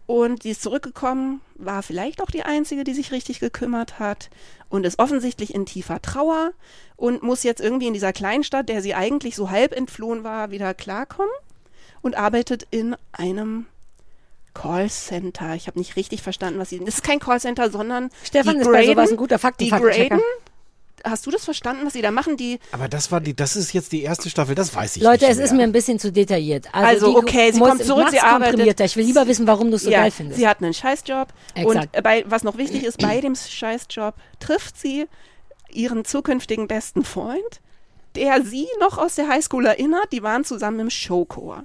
[0.06, 4.28] Und die ist zurückgekommen, war vielleicht auch die Einzige, die sich richtig gekümmert hat
[4.68, 6.52] und ist offensichtlich in tiefer Trauer
[6.96, 10.74] und muss jetzt irgendwie in dieser Kleinstadt, der sie eigentlich so halb entflohen war, wieder
[10.74, 11.32] klarkommen
[12.02, 13.64] und arbeitet in einem
[14.52, 15.54] Callcenter.
[15.54, 16.78] Ich habe nicht richtig verstanden, was sie.
[16.80, 19.70] Das ist kein Callcenter, sondern Stefan die ist bei graden- sowas ein guter Fakten Die
[19.70, 20.16] Faktenchecker.
[20.16, 20.22] graden.
[21.04, 22.36] Hast du das verstanden, was sie da machen?
[22.38, 25.26] Die Aber das war die, das ist jetzt die erste Staffel, das weiß ich Leute,
[25.26, 25.58] nicht es ist mehr.
[25.58, 26.66] mir ein bisschen zu detailliert.
[26.72, 28.80] Also, die okay, sie muss- kommt zurück, sie arbeitet-.
[28.80, 30.38] Ich will lieber wissen, warum du es so ja, geil findest.
[30.40, 31.96] sie hat einen Scheißjob und Exakt.
[31.96, 35.06] äh, bei, was noch wichtig ist, bei dem Scheißjob trifft sie
[35.70, 37.60] ihren zukünftigen besten Freund,
[38.16, 40.12] der sie noch aus der Highschool erinnert.
[40.12, 41.64] Die waren zusammen im Showchor.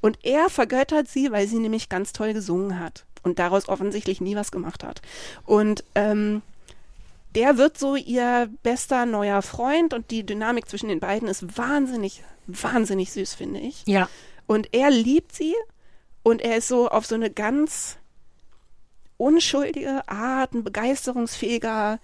[0.00, 4.36] Und er vergöttert sie, weil sie nämlich ganz toll gesungen hat und daraus offensichtlich nie
[4.36, 5.02] was gemacht hat.
[5.44, 6.40] Und ähm,
[7.34, 12.22] der wird so ihr bester neuer Freund und die Dynamik zwischen den beiden ist wahnsinnig,
[12.46, 13.82] wahnsinnig süß, finde ich.
[13.86, 14.08] ja.
[14.46, 15.54] Und er liebt sie
[16.22, 17.98] und er ist so auf so eine ganz
[19.18, 22.00] unschuldige Art, ein begeisterungsfähiger,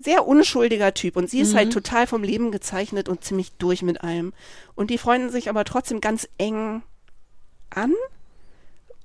[0.00, 1.16] sehr unschuldiger Typ.
[1.16, 4.32] Und sie ist halt total vom Leben gezeichnet und ziemlich durch mit allem.
[4.74, 6.82] Und die freunden sich aber trotzdem ganz eng
[7.70, 7.92] an.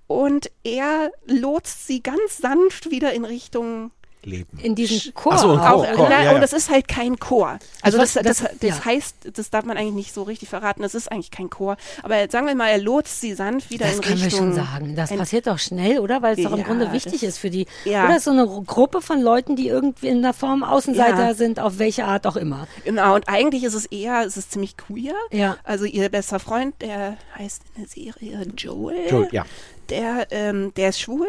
[0.08, 3.92] Und er lotst sie ganz sanft wieder in Richtung
[4.24, 4.60] leben.
[4.62, 5.34] In diesem Chor.
[5.34, 5.48] Ach so.
[5.58, 6.36] Chor, Auch, Chor, na, ja, ja.
[6.36, 7.58] Und es ist halt kein Chor.
[7.82, 8.86] Also das, das, das- das, ja.
[8.86, 10.84] heißt, das darf man eigentlich nicht so richtig verraten.
[10.84, 11.78] Es ist eigentlich kein Chor.
[12.04, 14.40] Aber sagen wir mal, er lotst sie sanft wieder Das in können wir Richtung.
[14.48, 14.96] schon sagen.
[14.96, 16.22] Das passiert doch schnell, oder?
[16.22, 17.66] Weil es doch im Grunde wichtig das- ist für die.
[17.86, 18.06] Ja.
[18.06, 21.34] Oder so eine Ru- Gruppe von Leuten, die irgendwie in der Form Außenseiter Ja.
[21.34, 22.68] sind, auf welche Art auch immer.
[22.86, 25.16] Genau, und eigentlich ist es eher, es ist ziemlich queer.
[25.32, 25.58] Ja.
[25.64, 29.10] Also ihr bester Freund, der heißt in der Serie Joel.
[29.10, 29.46] Joel, ja.
[29.90, 31.28] Der, ähm, der ist schwul.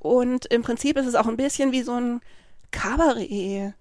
[0.00, 2.20] Und im Prinzip ist es auch ein bisschen wie so ein
[2.72, 3.74] Kabarett.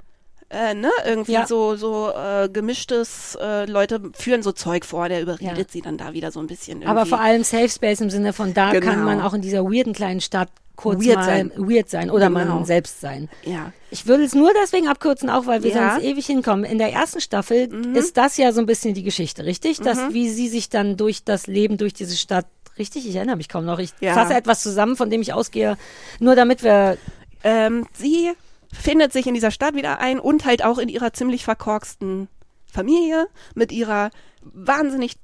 [0.52, 0.90] Äh, ne?
[1.06, 1.46] Irgendwie Ja.
[1.46, 5.66] so, so äh, gemischtes, äh, Leute führen so Zeug vor, der überredet Ja.
[5.70, 6.78] sie dann da wieder so ein bisschen.
[6.82, 6.88] Irgendwie.
[6.90, 8.86] Aber vor allem Safe Space im Sinne von da Genau.
[8.88, 11.52] kann man auch in dieser weirden kleinen Stadt kurz Weird mal sein.
[11.56, 12.46] weird sein oder Genau.
[12.56, 13.30] man selbst sein.
[13.44, 13.74] Ja.
[13.92, 15.82] Ich würde es nur deswegen abkürzen, auch weil wir Ja.
[15.82, 15.90] Mhm.
[15.92, 16.64] sonst ewig hinkommen.
[16.66, 19.80] In der ersten Staffel ist das ja so ein bisschen die Geschichte, richtig?
[19.82, 22.48] Dass, wie sie sich dann durch das Leben, durch diese Stadt,
[22.80, 23.08] richtig?
[23.08, 23.80] Ich erinnere mich kaum noch.
[23.80, 24.14] Ich Ja.
[24.14, 25.78] fasse etwas zusammen, von dem ich ausgehe,
[26.20, 26.98] nur damit wir,
[27.44, 28.32] Ähm, sie
[28.74, 32.28] findet sich in dieser Stadt wieder ein und halt auch in ihrer ziemlich verkorksten
[32.72, 34.10] Familie mit ihrer
[34.42, 35.16] wahnsinnig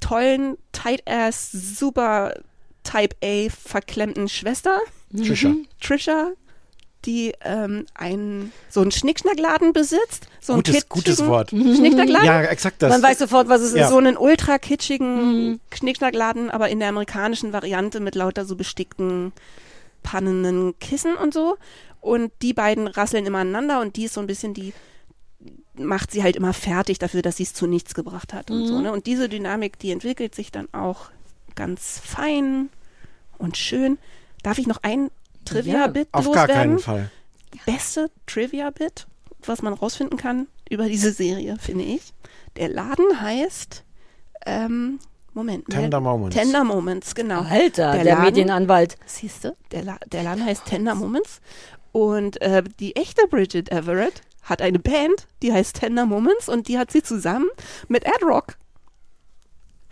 [0.00, 2.34] tollen, tight-ass, super
[2.84, 4.78] Type A verklemmten Schwester,
[5.16, 5.54] Trisha.
[5.80, 6.30] Trisha,
[7.04, 10.28] die ähm, einen, so einen Schnickschnackladen besitzt.
[10.46, 11.50] So einen Gutes, gutes Wort.
[11.50, 12.24] Schnickschnackladen.
[12.26, 12.90] Ja, exakt das.
[12.90, 13.84] man weiß sofort, was es Ja.
[13.84, 13.90] ist.
[13.90, 19.32] So einen ultra kitschigen Schnickschnackladen, aber in der amerikanischen Variante mit lauter so bestickten,
[20.02, 21.56] pannenden Kissen und so.
[22.00, 24.72] Und die beiden rasseln immer aneinander und die ist so ein bisschen die,
[25.74, 28.80] macht sie halt immer fertig dafür, dass sie es zu nichts gebracht hat und so.
[28.80, 28.92] Ne?
[28.92, 31.10] Und diese Dynamik, die entwickelt sich dann auch
[31.56, 32.68] ganz fein
[33.38, 33.98] und schön.
[34.44, 35.10] Darf ich noch ein
[35.44, 36.54] Trivia-Bit Auf gar loswerden?
[36.54, 37.10] keinen Fall.
[37.66, 39.06] beste Trivia-Bit,
[39.48, 42.12] was man rausfinden kann über diese Serie, finde ich.
[42.56, 43.84] Der Laden heißt,
[44.46, 44.98] ähm,
[45.34, 45.66] Moment.
[45.68, 46.34] Tender Moments.
[46.34, 47.42] Tender Moments, genau.
[47.42, 48.96] Alter, der, Laden- Medienanwalt.
[49.04, 51.40] Siehst du, der, La der Laden heißt Tender Moments.
[51.92, 56.78] Und äh, die echte Bridget Everett hat eine Band, die heißt Tender Moments und die
[56.78, 57.48] hat sie zusammen
[57.88, 58.56] mit Ed Rock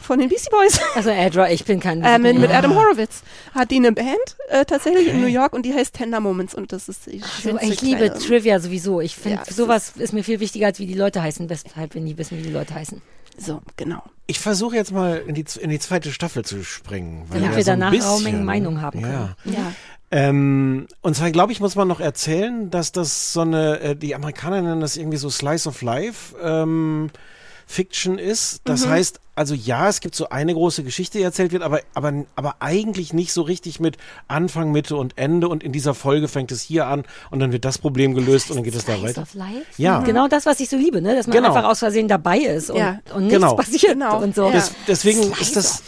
[0.05, 0.79] von den Beastie Boys.
[0.95, 2.59] Also Adra, ich bin kein Äh, mit, mit Ja.
[2.59, 3.23] Adam Horowitz
[3.55, 4.17] hat die eine Band
[4.49, 7.27] äh, tatsächlich in New York und die heißt Tender Moments und das ist die So,
[7.51, 9.01] schönste ich liebe Trivia sowieso.
[9.01, 12.01] Ich finde, Ja, sowas ist, mir viel wichtiger, als wie die Leute heißen, weshalb wir
[12.01, 13.01] nie wissen, wie die Leute heißen.
[13.37, 14.03] So, genau.
[14.27, 17.25] Ich versuche jetzt mal in die, in die zweite Staffel zu springen.
[17.29, 19.35] weil Damit ja wir so danach bisschen, Raummengen Meinung haben Ja.
[19.45, 19.57] können.
[19.57, 19.73] Ja.
[20.11, 24.15] Ähm, und zwar, glaube ich, muss man noch erzählen, dass das so eine, äh, die
[24.15, 27.11] Amerikaner nennen das irgendwie so Slice of Life ähm,
[27.75, 28.61] Fiction ist.
[28.65, 32.25] Das heißt, also ja, es gibt so eine große Geschichte, die erzählt wird, aber, aber,
[32.37, 33.97] aber eigentlich nicht so richtig mit
[34.29, 35.49] Anfang, Mitte und Ende.
[35.49, 37.03] Und in dieser Folge fängt es hier an
[37.33, 39.23] und dann wird das Problem gelöst und dann geht es da weiter.
[39.23, 39.65] of Life?
[39.77, 40.01] Ja.
[40.03, 41.17] Genau das, was ich so liebe, ne?
[41.17, 41.49] dass man Genau.
[41.53, 43.01] einfach aus Versehen dabei ist und, Ja.
[43.13, 43.57] und nichts Genau.
[43.57, 44.23] passiert Genau.
[44.23, 44.47] und so.
[44.47, 44.53] Ja.
[44.53, 45.83] Des, deswegen Slice ist das,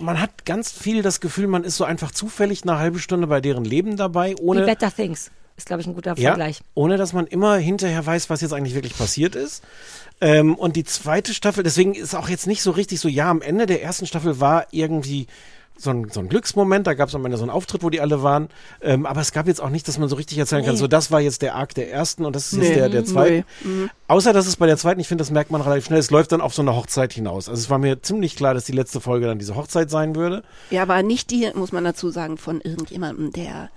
[0.00, 3.40] man hat ganz viel das Gefühl, man ist so einfach zufällig eine halbe Stunde bei
[3.40, 6.60] deren Leben dabei, Wie ohne, Better Things ist, glaube ich, ein guter ja, Vergleich.
[6.74, 9.62] ohne dass man immer hinterher weiß, was jetzt eigentlich wirklich passiert ist.
[10.20, 13.42] Ähm, und die zweite Staffel, deswegen ist auch jetzt nicht so richtig so, ja, am
[13.42, 15.26] Ende der ersten Staffel war irgendwie
[15.78, 18.00] so ein, so ein Glücksmoment, da gab es am Ende so einen Auftritt, wo die
[18.00, 18.48] alle waren,
[18.82, 21.10] ähm, aber es gab jetzt auch nicht, dass man so richtig erzählen kann, so das
[21.10, 22.74] war jetzt der Arc der ersten und das ist jetzt Nee.
[22.74, 23.44] der, der zweiten.
[23.64, 23.88] Nee.
[24.06, 26.30] Außer, dass es bei der zweiten, ich finde, das merkt man relativ schnell, es läuft
[26.30, 27.48] dann auf so eine Hochzeit hinaus.
[27.48, 30.44] Also es war mir ziemlich klar, dass die letzte Folge dann diese Hochzeit sein würde.
[30.70, 33.70] Ja, aber nicht die, muss man dazu sagen, von irgendjemandem, der.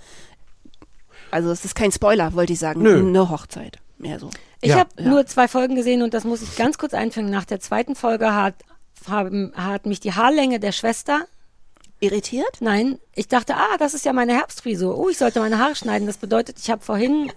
[1.32, 2.84] Also, es ist kein Spoiler, wollte ich sagen.
[2.84, 3.00] Nö.
[3.00, 3.80] Eine Hochzeit.
[3.98, 4.30] Mehr so.
[4.62, 4.78] Ich Ja.
[4.80, 5.10] habe Ja.
[5.10, 7.30] nur zwei Folgen gesehen und das muss ich ganz kurz einfügen.
[7.30, 8.56] Nach der zweiten Folge hat,
[9.08, 11.26] haben, hat mich die Haarlänge der Schwester
[12.02, 12.58] Irritiert?
[12.60, 14.98] Nein, ich dachte, ah, das ist ja meine Herbstfrisur.
[14.98, 16.08] Oh, ich sollte meine Haare schneiden.
[16.08, 17.32] Das bedeutet, ich habe vorhin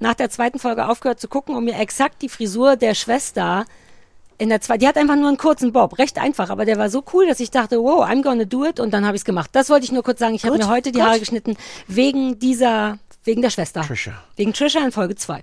[0.00, 3.64] nach der zweiten Folge aufgehört zu gucken, um mir exakt die Frisur der Schwester
[4.36, 6.90] in der zweiten, die hat einfach nur einen kurzen Bob, recht einfach, aber der war
[6.90, 9.24] so cool, dass ich dachte, wow, I'm gonna do it und dann habe ich es
[9.24, 9.50] gemacht.
[9.52, 10.34] Das wollte ich nur kurz sagen.
[10.34, 11.08] Ich habe mir heute die gut.
[11.08, 11.56] Haare geschnitten
[11.86, 13.80] wegen dieser, wegen der Schwester.
[13.82, 14.12] Trisha.
[14.36, 15.42] Wegen Trisha in Folge 2.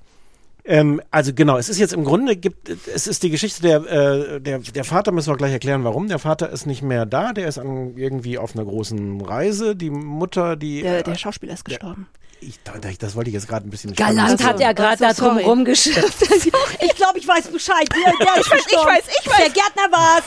[0.71, 4.39] Ähm, also genau, es ist jetzt im Grunde gibt, es ist die Geschichte der, äh,
[4.39, 6.07] der, der Vater, müssen wir gleich erklären, warum.
[6.07, 9.75] Der Vater ist nicht mehr da, der ist an, irgendwie auf einer großen Reise.
[9.75, 12.07] Die Mutter, die, Der, der Schauspieler ist gestorben.
[12.39, 15.25] ich, da- da- das wollte ich jetzt gerade ein bisschen Galant hat er gerade also,
[15.25, 16.21] da drum rumgeschifft.
[16.21, 17.89] ich glaube, ich weiß Bescheid.
[17.91, 19.37] Der, der ist ich weiß, ich weiß.
[19.37, 20.23] Der Gärtner war's.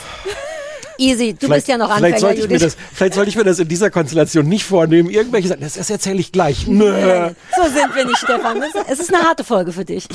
[0.97, 3.43] Easy, du bist ja noch vielleicht Anfänger, sollte ich mir das, Vielleicht sollte ich mir
[3.43, 5.09] das in dieser Konstellation nicht vornehmen.
[5.09, 6.67] Irgendwelche sagen, das, das erzähle ich gleich.
[6.67, 7.29] Nö.
[7.55, 8.61] So sind wir nicht, Stefan.
[8.89, 10.07] Es ist eine harte Folge für dich.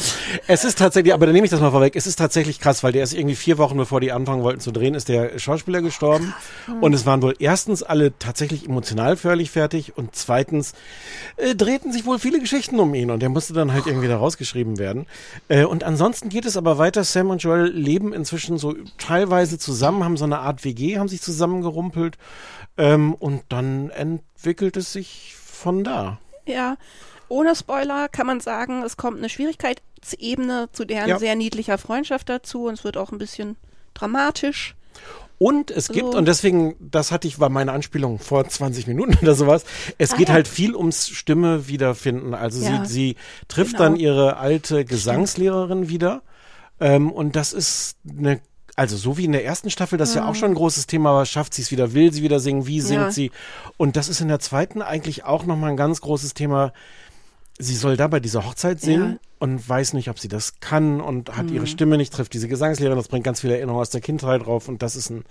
[0.46, 2.92] Es ist tatsächlich, aber dann nehme ich das mal vorweg, es ist tatsächlich krass, weil
[2.92, 6.34] der ist irgendwie vier Wochen bevor die anfangen wollten zu drehen, ist der Schauspieler gestorben.
[6.80, 10.74] Und es waren wohl erstens alle tatsächlich emotional völlig fertig und zweitens
[11.36, 14.16] äh, drehten sich wohl viele Geschichten um ihn und der musste dann halt irgendwie da
[14.16, 15.06] rausgeschrieben werden.
[15.48, 17.04] Äh, und ansonsten geht es aber weiter.
[17.04, 21.20] Sam und Joel leben inzwischen so teilweise zusammen, haben so eine Art WG, haben sich
[21.22, 22.18] zusammengerumpelt
[22.76, 26.18] ähm, und dann entwickelt es sich von da.
[26.46, 26.76] Ja.
[27.28, 31.18] ohne Spoiler kann man sagen, es kommt eine Schwierigkeitsebene zu deren Ja.
[31.18, 33.56] sehr niedlicher Freundschaft dazu und es wird auch ein bisschen
[33.94, 34.74] dramatisch.
[35.40, 36.18] Und es gibt, So.
[36.18, 39.64] und deswegen, das hatte ich, war meine Anspielung vor 20 Minuten oder sowas,
[39.98, 40.34] es geht ja.
[40.34, 42.34] halt viel ums Stimme wiederfinden.
[42.34, 42.84] Also Ja.
[42.84, 43.16] sie, sie
[43.46, 43.84] trifft Genau.
[43.84, 46.22] dann ihre alte Gesangslehrerin wieder.
[46.80, 48.40] Ähm, und das ist eine,
[48.78, 51.10] also so wie in der ersten Staffel, das ist ja auch schon ein großes Thema,
[51.10, 53.10] aber schafft sie es wieder, will sie wieder singen, wie singt Ja.
[53.10, 53.30] sie?
[53.76, 56.72] Und das ist in der zweiten eigentlich auch nochmal ein ganz großes Thema.
[57.58, 59.18] Sie soll da bei dieser Hochzeit singen Ja.
[59.40, 61.54] und weiß nicht, ob sie das kann und hat Mhm.
[61.56, 64.68] ihre Stimme nicht, trifft diese Gesangslehrerin, das bringt ganz viele Erinnerungen aus der Kindheit drauf
[64.68, 65.24] und das ist ein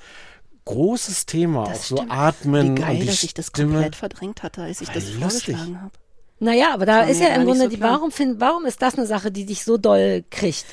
[0.66, 2.12] großes Thema, auch so stimmt.
[2.12, 3.74] Atmen Wie geil, und die dass ich das Stimme.
[3.74, 5.56] komplett verdrängt hatte, als ich Weil das lustig.
[5.56, 5.93] vorgeschlagen habe.
[6.39, 9.08] Naja, aber da ist ja im Grunde so die, warum find, warum ist das eine
[9.08, 10.66] Sache, die dich so doll kriegt?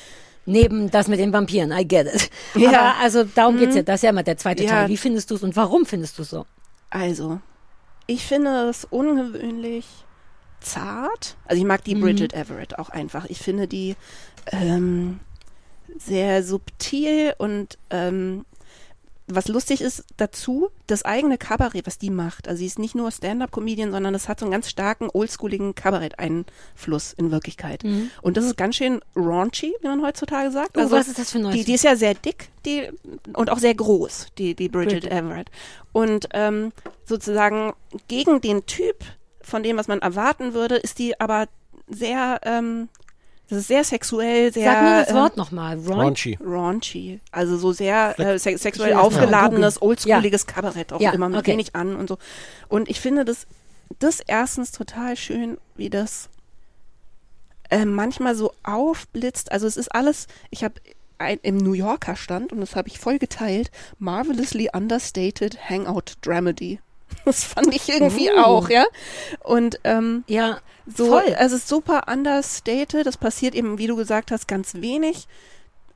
[0.45, 2.29] Neben das mit den Vampiren, I get it.
[2.55, 2.69] Ja.
[2.69, 2.75] Mhm.
[2.75, 4.69] Aber also darum geht's ja, das ist ja immer der zweite Ja.
[4.69, 4.89] Teil.
[4.89, 6.45] Wie findest du es und warum findest du es so?
[6.89, 7.39] Also,
[8.07, 9.85] ich finde es ungewöhnlich
[10.61, 11.35] zart.
[11.45, 13.25] Also ich mag die Bridget Everett auch einfach.
[13.25, 13.95] Ich finde die
[14.51, 15.19] ähm,
[15.97, 18.45] sehr subtil und ähm,
[19.27, 22.47] was lustig ist dazu, das eigene Kabarett, was die macht.
[22.47, 27.13] Also sie ist nicht nur Stand-up-Comedian, sondern es hat so einen ganz starken, oldschooligen Kabarett-Einfluss
[27.13, 27.83] in Wirklichkeit.
[28.21, 30.77] Und das ist ganz schön raunchy, wie man heutzutage sagt.
[30.77, 32.89] Oh, Also was ist das für ein die, die ist ja sehr dick die,
[33.33, 35.11] und auch sehr groß, die, die Bridget, Bridget.
[35.11, 35.49] Everett.
[35.91, 36.71] Und ähm,
[37.05, 37.73] sozusagen
[38.07, 39.03] gegen den Typ
[39.41, 41.47] von dem, was man erwarten würde, ist die aber
[41.87, 42.89] sehr, ähm,
[43.49, 45.77] das ist sehr sexuell, sehr Sag mir das ähm, Wort nochmal.
[45.77, 46.37] Raun Raunchy.
[46.43, 51.51] raunchy, also so sehr äh, se sexuell aufgeladenes, oldschooliges Kabarett auch Ja, immer mit okay.
[51.51, 52.17] wenig an und so.
[52.69, 53.45] Und ich finde das,
[53.99, 56.29] das erstens total schön, wie das
[57.69, 59.51] äh, manchmal so aufblitzt.
[59.51, 60.75] Also es ist alles, ich habe
[61.17, 66.79] ein, im New Yorker stand und das habe ich voll geteilt, marvelously understated Hangout Dramedy.
[67.25, 68.37] Das fand ich irgendwie Uh.
[68.39, 68.85] auch, ja.
[69.43, 71.35] Und ähm, ja, so, voll.
[71.39, 73.05] es ist super understated.
[73.05, 75.27] Das passiert eben, wie du gesagt hast, ganz wenig.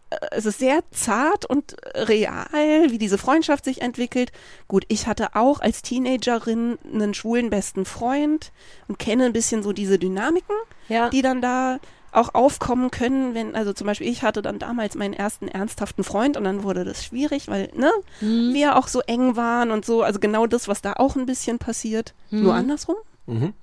[0.09, 2.47] Äh, Es ist sehr zart und real,
[2.89, 4.31] wie diese Freundschaft sich entwickelt.
[4.67, 8.51] Gut, ich hatte auch als Teenagerin einen schwulen besten Freund
[8.87, 10.55] und kenne ein bisschen so diese Dynamiken,
[10.87, 11.09] Ja.
[11.09, 11.79] die dann da
[12.11, 16.37] auch aufkommen können, wenn, also zum Beispiel ich hatte dann damals meinen ersten ernsthaften Freund
[16.37, 17.91] und dann wurde das schwierig, weil, ne,
[18.21, 18.53] Mhm.
[18.53, 21.59] wir auch so eng waren und so, also genau das, was da auch ein bisschen
[21.59, 22.43] passiert, Mhm.
[22.43, 22.95] nur andersrum
[23.27, 23.53] Mhm.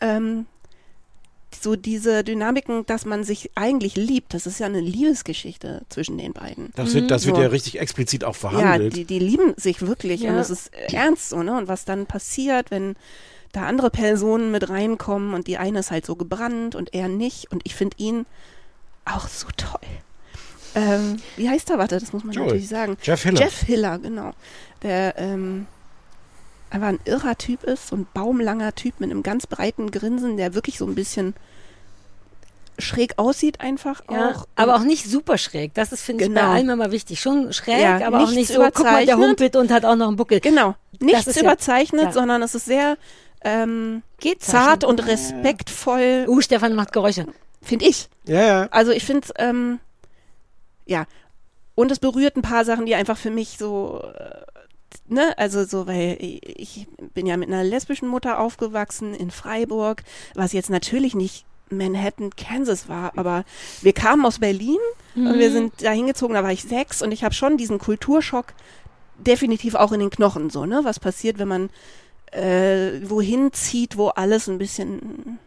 [0.00, 0.46] ähm,
[1.58, 6.32] so diese Dynamiken, dass man sich eigentlich liebt, das ist ja eine Liebesgeschichte zwischen den
[6.34, 6.70] beiden.
[6.76, 7.42] Das wird, das wird So.
[7.42, 8.94] ja richtig explizit auch Ja, verhandelt.
[8.94, 10.32] die, die lieben sich wirklich Ja.
[10.32, 11.56] und es ist ernst so, ne?
[11.56, 12.94] Und was dann passiert, wenn
[13.56, 17.50] da andere Personen mit reinkommen und die eine ist halt so gebrannt und er nicht
[17.50, 18.26] und ich finde ihn
[19.04, 19.80] auch so toll.
[20.74, 21.78] Ähm, wie heißt er?
[21.78, 22.46] Warte, das muss man Joel.
[22.48, 22.98] natürlich sagen.
[23.02, 23.40] Jeff Hiller.
[23.40, 24.32] Jeff Hiller, genau.
[24.82, 25.66] Der ähm,
[26.68, 30.52] einfach ein irrer Typ ist, so ein baumlanger Typ mit einem ganz breiten Grinsen, der
[30.54, 31.34] wirklich so ein bisschen
[32.78, 34.46] schräg aussieht einfach Ja, auch.
[34.54, 35.72] aber auch nicht super schräg.
[35.72, 36.52] Das ist, finde ich, bei Genau.
[36.52, 37.20] allem immer wichtig.
[37.20, 39.28] Schon schräg, Ja, aber auch nichts nicht so, guck mal, der überzeichnet.
[39.28, 40.40] humpelt und hat auch noch einen Buckel.
[40.40, 42.12] Genau, nichts überzeichnet, ja.
[42.12, 42.98] sondern es ist sehr
[43.46, 47.26] ähm, Geht zart und respektvoll, Uh, Stefan macht Geräusche.
[47.62, 48.08] finde ich.
[48.26, 48.68] ja, ja.
[48.70, 49.78] Also ich finde, ähm,
[50.84, 51.06] ja,
[51.74, 55.86] und es berührt ein paar Sachen, die einfach für mich so, äh, ne, also so,
[55.86, 60.02] weil ich bin ja mit einer lesbischen Mutter aufgewachsen in Freiburg,
[60.34, 63.44] was jetzt natürlich nicht Manhattan, Kansas war, aber
[63.82, 64.78] wir kamen aus Berlin
[65.16, 68.54] und wir sind da hingezogen, da war ich sechs und ich habe schon diesen Kulturschock
[69.18, 71.70] definitiv auch in den Knochen, so, ne, was passiert, wenn man
[72.32, 75.38] äh, wohin zieht, wo alles ein bisschen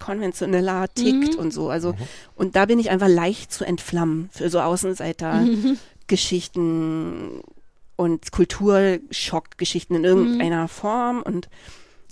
[0.00, 1.68] konventioneller tickt und so.
[1.70, 1.94] Also,
[2.34, 7.40] und da bin ich einfach leicht zu entflammen für so Außenseiter-Geschichten
[7.96, 11.22] und Kulturschock-Geschichten in irgendeiner Form.
[11.22, 11.48] Und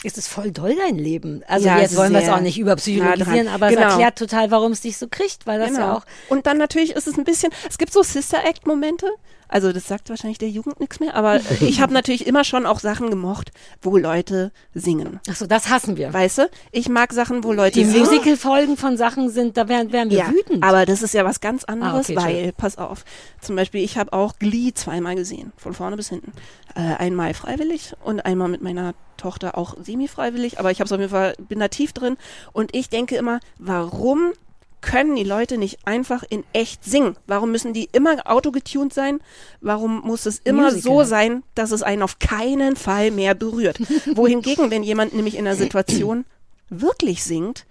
[0.04, 1.42] Es ist voll doll dein Leben.
[1.46, 3.88] Also Ja, jetzt wollen wir es auch nicht überpsychologisieren, aber es Genau.
[3.88, 7.06] erklärt total, warum es dich so kriegt, weil das ja auch Und dann natürlich ist
[7.06, 9.06] es ein bisschen, es gibt so Sister Act Momente.
[9.48, 12.80] Also das sagt wahrscheinlich der Jugend nichts mehr, aber ich habe natürlich immer schon auch
[12.80, 15.20] Sachen gemocht, wo Leute singen.
[15.30, 16.10] Ach so, das hassen wir.
[16.12, 16.50] Weißt du?
[16.70, 18.00] Ich mag Sachen, wo Leute Die singen.
[18.06, 20.64] Musical-Folgen von Sachen sind, da wären, wären wir ja, wütend.
[20.64, 23.04] aber das ist ja was ganz anderes, okay, weil, pass auf,
[23.42, 26.32] zum Beispiel, ich habe auch Glee zweimal gesehen, von vorne bis hinten.
[26.74, 30.98] Äh, einmal freiwillig und einmal mit meiner Tochter auch semi-freiwillig, aber ich habe es auf
[30.98, 32.16] jeden Fall, bin da tief drin
[32.52, 34.32] und ich denke immer, warum
[34.80, 37.16] können die Leute nicht einfach in echt singen?
[37.28, 39.20] Warum müssen die immer autogetuned sein?
[39.60, 40.82] Warum muss es immer Musical.
[40.82, 43.78] so sein, dass es einen auf keinen Fall mehr berührt?
[44.16, 46.24] Wohingegen, wenn jemand nämlich in einer Situation
[46.68, 47.64] wirklich singt,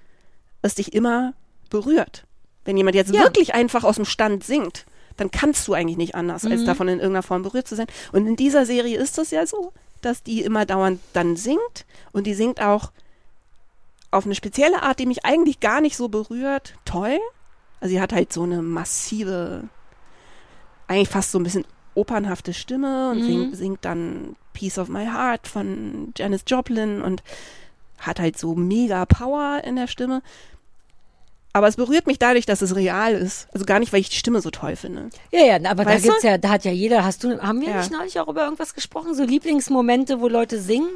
[0.62, 1.34] es dich immer
[1.70, 2.24] berührt.
[2.64, 3.22] Wenn jemand jetzt Ja.
[3.24, 4.86] wirklich einfach aus dem Stand singt,
[5.18, 6.52] dann kannst du eigentlich nicht anders, Mhm.
[6.54, 7.88] als davon in irgendeiner Form berührt zu sein.
[8.14, 12.26] Und in dieser Serie ist es ja so, dass die immer dauernd dann singt und
[12.28, 12.92] die singt auch
[14.12, 17.18] auf eine spezielle Art, die mich eigentlich gar nicht so berührt, toll.
[17.80, 19.64] Also sie hat halt so eine massive,
[20.88, 23.24] eigentlich fast so ein bisschen opernhafte Stimme und Mhm.
[23.24, 27.24] singt, singt dann Piece of My Heart von Janis Joplin und
[28.00, 30.22] hat halt so mega Power in der Stimme.
[31.54, 33.48] Aber es berührt mich dadurch, dass es real ist.
[33.54, 35.10] Also gar nicht, weil ich die Stimme so toll finde.
[35.32, 36.28] Ja, ja, aber Weißt da gibt's du?
[36.28, 37.78] ja, da hat ja jeder, hast du, haben wir Ja.
[37.80, 39.16] nicht neulich auch über irgendwas gesprochen?
[39.16, 40.90] So Lieblingsmomente, wo Leute singen?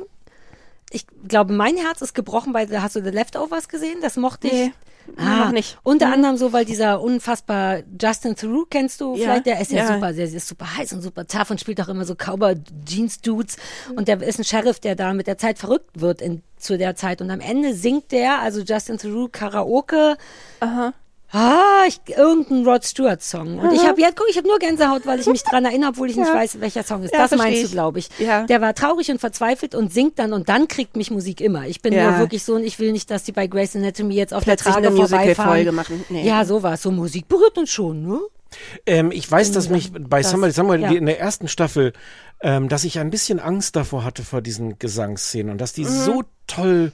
[0.96, 3.98] Ich glaube, mein Herz ist gebrochen bei, hast du The Leftovers gesehen?
[4.02, 4.54] Das mochte ich.
[4.54, 4.72] Nee,
[5.18, 5.78] Ah, noch nicht.
[5.84, 6.14] Unter Mhm.
[6.14, 9.46] anderem so, weil dieser unfassbar Justin Theroux, kennst du Ja, vielleicht?
[9.46, 9.94] Der ist ja, ja.
[9.94, 13.58] super, der ist super heiß und super tough und spielt auch immer so Cowboy-Jeans-Dudes.
[13.96, 16.96] Und der ist ein Sheriff, der da mit der Zeit verrückt wird in, zu der
[16.96, 17.22] Zeit.
[17.22, 20.18] Und am Ende singt der, also Justin Theroux, Karaoke.
[20.62, 20.94] Aha.
[21.32, 23.60] Ah, ich, irgendein Rod Stewart Song.
[23.60, 26.10] Und ich habe jetzt, guck, ich habe nur Gänsehaut, weil ich mich dran erinnere, obwohl
[26.10, 26.36] ich nicht Ja.
[26.36, 27.14] weiß, welcher Song ist.
[27.14, 27.72] Ja, das meinst du, ich.
[27.72, 28.10] glaube ich.
[28.20, 28.44] Ja.
[28.46, 31.68] Der war traurig und verzweifelt und singt dann und dann kriegt mich Musik immer.
[31.68, 32.12] Ich bin Ja.
[32.12, 34.74] nur wirklich so und ich will nicht, dass die bei Grace Anatomy jetzt auf Plötzlich
[34.76, 35.76] der Trage eine vorbeifahren.
[35.76, 36.06] Machen.
[36.10, 36.26] Nee.
[36.26, 36.82] Ja, sowas.
[36.82, 38.20] So Musik berührt uns schon, ne?
[38.86, 40.90] Ähm, ich weiß, dass mich bei Das- Summer ja.
[40.92, 41.92] in der ersten Staffel,
[42.42, 45.90] ähm, dass ich ein bisschen Angst davor hatte vor diesen Gesangsszenen und dass die Mhm.
[45.90, 46.92] so toll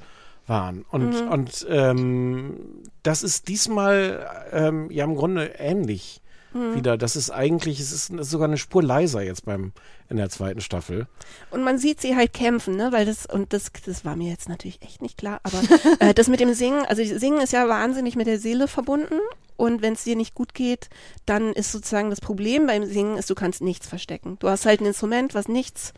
[0.52, 0.86] waren.
[0.92, 6.22] Und, und ähm, das ist diesmal ähm, ja im Grunde ähnlich
[6.54, 6.76] Mhm.
[6.76, 6.98] wieder.
[6.98, 9.72] Das ist eigentlich, es ist, ist sogar eine Spur leiser jetzt beim
[10.10, 11.08] in der zweiten Staffel.
[11.50, 12.92] Und man sieht sie halt kämpfen, ne?
[12.92, 15.62] Weil das, und das, das war mir jetzt natürlich echt nicht klar, aber
[16.00, 19.20] äh, das mit dem Singen, also Singen ist ja wahnsinnig mit der Seele verbunden.
[19.56, 20.90] Und wenn es dir nicht gut geht,
[21.26, 24.38] dann ist sozusagen das Problem beim Singen ist, du kannst nichts verstecken.
[24.40, 25.94] Du hast halt ein Instrument, was nichts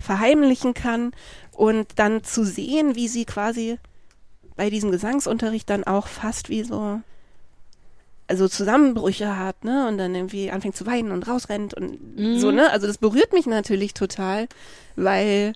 [0.00, 1.12] verheimlichen kann.
[1.52, 3.78] Und dann zu sehen, wie sie quasi
[4.56, 7.00] bei diesem Gesangsunterricht dann auch fast wie so
[8.26, 11.98] also Zusammenbrüche hat, ne, und dann irgendwie anfängt zu weinen und rausrennt und
[12.38, 14.48] so, ne, also das berührt mich natürlich total,
[14.96, 15.52] weil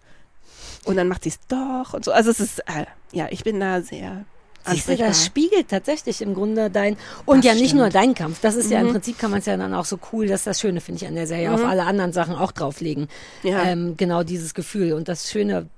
[0.84, 3.58] und dann macht sie es doch und so, also es ist, äh, ja, ich bin
[3.58, 4.24] da sehr
[4.70, 7.74] Siehst du, das spiegelt tatsächlich im Grunde dein, und Das ja nicht stimmt.
[7.74, 7.78] Mhm.
[7.78, 9.98] nur dein Kampf, das ist ja im Prinzip kann man es ja dann auch so
[10.12, 13.08] cool, dass das Schöne finde ich an der Serie, auf alle anderen Sachen auch drauflegen.
[13.42, 13.64] Ja.
[13.64, 14.92] Ähm, genau dieses Gefühl.
[14.92, 15.68] Und das Schöne,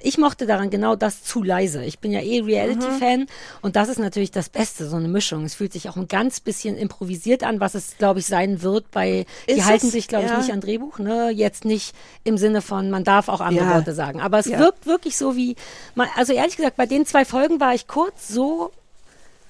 [0.00, 1.84] ich mochte daran genau das zu leise.
[1.84, 3.26] Ich bin ja eh Reality-Fan
[3.62, 5.44] und das ist natürlich das Beste, so eine Mischung.
[5.44, 8.90] Es fühlt sich auch ein ganz bisschen improvisiert an, was es, glaube ich, sein wird
[8.90, 9.92] bei, die Ist halten es?
[9.92, 10.38] sich, glaube ich, Ja.
[10.38, 11.30] nicht an Drehbuch, ne?
[11.30, 13.74] Jetzt nicht im Sinne von, man darf auch andere Ja.
[13.74, 14.20] Worte sagen.
[14.20, 14.58] Aber es Ja.
[14.58, 15.56] wirkt wirklich so wie,
[15.94, 18.72] man, also ehrlich gesagt, bei den zwei Folgen war ich kurz so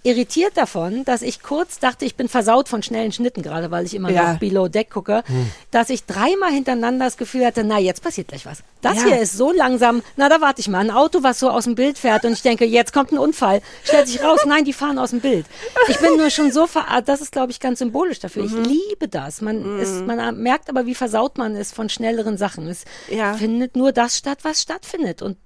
[0.03, 3.94] irritiert davon, dass ich kurz dachte, ich bin versaut von schnellen Schnitten, gerade weil ich
[3.94, 4.32] immer Ja.
[4.32, 5.22] noch Below Deck gucke,
[5.70, 8.62] dass ich dreimal hintereinander das Gefühl hatte, na, jetzt passiert gleich was.
[8.80, 9.05] Das Ja.
[9.09, 10.78] hier ist so langsam, na, da warte ich mal.
[10.78, 13.61] Ein Auto, was so aus dem Bild fährt und ich denke, jetzt kommt ein Unfall.
[13.84, 15.44] Stellt sich raus, nein, die fahren aus dem Bild.
[15.88, 18.44] Ich bin nur schon so verarrt, das ist, glaube ich, ganz symbolisch dafür.
[18.44, 19.40] Ich liebe das.
[19.42, 22.68] Man, ist, man merkt aber, wie versaut man ist von schnelleren Sachen.
[22.68, 23.34] Es Ja.
[23.34, 25.36] findet nur das statt, was stattfindet und,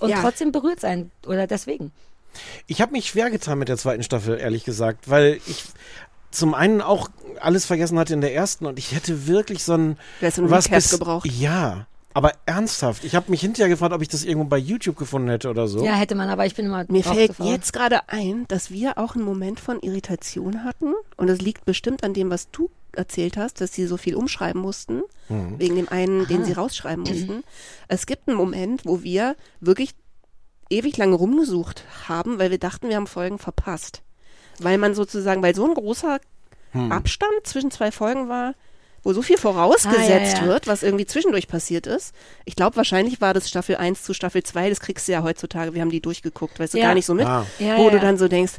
[0.00, 1.92] und trotzdem berührt es einen oder deswegen.
[2.66, 5.64] Ich habe mich schwer getan mit der zweiten Staffel, ehrlich gesagt, weil ich
[6.30, 7.08] zum einen auch
[7.40, 10.66] alles vergessen hatte in der ersten und ich hätte wirklich so ein Du ein was
[10.66, 11.26] Recap bis, gebraucht.
[11.26, 13.04] Ja, aber ernsthaft.
[13.04, 15.84] Ich habe mich hinterher gefragt, ob ich das irgendwo bei YouTube gefunden hätte oder so.
[15.84, 19.16] Ja, hätte man, aber ich bin immer Mir fällt jetzt gerade ein, dass wir auch
[19.16, 20.94] einen Moment von Irritation hatten.
[21.18, 24.62] Und das liegt bestimmt an dem, was du erzählt hast, dass sie so viel umschreiben
[24.62, 27.44] mussten, wegen dem einen, den sie rausschreiben mussten.
[27.88, 29.94] Es gibt einen Moment, wo wir wirklich
[30.70, 34.02] ewig lange rumgesucht haben, weil wir dachten, wir haben Folgen verpasst.
[34.58, 36.18] Weil man sozusagen, weil so ein großer
[36.90, 38.54] Abstand zwischen zwei Folgen war,
[39.02, 40.46] wo so viel vorausgesetzt Ah, ja, ja.
[40.46, 42.12] wird, was irgendwie zwischendurch passiert ist.
[42.44, 45.74] Ich glaube, wahrscheinlich war das Staffel 1 zu Staffel 2, das kriegst du ja heutzutage,
[45.74, 46.86] wir haben die durchgeguckt, weißt du, Ja.
[46.88, 47.46] gar nicht so mit, Ah.
[47.58, 47.90] Wo ja.
[47.90, 48.54] du dann so denkst,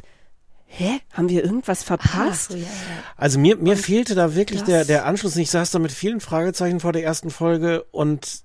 [0.66, 2.50] hä, haben wir irgendwas Ach, verpasst?
[2.52, 2.68] so, ja, ja.
[3.16, 5.36] Also mir, mir fehlte da wirklich das- der, der Anschluss.
[5.36, 8.42] Ich saß da mit vielen Fragezeichen vor der ersten Folge und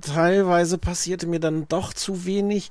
[0.00, 2.70] teilweise passierte mir dann doch zu wenig.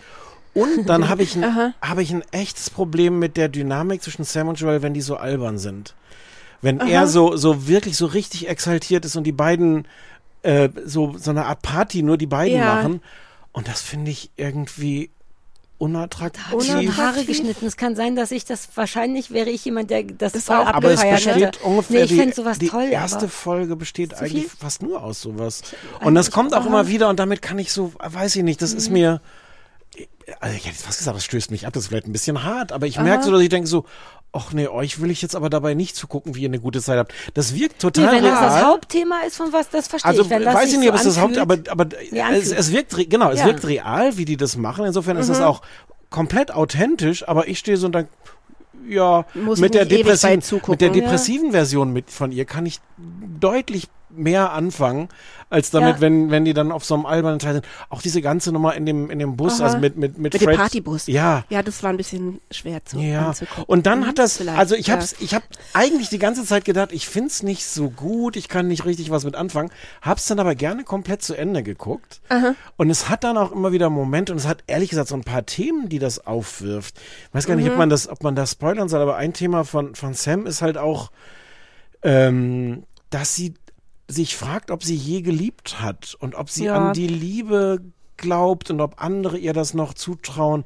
[0.53, 1.73] Und dann habe ich, ein, Aha.
[1.81, 5.15] habe ich ein echtes Problem mit der Dynamik zwischen Sam und Joel, wenn die so
[5.17, 5.93] albern sind.
[6.61, 9.87] Wenn er so, so wirklich so richtig exaltiert ist und die beiden
[10.41, 12.75] äh, so, so eine Art Party nur die beiden Ja.
[12.75, 13.01] machen.
[13.51, 15.11] Und das finde ich irgendwie
[15.77, 16.53] unattraktiv.
[16.53, 16.97] Unattraktiv.
[16.97, 17.65] Haare geschnitten.
[17.65, 20.65] Es kann sein, dass ich das, wahrscheinlich wäre ich jemand, der das, Das voll auch,
[20.67, 21.59] Aber es besteht hätte.
[21.63, 24.57] ungefähr nee, ich die, finde sowas die toll, erste aber Folge besteht Zu eigentlich viel?
[24.59, 25.61] fast nur aus sowas.
[26.01, 28.71] Und das kommt auch immer wieder und damit kann ich so, weiß ich nicht, das
[28.71, 28.77] Mhm.
[28.77, 29.21] ist mir,
[30.39, 32.43] also ich hätte jetzt fast gesagt, das stößt mich ab, das ist vielleicht ein bisschen
[32.43, 33.85] hart, aber ich merke so, dass ich denke so,
[34.37, 36.97] ach nee, euch will ich jetzt aber dabei nicht zugucken, wie ihr eine gute Zeit
[36.99, 37.13] habt.
[37.33, 38.65] Das wirkt nee, total wenn das das real.
[38.65, 40.29] Hauptthema ist von was, das verstehe Also ich.
[40.29, 42.51] Wenn das weiß ich nicht, so ob es das Haupt, anfühlt- aber, aber Nee, es,
[42.51, 43.45] es wirkt, genau, es Ja.
[43.45, 43.49] Mhm.
[43.49, 44.85] wirkt real, wie die das machen.
[44.85, 45.61] Insofern ist es auch
[46.09, 48.07] komplett authentisch, aber ich stehe so und dann,
[48.87, 52.79] ja, mit der, ewig bei depressiven, mit der depressiven Version mit von ihr kann ich
[53.39, 55.09] deutlich mehr anfangen,
[55.49, 56.01] als damit, Ja.
[56.01, 57.65] wenn, wenn die dann auf so einem albernen Teil sind.
[57.89, 59.65] Auch diese ganze Nummer in dem, in dem Bus, Aha.
[59.67, 60.55] also mit, mit, mit, Mit Fred.
[60.55, 61.07] dem Partybus.
[61.07, 61.45] Ja.
[61.49, 63.63] Ja, das war ein bisschen schwer zu Ja, anzugucken.
[63.67, 64.95] und dann Mhm, hat das, also ich ja.
[64.95, 65.43] hab's, ich hab
[65.73, 69.23] eigentlich die ganze Zeit gedacht, ich find's nicht so gut, ich kann nicht richtig was
[69.23, 69.69] mit anfangen,
[70.01, 72.19] hab's dann aber gerne komplett zu Ende geguckt.
[72.75, 75.23] Und es hat dann auch immer wieder Momente und es hat ehrlich gesagt so ein
[75.23, 76.97] paar Themen, die das aufwirft.
[77.29, 77.71] Ich weiß gar nicht, Mhm.
[77.71, 80.61] ob man das, ob man das spoilern soll, aber ein Thema von, von Sam ist
[80.61, 81.11] halt auch,
[82.03, 83.53] ähm, dass sie
[84.07, 86.75] sich fragt, ob sie je geliebt hat und ob sie Ja.
[86.89, 87.79] an die Liebe
[88.15, 90.63] glaubt und ob andere ihr das noch zutrauen.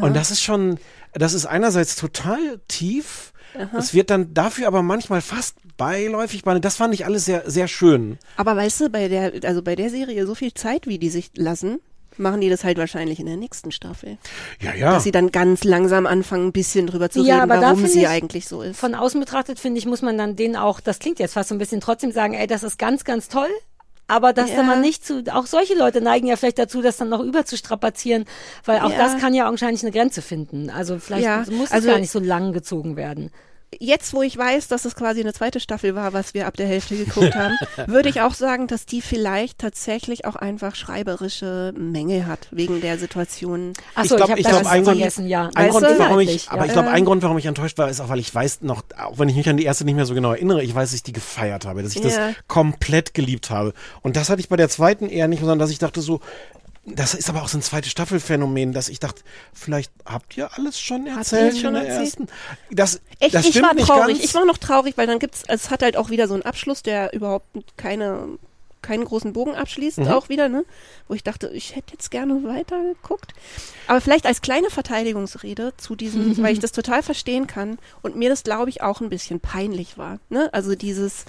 [0.00, 0.78] Und das ist schon,
[1.12, 3.32] das ist einerseits total tief.
[3.76, 6.42] Es wird dann dafür aber manchmal fast beiläufig.
[6.60, 8.18] Das fand ich alles sehr, sehr schön.
[8.36, 11.30] Aber weißt du, bei der, also bei der Serie so viel Zeit, wie die sich
[11.36, 11.78] lassen,
[12.18, 14.18] machen die das halt wahrscheinlich in der nächsten Staffel.
[14.60, 14.92] Ja, ja.
[14.92, 17.86] Dass sie dann ganz langsam anfangen, ein bisschen drüber zu Ja, reden, aber da warum
[17.86, 18.78] sie ich, eigentlich so ist.
[18.78, 21.54] Von außen betrachtet, finde ich, muss man dann denen auch, das klingt jetzt fast so
[21.54, 23.48] ein bisschen, trotzdem sagen, ey, das ist ganz, ganz toll.
[24.10, 24.56] Aber dass Ja.
[24.56, 28.24] da man nicht zu, auch solche Leute neigen ja vielleicht dazu, das dann noch überzustrapazieren,
[28.64, 28.96] weil auch Ja.
[28.96, 30.70] das kann ja augenscheinlich eine Grenze finden.
[30.70, 33.30] Also vielleicht Ja, muss also- es gar nicht so lang gezogen werden.
[33.78, 36.66] Jetzt, wo ich weiß, dass es quasi eine zweite Staffel war, was wir ab der
[36.66, 37.54] Hälfte geguckt haben,
[37.86, 42.98] würde ich auch sagen, dass die vielleicht tatsächlich auch einfach schreiberische Mängel hat, wegen der
[42.98, 43.74] Situation.
[43.94, 45.50] Achso, ich, glaub- habe ich das glaub, ein Grund- vergessen, ja.
[45.54, 46.66] Ein Grund, warum ich, aber ja.
[46.66, 49.18] ich glaube, ein Grund, warum ich enttäuscht war, ist auch, weil ich weiß noch, auch
[49.18, 51.02] wenn ich mich an die erste nicht mehr so genau erinnere, ich weiß, dass ich
[51.02, 52.30] die gefeiert habe, dass ich das Ja.
[52.46, 53.74] komplett geliebt habe.
[54.00, 56.20] Und das hatte ich bei der zweiten eher nicht, sondern dass ich dachte so,
[56.94, 59.22] das ist aber auch so ein zweite Staffelphänomen, dass ich dachte,
[59.52, 62.06] vielleicht habt ihr alles schon erzählt schon in der erzählt?
[62.06, 62.26] ersten.
[62.70, 64.16] Das, Echt, das ich war nicht traurig.
[64.18, 64.24] ganz.
[64.24, 66.82] Ich war noch traurig, weil dann gibt's, es hat halt auch wieder so einen Abschluss,
[66.82, 68.38] der überhaupt keine,
[68.82, 70.08] keinen großen Bogen abschließt, Mhm.
[70.08, 70.64] auch wieder, ne?
[71.08, 73.32] Wo ich dachte, ich hätte jetzt gerne weiter geguckt.
[73.88, 78.28] Aber vielleicht als kleine Verteidigungsrede zu diesem, weil ich das total verstehen kann und mir
[78.28, 80.48] das, glaube ich, auch ein bisschen peinlich war, ne?
[80.52, 81.24] Also dieses,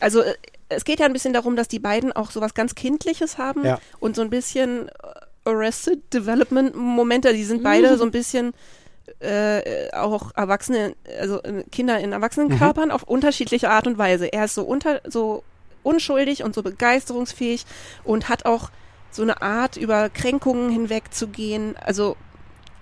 [0.00, 0.34] also äh,
[0.74, 3.78] es geht ja ein bisschen darum, dass die beiden auch sowas ganz Kindliches haben Ja.
[4.00, 4.92] und so ein bisschen äh,
[5.44, 8.52] Arrested Development Momente, die sind beide so ein bisschen
[9.20, 14.26] äh, auch Erwachsene, also äh, Kinder in Erwachsenenkörpern auf unterschiedliche Art und Weise.
[14.32, 15.42] Er ist so unter, so
[15.82, 17.64] unschuldig und so begeisterungsfähig
[18.04, 18.70] und hat auch
[19.10, 21.76] so eine Art, über Kränkungen hinwegzugehen.
[21.76, 22.16] Also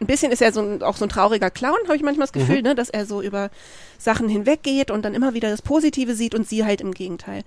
[0.01, 2.33] ein bisschen ist er so ein, auch so ein trauriger Clown, habe ich manchmal das
[2.33, 3.51] Gefühl, ne, dass er so über
[3.99, 7.43] Sachen hinweggeht und dann immer wieder das Positive sieht und sie halt im Gegenteil.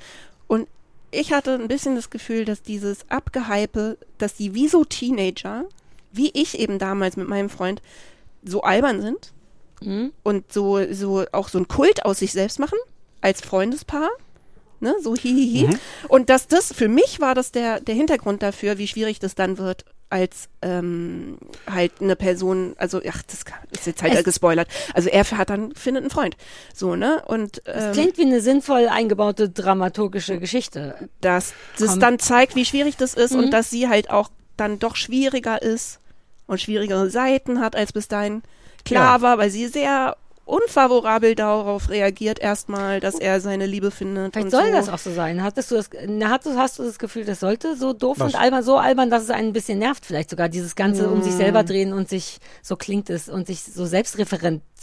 [0.47, 0.67] Und
[1.11, 5.65] ich hatte ein bisschen das Gefühl, dass dieses Abgehype, dass die wie so Teenager,
[6.11, 7.81] wie ich eben damals mit meinem Freund,
[8.43, 9.33] so albern sind
[10.23, 12.77] und so, so auch so ein Kult aus sich selbst machen,
[13.21, 14.09] als Freundespaar.
[14.79, 15.69] Ne, so hihihi.
[16.09, 19.57] Und dass das, für mich war das der, der Hintergrund dafür, wie schwierig das dann
[19.57, 21.37] wird, als ähm,
[21.69, 23.39] halt eine Person, also ach, das
[23.71, 24.67] ist jetzt halt Es- gespoilert.
[24.93, 26.37] Also er hat dann, findet einen Freund.
[26.73, 27.23] So, ne?
[27.25, 31.09] Und Das ähm, klingt wie eine sinnvoll eingebaute dramaturgische Geschichte.
[31.21, 31.99] dass das Komm.
[31.99, 33.39] dann zeigt, wie schwierig das ist Mhm.
[33.45, 35.99] und dass sie halt auch dann doch schwieriger ist
[36.45, 38.43] und schwierigere Seiten hat, als bis dahin
[38.85, 39.21] klar Ja.
[39.23, 40.15] war, weil sie sehr
[40.45, 44.33] unfavorabel darauf reagiert erstmal, dass er seine Liebe findet.
[44.33, 44.71] Vielleicht und soll so.
[44.73, 45.41] das auch so sein.
[45.41, 48.33] Hattest du das, na, hast, du, hast du das Gefühl, das sollte so doof Was?
[48.33, 51.21] und albern, so albern, dass es einen ein bisschen nervt, vielleicht sogar dieses Ganze um
[51.21, 53.85] sich selber drehen und sich, so klingt es, und sich so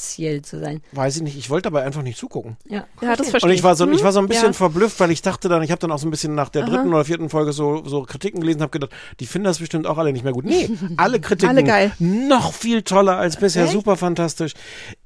[0.01, 0.81] selbstreferenziell zu sein.
[0.93, 2.57] Weiß ich nicht, ich wollte aber einfach nicht zugucken.
[2.69, 3.31] Ja, Ja, das verstehe.
[3.31, 4.53] verstehe Und ich war so, ich war so ein bisschen Ja.
[4.53, 6.89] verblüfft, weil ich dachte dann, ich habe dann auch so ein bisschen nach der dritten
[6.93, 8.91] oder vierten Folge so, so Kritiken gelesen, habe gedacht,
[9.21, 10.45] die finden das bestimmt auch alle nicht mehr gut.
[10.45, 11.93] Nee, alle Kritiken Alle geil.
[11.99, 13.73] noch viel toller als bisher, Echt?
[13.73, 14.55] super fantastisch.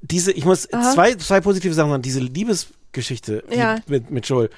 [0.00, 3.76] Diese, ich muss zwei, zwei positive Sachen sagen, diese Liebesgeschichte die Ja.
[3.86, 4.50] mit, mit Joel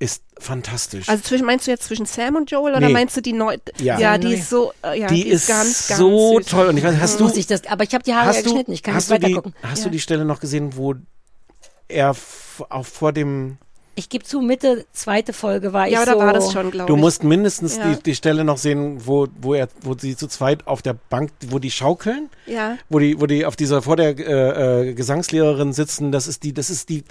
[0.00, 1.08] ist fantastisch.
[1.08, 2.92] Also zwischen, meinst du jetzt zwischen Sam und Joel oder Nee.
[2.92, 3.56] meinst du die neu?
[3.78, 3.94] Ja.
[3.94, 6.46] ja, Ja, die ist so, äh, ja, die, ist ganz, ganz so süß.
[6.46, 6.66] toll.
[6.68, 8.40] Und ich weiß, hast du, muss ich das, aber ich habe die Haare ja hast
[8.40, 9.54] du, geschnitten, ich kann hast nicht du die, weiter gucken.
[9.62, 9.84] hast Ja.
[9.84, 10.94] du die Stelle noch gesehen, wo
[11.88, 12.16] er
[12.70, 13.58] auch vor dem
[13.96, 16.12] Ich gebe zu, Mitte zweite Folge war ich Ja, so.
[16.12, 17.00] da war das schon, glaube Du ich.
[17.00, 17.92] musst mindestens Ja.
[17.92, 21.30] die, die Stelle noch sehen, wo, wo er, wo sie zu zweit auf der Bank,
[21.48, 22.78] wo die schaukeln, ja.
[22.88, 26.10] wo die, wo die auf dieser vor der äh, äh, Gesangslehrerin sitzen.
[26.12, 27.04] Das ist die, das ist die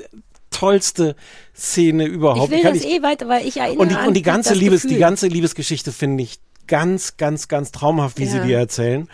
[0.50, 1.16] tollste
[1.56, 2.46] Szene überhaupt.
[2.46, 4.54] Ich will Kann das eh weiter, weil ich erinnere und die, an und die ganze
[4.54, 5.00] Liebes, die Gefühl.
[5.02, 8.44] ganze Liebesgeschichte finde ich ganz, ganz, ganz traumhaft, wie sie Ja.
[8.44, 9.08] die erzählen.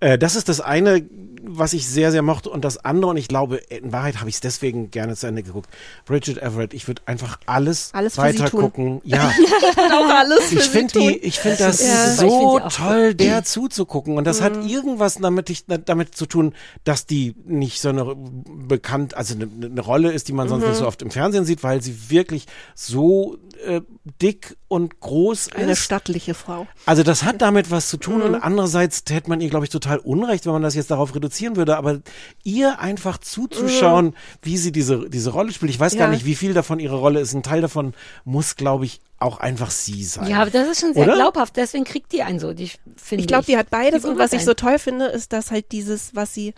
[0.00, 1.02] Äh, das ist das eine,
[1.44, 2.50] was ich sehr, sehr mochte.
[2.50, 5.42] Und das andere, und ich glaube, in Wahrheit habe ich es deswegen gerne zu Ende
[5.42, 5.68] geguckt.
[6.04, 9.00] Bridget Everett, ich würde einfach alles, Alles weiter gucken.
[9.04, 9.30] Ja.
[10.16, 12.14] alles Ich finde die, ich finde das Ja.
[12.14, 14.16] So find toll, der zuzugucken.
[14.16, 14.68] Und das hat Mhm.
[14.68, 19.80] irgendwas damit, ich, damit zu tun, dass die nicht so eine bekannt, also eine, eine
[19.80, 20.68] Rolle ist, die man sonst Mhm.
[20.70, 23.80] nicht so oft im Fernsehen sieht, weil sie wirklich so äh,
[24.20, 25.78] dick und groß Eine ist.
[25.78, 26.66] stattliche Frau.
[26.84, 28.22] Also das hat damit was zu tun Mhm.
[28.22, 31.56] und andererseits hätte man ihr, glaube ich, total unrecht, wenn man das jetzt darauf reduzieren
[31.56, 32.00] würde, aber
[32.44, 35.70] ihr einfach zuzuschauen, wie sie diese, diese Rolle spielt.
[35.70, 36.12] Ich weiß gar Ja.
[36.14, 37.32] nicht, wie viel davon ihre Rolle ist.
[37.34, 40.26] Ein Teil davon muss, glaube ich, auch einfach sie sein.
[40.28, 41.14] Ja, aber das ist schon sehr Oder?
[41.14, 42.70] glaubhaft, deswegen kriegt die einen so, die
[43.10, 45.72] Ich glaube, die hat beides Die und was ich so toll finde, ist, dass halt
[45.72, 46.54] dieses, was sie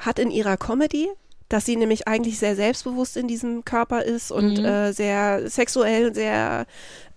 [0.00, 1.08] hat in ihrer Comedy,
[1.48, 4.64] dass sie nämlich eigentlich sehr selbstbewusst in diesem Körper ist und Mhm.
[4.64, 6.66] äh, sehr sexuell, sehr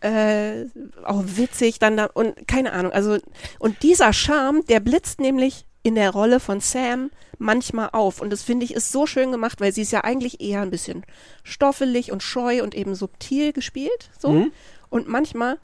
[0.02, 0.66] äh,
[1.04, 2.92] auch witzig dann da und keine Ahnung.
[2.92, 3.18] Also
[3.60, 8.42] und dieser Charme, der blitzt nämlich in der Rolle von Sam manchmal auf und das
[8.42, 11.06] finde ich ist so schön gemacht, weil sie ist ja eigentlich eher ein bisschen
[11.44, 14.52] stoffelig und scheu und eben subtil gespielt, so Mhm.
[14.90, 15.60] und manchmal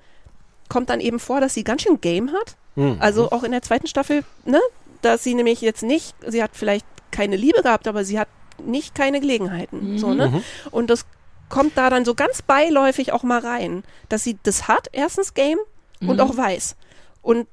[0.69, 2.55] kommt dann eben vor, dass sie ganz schön Game hat.
[2.75, 2.97] Mhm.
[2.99, 4.59] Also auch in der zweiten Staffel, ne,
[5.01, 8.27] dass sie nämlich jetzt nicht, sie hat vielleicht keine Liebe gehabt, aber sie hat
[8.63, 10.27] nicht keine Gelegenheiten, so, ne?
[10.29, 10.43] Mhm.
[10.69, 11.05] Und das
[11.49, 15.57] kommt da dann so ganz beiläufig auch mal rein, dass sie das hat, erstens Game
[15.99, 16.19] und Mhm.
[16.21, 16.75] auch weiß.
[17.23, 17.47] Und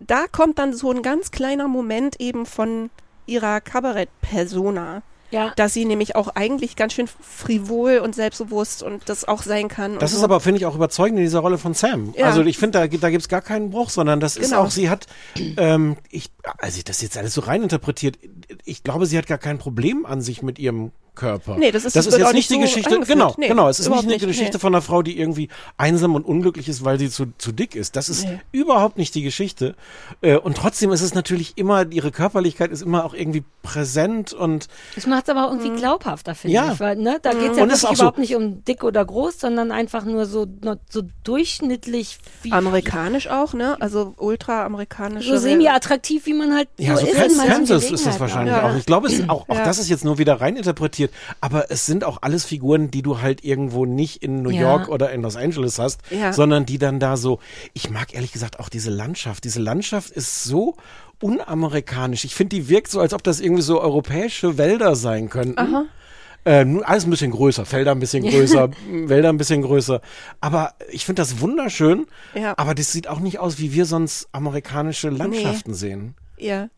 [0.00, 2.90] da kommt dann so ein ganz kleiner Moment eben von
[3.26, 5.52] ihrer Kabarett-Persona, Ja.
[5.56, 9.98] dass sie nämlich auch eigentlich ganz schön frivol und selbstbewusst und das auch sein kann.
[9.98, 10.24] Das ist so.
[10.24, 12.14] aber, finde ich, auch überzeugend in dieser Rolle von Sam.
[12.16, 12.26] Ja.
[12.26, 14.62] Also ich finde, da, gibt- da gibt's gar keinen Bruch, sondern das ist Genau.
[14.64, 15.06] auch, sie hat,
[15.56, 18.18] ähm, ich, als ich das jetzt alles so reininterpretiert,
[18.64, 21.56] ich glaube, sie hat gar kein Problem an sich mit ihrem Körper.
[21.58, 23.80] Nee, das ist- das ist jetzt auch nicht die so Geschichte, genau, Nee, genau, es
[23.80, 24.60] ist nicht eine nicht, Geschichte nee.
[24.60, 27.96] von einer Frau, die irgendwie einsam und unglücklich ist, weil sie zu, zu dick ist.
[27.96, 28.40] Das ist Nee.
[28.52, 29.74] überhaupt nicht die Geschichte.
[30.22, 34.68] Äh, und trotzdem ist es natürlich immer, ihre Körperlichkeit ist immer auch irgendwie präsent und
[35.20, 35.60] macht es aber auch Mhm.
[35.60, 36.72] irgendwie glaubhafter, finde Ja.
[36.72, 36.80] ich.
[36.80, 38.64] Weil, ne, da geht es ja Und es ist wirklich auch so- überhaupt nicht um
[38.64, 43.76] dick oder groß, sondern einfach nur so, nur so durchschnittlich wie Amerikanisch auch, ne?
[43.80, 45.26] Also ultra-amerikanisch.
[45.26, 48.70] so semi-attraktiv, wie man halt Ja, so so ist manchen Kansas ist das wahrscheinlich Ja.
[48.70, 48.76] auch.
[48.76, 49.64] Ich glaube, auch, auch Ja.
[49.64, 51.10] das ist jetzt nur wieder reininterpretiert,
[51.40, 54.60] aber es sind auch alles Figuren, die du halt irgendwo nicht in New Ja.
[54.62, 56.32] York oder in Los Angeles hast, Ja.
[56.32, 57.40] sondern die dann da so,
[57.74, 59.44] ich mag ehrlich gesagt auch diese Landschaft.
[59.44, 60.76] Diese Landschaft ist so
[61.20, 62.24] unamerikanisch.
[62.24, 65.58] Ich finde, die wirkt so, als ob das irgendwie so europäische Wälder sein könnten.
[65.58, 65.84] Aha.
[66.44, 70.00] Äh, nur alles ein bisschen größer, Felder ein bisschen größer, Wälder ein bisschen größer.
[70.40, 72.06] Aber ich finde das wunderschön.
[72.34, 72.54] Ja.
[72.56, 76.14] Aber das sieht auch nicht aus, wie wir sonst amerikanische Landschaften sehen.
[76.38, 76.68] Ja.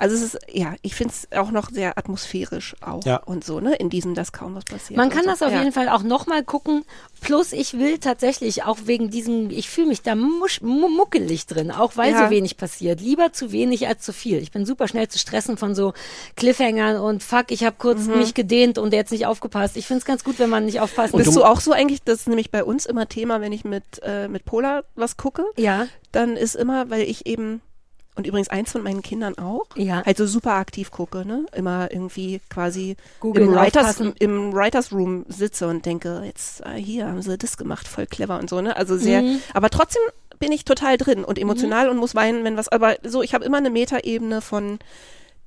[0.00, 3.16] Also es ist, ja, ich finde es auch noch sehr atmosphärisch auch Ja.
[3.18, 3.74] und so, ne?
[3.76, 4.96] In diesem, dass kaum was passiert.
[4.96, 5.30] Man und kann so.
[5.30, 5.58] das auf ja.
[5.58, 6.84] jeden Fall auch nochmal gucken.
[7.20, 11.70] Plus, ich will tatsächlich auch wegen diesem, ich fühle mich da musch, mu- muckelig drin,
[11.70, 12.24] auch weil Ja.
[12.24, 13.00] so wenig passiert.
[13.00, 14.38] Lieber zu wenig als zu viel.
[14.38, 15.92] Ich bin super schnell zu stressen von so
[16.36, 19.76] Cliffhangern und fuck, ich habe kurz mich gedehnt und jetzt nicht aufgepasst.
[19.76, 22.02] Ich finde es ganz gut, wenn man nicht aufpassen Bist du- du auch so eigentlich,
[22.02, 25.44] das ist nämlich bei uns immer Thema, wenn ich mit, äh, mit Pola was gucke,
[25.56, 27.60] Ja, dann ist immer, weil ich eben,
[28.20, 30.04] und übrigens eins von meinen Kindern auch, Ja.
[30.04, 31.46] halt so super aktiv gucke, ne?
[31.54, 37.06] Immer irgendwie quasi Googeln, im Writers, im Writers Room sitze und denke, jetzt äh, hier
[37.08, 38.76] haben sie das gemacht, voll clever und so, ne?
[38.76, 39.40] Also sehr, Mhm.
[39.54, 40.02] aber trotzdem
[40.38, 43.44] bin ich total drin und emotional und muss weinen, wenn was, aber so, ich habe
[43.44, 44.78] immer eine Metaebene von,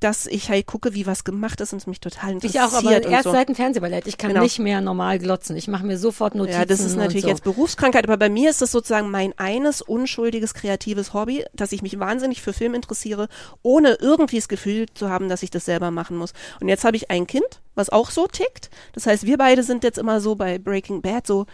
[0.03, 2.63] dass ich halt gucke, wie was gemacht ist und es mich total ich interessiert.
[2.63, 3.31] auch, aber erst so.
[3.31, 4.05] seit dem Fernsehballett.
[4.07, 4.43] Ich kann Genau.
[4.43, 5.55] nicht mehr normal glotzen.
[5.55, 6.59] Ich mache mir sofort Notizen.
[6.59, 7.29] Ja, das ist natürlich so.
[7.29, 11.81] jetzt Berufskrankheit, aber bei mir ist das sozusagen mein eines unschuldiges kreatives Hobby, dass ich
[11.81, 13.29] mich wahnsinnig für Film interessiere,
[13.61, 16.33] ohne irgendwie das Gefühl zu haben, dass ich das selber machen muss.
[16.59, 18.69] Und jetzt habe ich ein Kind, was auch so tickt.
[18.91, 21.45] Das heißt, wir beide sind jetzt immer so bei Breaking Bad so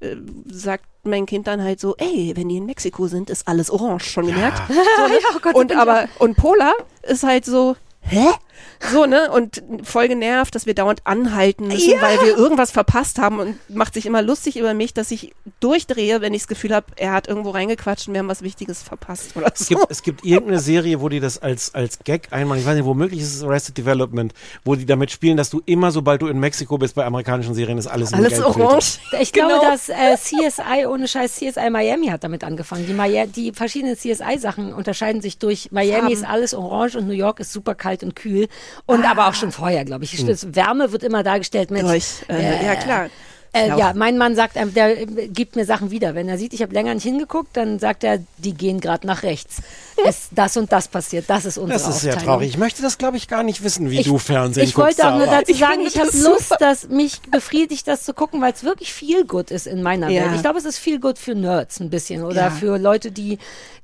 [0.00, 0.16] äh,
[0.46, 4.04] sagt mein Kind dann halt so, ey, wenn die in Mexiko sind, ist alles orange,
[4.04, 4.62] schon gemerkt?
[4.68, 5.18] So, ne?
[5.34, 8.26] oh Gott, und aber und Pola ist halt so, hä?
[8.92, 9.30] So, ne?
[9.30, 12.00] Und voll genervt, dass wir dauernd anhalten müssen, Ja.
[12.02, 16.20] weil wir irgendwas verpasst haben und macht sich immer lustig über mich, dass ich durchdrehe,
[16.20, 19.36] wenn ich das Gefühl habe, er hat irgendwo reingequatscht und wir haben was Wichtiges verpasst
[19.36, 19.74] oder Es so.
[19.76, 22.84] gibt, es gibt irgendeine Serie, wo die das als, als Gag einmal, ich weiß nicht,
[22.84, 24.32] womöglich ist es Arrested Development,
[24.64, 27.78] wo die damit spielen, dass du immer, sobald du in Mexiko bist, bei amerikanischen Serien
[27.78, 28.98] ist alles in Alles orange.
[29.20, 29.62] Ich glaube, Genau.
[29.62, 32.86] dass äh, CSI ohne Scheiß CSI Miami hat damit angefangen.
[32.86, 36.12] Die, Maya- die verschiedenen CSI-Sachen unterscheiden sich durch Miami Farben.
[36.12, 38.47] ist alles orange und New York ist super kalt und kühl.
[38.86, 40.24] Und aber auch schon vorher, glaube ich.
[40.24, 41.82] Das Wärme wird immer dargestellt mit.
[41.82, 43.08] Durch, äh, ja, klar.
[43.52, 46.14] Äh, Ja, mein Mann sagt, einem, der äh, gibt mir Sachen wieder.
[46.14, 49.22] Wenn er sieht, ich habe länger nicht hingeguckt, dann sagt er, die gehen gerade nach
[49.22, 49.62] rechts.
[50.06, 51.24] Es, das und das passiert.
[51.28, 52.34] Das ist unsere Das ist sehr Aufteilung.
[52.34, 52.48] traurig.
[52.50, 54.98] Ich möchte das, glaube ich, gar nicht wissen, wie Ich- du Fernsehen Ich guckst.
[54.98, 58.04] wollte auch nur dazu Ich sagen, finde ich habe das Lust, dass mich befriedigt, das
[58.04, 60.24] zu gucken, weil es wirklich viel gut ist in meiner Ja.
[60.24, 60.32] Welt.
[60.36, 62.50] Ich glaube, es ist viel gut für Nerds ein bisschen oder Ja.
[62.50, 63.38] für Leute, die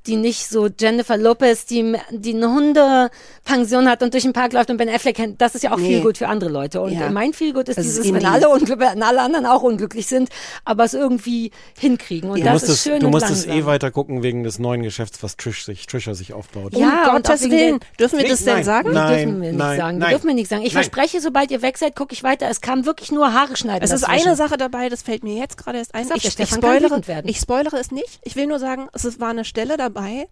[0.07, 4.69] die nicht so Jennifer Lopez, die, die eine Hundepension hat und durch den Park läuft
[4.69, 5.41] und Ben Affleck kennt.
[5.41, 5.87] Das ist ja auch Nee.
[5.95, 6.79] viel gut für andere Leute.
[6.81, 7.09] Und Ja.
[7.09, 8.27] mein viel gut ist Das ist dieses, wenn Indie.
[8.27, 8.45] alle,
[8.79, 10.29] wenn alle anderen auch unglücklich sind,
[10.63, 11.49] aber es irgendwie
[11.79, 12.29] hinkriegen.
[12.29, 13.63] Und Du das musst ist es, schön du und musst es langsam.
[13.63, 16.73] eh weiter gucken wegen des neuen Geschäfts, was Trish sich, Trisha sich aufbaut.
[16.75, 17.79] Ja, um Gottes Willen.
[17.99, 18.91] Dürfen wir das denn nein, sagen?
[18.93, 19.07] nein.
[19.07, 19.97] Die dürfen wir nicht nein, sagen.
[19.97, 20.07] nein.
[20.09, 20.61] Die dürfen wir nicht sagen.
[20.63, 20.83] Ich Nein.
[20.83, 22.47] verspreche, sobald ihr weg seid, gucke ich weiter.
[22.49, 23.83] Es kam wirklich nur Haare schneiden.
[23.83, 24.27] Es ist dazwischen.
[24.27, 26.03] eine Sache dabei, das fällt mir jetzt gerade erst ein.
[26.15, 28.19] Ich, der ich, kann spoilere, ich spoilere es nicht.
[28.23, 30.27] Ich will nur sagen, es war eine Stelle dabei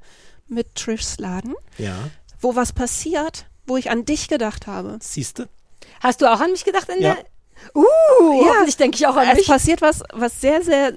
[0.47, 1.95] mit Trishs Laden, Ja.
[2.39, 4.97] wo was passiert, wo ich an dich gedacht habe.
[5.01, 5.47] Siehste?
[6.01, 7.15] Hast du auch an mich gedacht in Ja.
[7.15, 7.25] der?
[7.75, 7.83] Uh,
[8.41, 8.49] Ja.
[8.49, 9.47] hoffentlich denke ich auch an Es mich.
[9.47, 10.93] passiert was, was sehr, sehr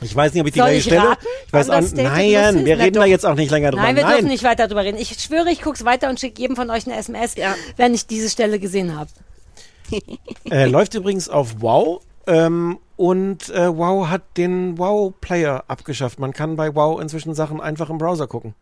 [0.00, 1.08] Ich weiß nicht, ob ich die Soll gleiche ich Stelle.
[1.10, 1.26] raten?
[1.46, 3.06] Ich weiß auch, Understated nein, wir reden da doch.
[3.06, 3.82] jetzt auch nicht länger drüber.
[3.82, 4.98] Nein, wir dürfen nicht weiter drüber reden.
[4.98, 7.54] Ich schwöre, ich guck's weiter und schicke jedem von euch eine SMS, Ja.
[7.76, 9.10] wenn ich diese Stelle gesehen habe.
[10.50, 12.00] Äh, läuft übrigens auf Wow.
[12.26, 16.18] Ähm, und äh, Wow hat den Wow-Player abgeschafft.
[16.18, 18.54] Man kann bei Wow inzwischen Sachen einfach im Browser gucken.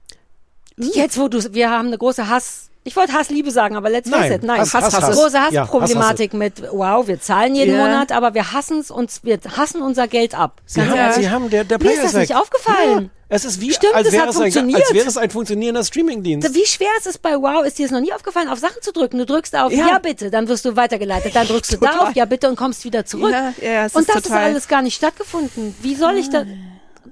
[0.76, 4.30] Jetzt, wo du, wir haben eine große Hass, ich wollte Hassliebe sagen, aber let's face
[4.36, 4.60] it, nein.
[4.60, 5.16] Hass, Hass, Hass.
[5.16, 7.86] Große Ja, Hassproblematik mit, wow, wir zahlen jeden Ja.
[7.86, 10.60] Monat, aber wir hassen's uns, wir hassen unser Geld ab.
[10.66, 11.12] Sie, haben.
[11.14, 12.20] Sie haben, der, der Mir Player ist das weg.
[12.28, 13.10] nicht aufgefallen.
[13.30, 14.80] Ja, es ist wie, Stimmt, als, es wäre hat es ein, funktioniert.
[14.82, 16.54] als wäre es ein funktionierender Streamingdienst.
[16.54, 17.64] Wie schwer ist es bei Wow?
[17.64, 19.16] Ist dir es noch nie aufgefallen, auf Sachen zu drücken?
[19.18, 19.98] Du drückst auf Ja, Ja.
[19.98, 21.34] bitte, dann wirst du weitergeleitet.
[21.34, 23.32] Dann drückst du da auf Ja bitte und kommst wieder zurück.
[23.32, 25.74] Ja, ja, es und ist das ist alles gar nicht stattgefunden.
[25.80, 26.44] Wie soll ich da...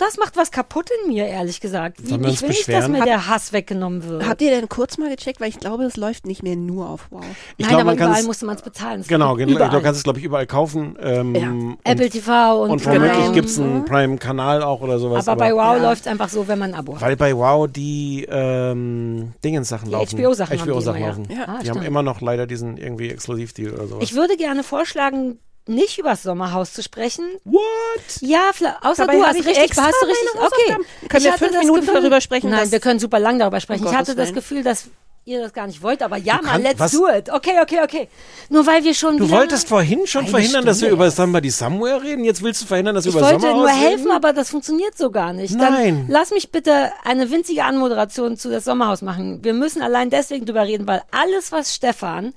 [0.04, 2.02] Das macht was kaputt in mir, ehrlich gesagt.
[2.02, 2.92] Wie, Sollen wir uns ich will nicht, dass beschweren?
[2.92, 4.26] mir Hab- der Hass weggenommen wird.
[4.28, 7.06] Habt ihr denn kurz mal gecheckt, weil ich glaube, es läuft nicht mehr nur auf
[7.10, 7.22] Wow.
[7.56, 9.04] Ich Nein, glaube, aber man kann überall es, musste man es bezahlen.
[9.06, 9.82] Genau, genau, du überall.
[9.82, 10.96] kannst es, glaube ich, überall kaufen.
[11.00, 11.48] Ähm, Ja.
[11.50, 15.28] und, Apple TV und, und womöglich gibt es einen Prime-Kanal auch oder sowas.
[15.28, 15.82] Aber bei Wow Ja.
[15.90, 17.02] läuft es einfach so, wenn man ein Abo hat.
[17.02, 20.18] Weil bei Wow die ähm, Dingens-Sachen laufen.
[20.18, 21.12] HBO-Sachen haben die HBO-Sachen immer, ja.
[21.12, 21.28] laufen.
[21.30, 21.42] Ja.
[21.42, 21.84] Ah, die haben stimmt.
[21.86, 24.02] immer noch leider diesen irgendwie Exklusivdeal oder sowas.
[24.04, 27.24] Ich würde gerne vorschlagen, nicht über das Sommerhaus zu sprechen.
[27.44, 27.60] What?
[28.20, 28.50] Ja,
[28.82, 30.76] außer Dabei du hast ich richtig, hast du richtig, okay.
[31.08, 33.84] Können Ich wir fünf Minuten Gefühl, darüber sprechen, Nein, wir können super lang darüber sprechen.
[33.86, 34.32] Um ich hatte das.
[34.32, 34.86] Gefühl, dass
[35.24, 37.30] ihr das gar nicht wollt, aber ja, Du mal, let's was- do it.
[37.30, 38.08] Okay, okay, okay.
[38.48, 41.16] Nur weil wir schon Du wolltest vorhin schon verhindern, dass wir Stunde über erst.
[41.18, 42.24] Somebody Somewhere reden.
[42.24, 43.78] Jetzt willst du verhindern, dass wir Ich über wollte Sommerhaus nur reden?
[43.88, 45.54] helfen, aber das funktioniert so gar nicht.
[45.54, 46.06] Dann Nein.
[46.08, 49.44] lass mich bitte eine winzige Anmoderation zu das Sommerhaus machen.
[49.44, 52.34] Wir müssen allein deswegen drüber reden, weil alles, was Stefan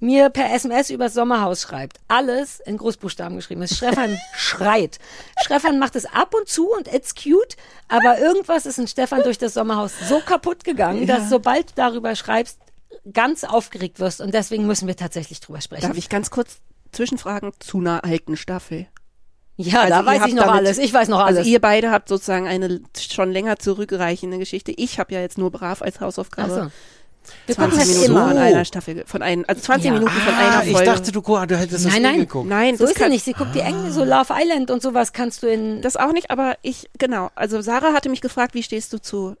[0.00, 3.76] mir per SMS übers Sommerhaus schreibt, alles in Großbuchstaben geschrieben ist.
[3.76, 4.98] Stefan schreit.
[5.44, 7.56] Stefan macht es ab und zu und it's cute,
[7.88, 12.16] aber irgendwas ist in Stefan durch das Sommerhaus so kaputt gegangen, dass sobald du darüber
[12.16, 12.58] schreibst,
[13.12, 15.86] ganz aufgeregt wirst und deswegen müssen wir tatsächlich drüber sprechen.
[15.88, 16.58] Darf ich ganz kurz
[16.92, 18.86] zwischenfragen zu einer alten Staffel?
[19.56, 20.78] ja, Also da weiß ich noch damit- alles.
[20.78, 21.38] Ich weiß noch alles.
[21.40, 24.72] Also ihr beide habt sozusagen eine schon länger zurückreichende Geschichte.
[24.74, 26.70] Ich habe ja jetzt nur brav als Ach Hausaufgabe so.
[27.46, 28.28] Wir gucken 20 das Minuten immer.
[28.28, 29.92] von einer Staffel, von ein, also 20 Ja.
[29.92, 30.86] Minuten von Ah, einer ich Folge.
[30.90, 32.18] dachte, du, du hättest das Nein, nie nein.
[32.20, 32.48] geguckt.
[32.48, 33.24] Nein, So das ist ja nicht.
[33.24, 35.82] Sie guckt die Eng, so Love Island und sowas kannst du in.
[35.82, 37.30] das auch nicht, aber ich, genau.
[37.34, 39.36] Also Sarah hatte mich gefragt, wie stehst du zu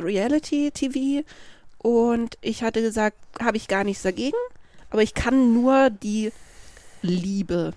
[0.00, 1.24] Reality TV?
[1.78, 4.36] Und ich hatte gesagt, habe ich gar nichts dagegen,
[4.90, 6.32] aber ich kann nur die
[7.02, 7.72] Liebe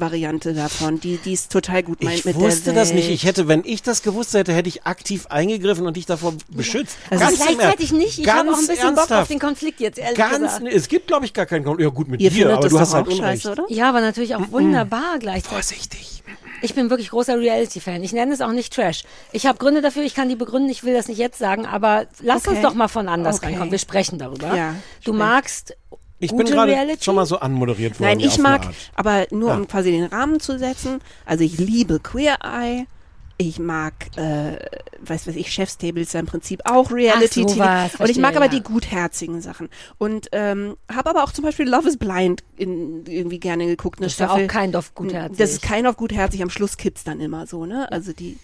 [0.00, 3.04] Variante davon, die, die ist total gut meint Ich mit wusste der das nicht.
[3.06, 3.14] Welt.
[3.14, 6.96] Ich hätte, wenn ich das gewusst hätte, hätte ich aktiv eingegriffen und dich davor beschützt.
[7.10, 8.04] Also Ganz im gleichzeitig Ernst.
[8.04, 8.18] nicht.
[8.18, 9.30] Ich Ganz habe auch ein bisschen Bock auf ernsthaft.
[9.30, 10.66] den Konflikt jetzt, ehrlich Ganz, gesagt.
[10.74, 11.84] es gibt, glaube ich, gar keinen Konflikt.
[11.90, 13.42] Ja, gut, mit Ihr dir, aber du hast auch halt Unrecht.
[13.42, 13.64] scheiße, oder?
[13.68, 15.50] Ja, aber natürlich auch wunderbar gleichzeitig.
[15.50, 16.22] Vorsichtig.
[16.62, 18.02] Ich bin wirklich großer Reality-Fan.
[18.02, 19.04] Ich nenne es auch nicht Trash.
[19.32, 22.04] Ich habe Gründe dafür, ich kann die begründen, ich will das nicht jetzt sagen, aber
[22.20, 22.56] lass Okay.
[22.56, 23.46] uns doch mal von anders Okay.
[23.46, 23.70] reinkommen.
[23.70, 24.54] Wir sprechen darüber.
[24.54, 24.72] Ja,
[25.02, 25.14] du sprich.
[25.14, 25.74] magst
[26.20, 28.08] Ich gute bin gerade schon mal so anmoderiert worden.
[28.10, 29.56] Nein, ich mag, aber nur Ja.
[29.56, 31.00] um quasi den Rahmen zu setzen.
[31.26, 32.86] Also ich liebe Queer Eye.
[33.42, 34.58] Ich mag, äh,
[35.00, 37.54] weiß was ich, Chefstable ist ja im Prinzip auch Reality Ach, TV.
[37.54, 38.50] sowas, und ich mag aber ja.
[38.50, 39.70] die gutherzigen Sachen.
[39.96, 43.98] Und ähm, habe aber auch zum Beispiel Love is Blind in, irgendwie gerne geguckt.
[43.98, 44.44] Eine Das ist ja Staffel.
[44.44, 45.38] auch kind of gutherzig.
[45.38, 46.42] Das ist kein auf gutherzig.
[46.42, 47.90] Am Schluss kippt's dann immer so, ne?
[47.90, 48.36] Also die,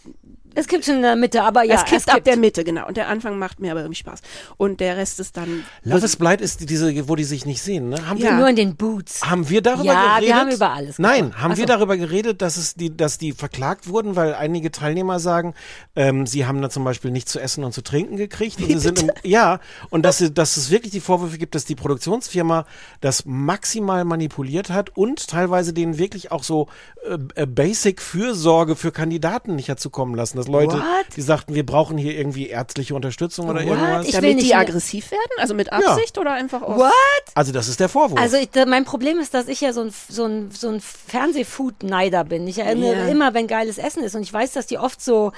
[0.57, 2.27] es gibt schon in der Mitte, aber ja, es kippt es ab gibt.
[2.27, 2.87] der Mitte, genau.
[2.89, 4.21] Und der Anfang macht mir aber irgendwie Spaß.
[4.57, 5.65] Und der Rest ist dann.
[5.85, 8.07] Love is Blind ist die- diese, wo die sich nicht sehen, ne?
[8.09, 8.31] Haben Ja.
[8.31, 9.23] wir Nur in den Boots.
[9.25, 10.35] Haben wir darüber Ja, wir geredet?
[10.35, 11.73] haben über alles Nein, haben Ach wir so.
[11.73, 15.55] darüber geredet, dass es die, dass die verklagt wurden, weil einige Teilnehmer sagen,
[15.95, 18.59] ähm, sie haben da zum Beispiel nichts zu essen und zu trinken gekriegt.
[18.61, 21.65] Und sie sind im, ja, und dass, sie, dass es wirklich die Vorwürfe gibt, dass
[21.67, 22.65] die Produktionsfirma
[23.01, 26.69] das maximal manipuliert hat und teilweise denen wirklich auch so
[27.09, 30.39] äh, äh, Basic Fürsorge für Kandidaten nicht hat zukommen lassen.
[30.47, 31.07] Dass Leute, What?
[31.16, 33.68] die sagten, wir brauchen hier irgendwie ärztliche Unterstützung oder What?
[33.68, 34.07] irgendwas.
[34.09, 35.22] Ich will damit nicht die aggressiv werden?
[35.38, 36.78] Also mit Absicht oder einfach aus?
[36.78, 36.92] What?
[37.34, 38.20] Also das ist der Vorwurf.
[38.20, 40.80] Also ich, da- mein Problem ist, dass ich ja so ein, so ein, so ein
[40.80, 42.47] Fernsehfood-Neider bin.
[42.49, 43.07] Ich erinnere Ja.
[43.09, 44.14] immer, wenn geiles Essen ist.
[44.14, 45.32] Und ich weiß, dass die oft so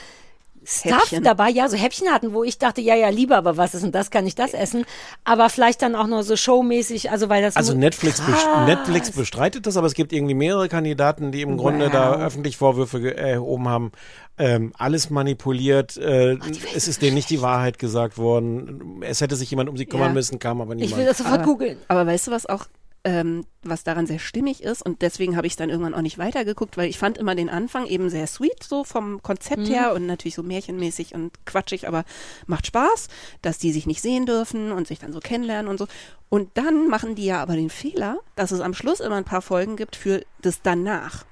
[0.70, 1.24] Stuff Häppchen.
[1.24, 3.92] dabei, ja, so Häppchen hatten, wo ich dachte, ja, ja, lieber, aber was ist denn
[3.92, 4.10] das?
[4.10, 4.84] Kann ich das essen?
[5.24, 8.46] Aber vielleicht dann auch nur so showmäßig, also weil das Also Netflix, best.
[8.66, 13.16] Netflix bestreitet das, aber es gibt irgendwie mehrere Kandidaten, die im Grunde da öffentlich Vorwürfe
[13.16, 13.92] erhoben haben.
[14.36, 16.36] Ähm, alles manipuliert, äh,
[16.74, 19.00] es ist denen nicht die Wahrheit gesagt worden.
[19.02, 20.12] Es hätte sich jemand um sie kümmern Ja.
[20.14, 20.98] müssen, kam aber Ich niemand.
[20.98, 21.78] will das sofort googeln.
[21.88, 22.66] Aber weißt du, was auch,
[23.08, 26.76] ähm, was daran sehr stimmig ist und deswegen habe ich dann irgendwann auch nicht weitergeguckt,
[26.76, 29.66] weil ich fand immer den Anfang eben sehr sweet, so vom Konzept Mhm.
[29.66, 32.04] her und natürlich so märchenmäßig und quatschig, aber
[32.46, 33.08] macht Spaß,
[33.40, 35.86] dass die sich nicht sehen dürfen und sich dann so kennenlernen und so.
[36.28, 39.40] Und dann machen die ja aber den Fehler, dass es am Schluss immer ein paar
[39.42, 41.24] Folgen gibt für das danach.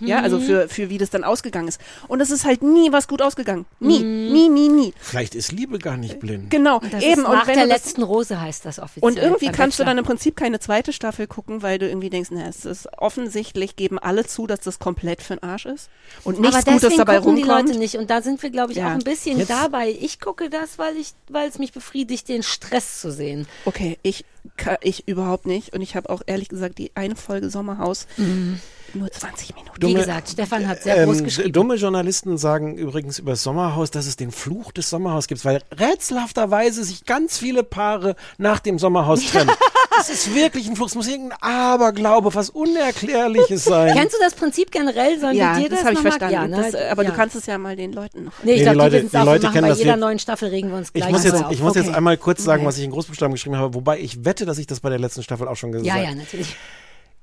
[0.00, 0.24] Ja, Mhm.
[0.24, 1.80] also für, für wie das dann ausgegangen ist.
[2.06, 3.66] Und es ist halt nie was gut ausgegangen.
[3.80, 4.32] Nie, Mhm.
[4.32, 4.94] nie, nie, nie.
[5.00, 6.50] Vielleicht ist Liebe gar nicht blind.
[6.50, 7.12] Genau, Das eben.
[7.20, 9.02] ist nach und wenn der letzten Rose heißt das offiziell.
[9.10, 12.28] und irgendwie kannst du dann im Prinzip keine zweite Staffel gucken, weil du irgendwie denkst,
[12.32, 15.88] na, es ist offensichtlich, geben alle zu, dass das komplett für den Arsch ist.
[16.24, 17.66] Und nichts Aber deswegen Gutes dabei gucken die rumkommt.
[17.68, 17.96] Leute nicht.
[17.96, 18.88] Und da sind wir, glaube ich, Ja.
[18.88, 19.96] auch ein bisschen Jetzt- dabei.
[20.00, 23.46] Ich gucke das, weil ich, weil es mich befriedigt, den Stress zu sehen.
[23.64, 24.24] Okay, ich,
[24.82, 25.72] ich überhaupt nicht.
[25.74, 28.06] Und ich habe auch ehrlich gesagt die eine Folge Sommerhaus
[28.94, 29.72] nur 20 Minuten.
[29.76, 31.52] Wie Dumme- gesagt, Stefan hat sehr groß Ähm, geschrieben.
[31.52, 35.60] dumme Journalisten sagen übrigens über das Sommerhaus, dass es den Fluch des Sommerhaus gibt, weil
[35.78, 39.50] rätselhafterweise sich ganz viele Paare nach dem Sommerhaus trennen.
[40.00, 40.86] Es ist wirklich ein Fluch.
[40.86, 43.96] Es muss irgendein Aberglaube, was Unerklärliches sein.
[43.96, 45.18] Kennst du das Prinzip generell?
[45.18, 46.34] Sollen Ja, dir das das, habe ich verstanden.
[46.34, 46.56] Ja, ne?
[46.70, 47.10] das, aber ja.
[47.10, 48.32] du kannst es ja mal den Leuten noch.
[48.44, 49.24] Nee, ich Nee, glaube, die die, Leute- die auch.
[49.24, 49.78] Leute machen kennen bei das.
[49.80, 51.50] jeder neuen Staffel regen wir uns Ich gleich muss, jetzt, auf.
[51.50, 51.96] ich muss jetzt Okay.
[51.96, 52.68] einmal kurz sagen, Okay.
[52.68, 55.22] was ich in Großbuchstaben geschrieben habe, wobei ich wette, dass ich das bei der letzten
[55.22, 56.04] Staffel auch schon gesagt Ja, habe.
[56.04, 56.56] ja, natürlich.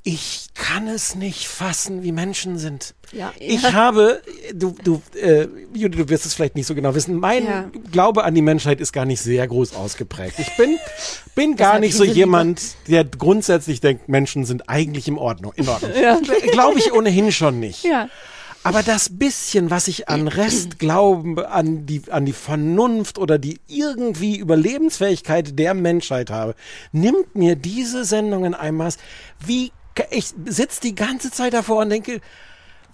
[0.07, 2.93] Ich kann es nicht fassen, wie Menschen sind.
[3.11, 3.33] Ja.
[3.39, 4.21] Ich habe,
[4.53, 7.15] du, du, äh, Judy, du wirst es vielleicht nicht so genau wissen.
[7.19, 7.71] Mein Ja.
[7.91, 10.37] Glaube an die Menschheit ist gar nicht sehr groß ausgeprägt.
[10.37, 10.77] Ich bin,
[11.33, 15.91] bin gar nicht so jemand, der grundsätzlich denkt, Menschen sind eigentlich im Ordnung, in Ordnung.
[16.51, 17.83] Glaube ich ohnehin schon nicht.
[17.83, 18.07] Ja.
[18.65, 24.37] Aber das bisschen, was ich an Restglauben, an die, an die Vernunft oder die irgendwie
[24.37, 26.55] Überlebensfähigkeit der Menschheit habe,
[26.91, 28.91] nimmt mir diese Sendungen einmal,
[29.45, 29.71] wie,
[30.09, 32.21] ich sitze die ganze Zeit davor und denke,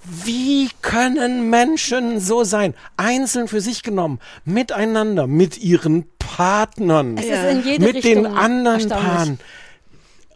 [0.04, 2.74] wie können Menschen so sein?
[2.98, 8.26] Einzeln für sich genommen, miteinander, mit ihren Partnern, Es ist in jede mit Richtung den
[8.26, 8.90] anderen.
[8.90, 9.40] Paaren.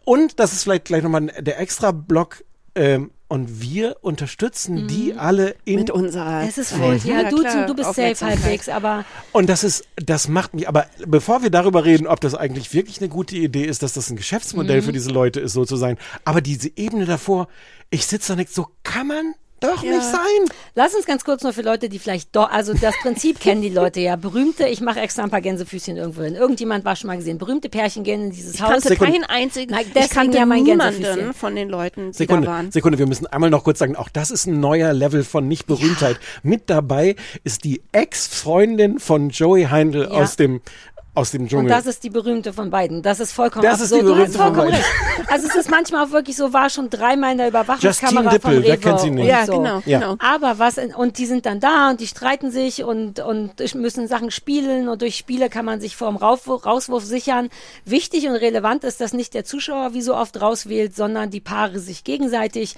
[0.06, 2.42] Und das ist vielleicht gleich nochmal der extra Block.
[2.74, 6.42] Ähm, und wir unterstützen die alle in Mit unserer.
[6.46, 6.96] Es ist voll.
[7.04, 10.68] Ja, Ja, du, klar, du bist safe halbwegs, aber Und das ist, das macht mich,
[10.68, 14.10] aber bevor wir darüber reden, ob das eigentlich wirklich eine gute Idee ist, dass das
[14.10, 14.84] ein Geschäftsmodell Mhm.
[14.84, 17.48] für diese Leute ist, so zu sein, aber diese Ebene davor,
[17.90, 19.90] ich sitze da nicht, so kann man doch Ja.
[19.92, 20.20] nicht sein.
[20.74, 23.68] lass uns ganz kurz nur für Leute, die vielleicht doch, also das Prinzip kennen die
[23.70, 24.16] Leute ja.
[24.16, 26.34] Berühmte, ich mache extra ein paar Gänsefüßchen irgendwo hin.
[26.34, 27.38] Irgendjemand war schon mal gesehen.
[27.38, 28.70] Berühmte Pärchen gehen in dieses Ich Haus.
[28.70, 29.12] kannte Sekunde.
[29.12, 29.72] keinen einzigen.
[29.72, 31.34] Nein, ich kannte ja mein niemanden Gänsefüßchen.
[31.34, 32.70] von den Leuten, die da Sekunde, waren.
[32.72, 36.18] Sekunde, wir müssen einmal noch kurz sagen, auch das ist ein neuer Level von Nicht-Berühmtheit.
[36.42, 40.08] Mit dabei ist die Ex-Freundin von Joey Heindl Ja.
[40.22, 40.60] aus dem,
[41.16, 41.64] aus dem Dschungel.
[41.64, 43.02] Und das ist die berühmte von beiden.
[43.02, 44.84] Das ist vollkommen Das ist die berühmte hast von vollkommen beiden.
[45.18, 45.30] recht.
[45.32, 48.54] Also es ist manchmal auch wirklich so, war schon dreimal in der Überwachungskamera Justine Dippel,
[48.54, 49.26] von wer Rewe kennt sie nicht?
[49.26, 49.58] ja, so.
[49.58, 49.98] genau, Ja.
[49.98, 50.16] genau.
[50.18, 54.06] Aber was, in, und die sind dann da und die streiten sich und, und müssen
[54.08, 57.48] Sachen spielen und durch Spiele kann man sich vor dem Rauswurf sichern.
[57.84, 61.78] Wichtig und relevant ist, dass nicht der Zuschauer wie so oft rauswählt, sondern die Paare
[61.80, 62.76] sich gegenseitig.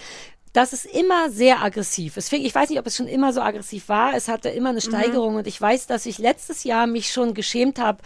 [0.53, 2.17] Das ist immer sehr aggressiv.
[2.17, 4.15] Es fing, ich weiß nicht, ob es schon immer so aggressiv war.
[4.15, 7.79] Es hatte immer eine Steigerung und ich weiß, dass ich letztes Jahr mich schon geschämt
[7.79, 7.99] habe,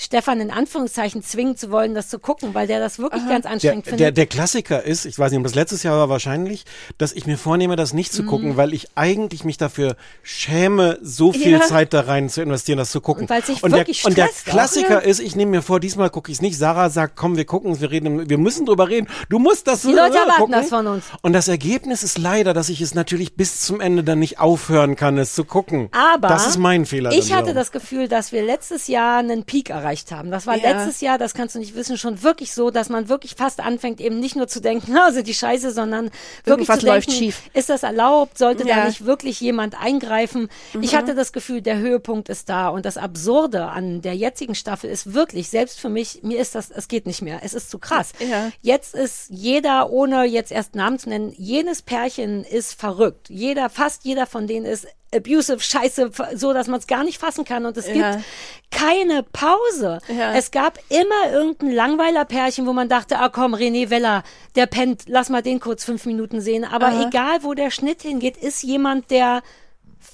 [0.00, 3.52] Stefan in Anführungszeichen zwingen zu wollen, das zu gucken, weil der das wirklich ganz der,
[3.52, 4.16] anstrengend der, findet.
[4.16, 6.64] der Klassiker ist, ich weiß nicht, ob das letztes Jahr war wahrscheinlich,
[6.98, 8.16] dass ich mir vornehme, das nicht Mhm.
[8.16, 11.60] zu gucken, weil ich eigentlich mich dafür schäme, so viel Ja.
[11.62, 13.22] Zeit da rein zu investieren, das zu gucken.
[13.24, 14.98] Und weil sich der, und der stresst auch, Klassiker ja.
[15.10, 16.56] ist, ich nehme mir vor, diesmal gucke ich es nicht.
[16.56, 19.08] Sarah sagt, komm, wir gucken, wir reden, wir müssen drüber reden.
[19.28, 20.52] Du musst das Die Leute erwarten gucken.
[20.52, 21.06] das von uns.
[21.22, 24.94] Und das Ergebnis ist leider, dass ich es natürlich bis zum Ende dann nicht aufhören
[24.94, 25.88] kann, es zu gucken.
[25.90, 27.10] Aber das ist mein Fehler.
[27.10, 30.30] Ich hatte das Gefühl, dass wir letztes Jahr einen Peak erreicht haben.
[30.30, 30.72] Das war Ja.
[30.72, 34.00] letztes Jahr, das kannst du nicht wissen, schon wirklich so, dass man wirklich fast anfängt,
[34.00, 36.10] eben nicht nur zu denken, na, sind die scheiße, sondern
[36.44, 37.42] wirklich Irgendwas zu denken, schief.
[37.54, 38.38] ist das erlaubt?
[38.38, 38.84] Sollte da Ja.
[38.86, 40.48] nicht wirklich jemand eingreifen?
[40.80, 44.90] Ich hatte das Gefühl, der Höhepunkt ist da und das Absurde an der jetzigen Staffel
[44.90, 47.40] ist wirklich, selbst für mich, mir ist das, es geht nicht mehr.
[47.42, 48.12] Es ist zu krass.
[48.20, 48.50] Ja.
[48.62, 53.28] Jetzt ist jeder, ohne jetzt erst Namen zu nennen, jenes Pärchen ist verrückt.
[53.30, 57.44] Jeder, fast jeder von denen ist abusive, scheiße, so dass man es gar nicht fassen
[57.44, 57.64] kann.
[57.66, 58.12] Und es Ja.
[58.12, 58.24] gibt
[58.70, 59.98] keine Pause.
[60.08, 60.34] Ja.
[60.34, 64.22] Es gab immer irgendein Langweiler-Pärchen, wo man dachte, ah komm, René Weller,
[64.54, 66.64] der pennt, lass mal den kurz fünf Minuten sehen.
[66.64, 67.08] Aber Aha.
[67.08, 69.42] egal, wo der Schnitt hingeht, ist jemand, der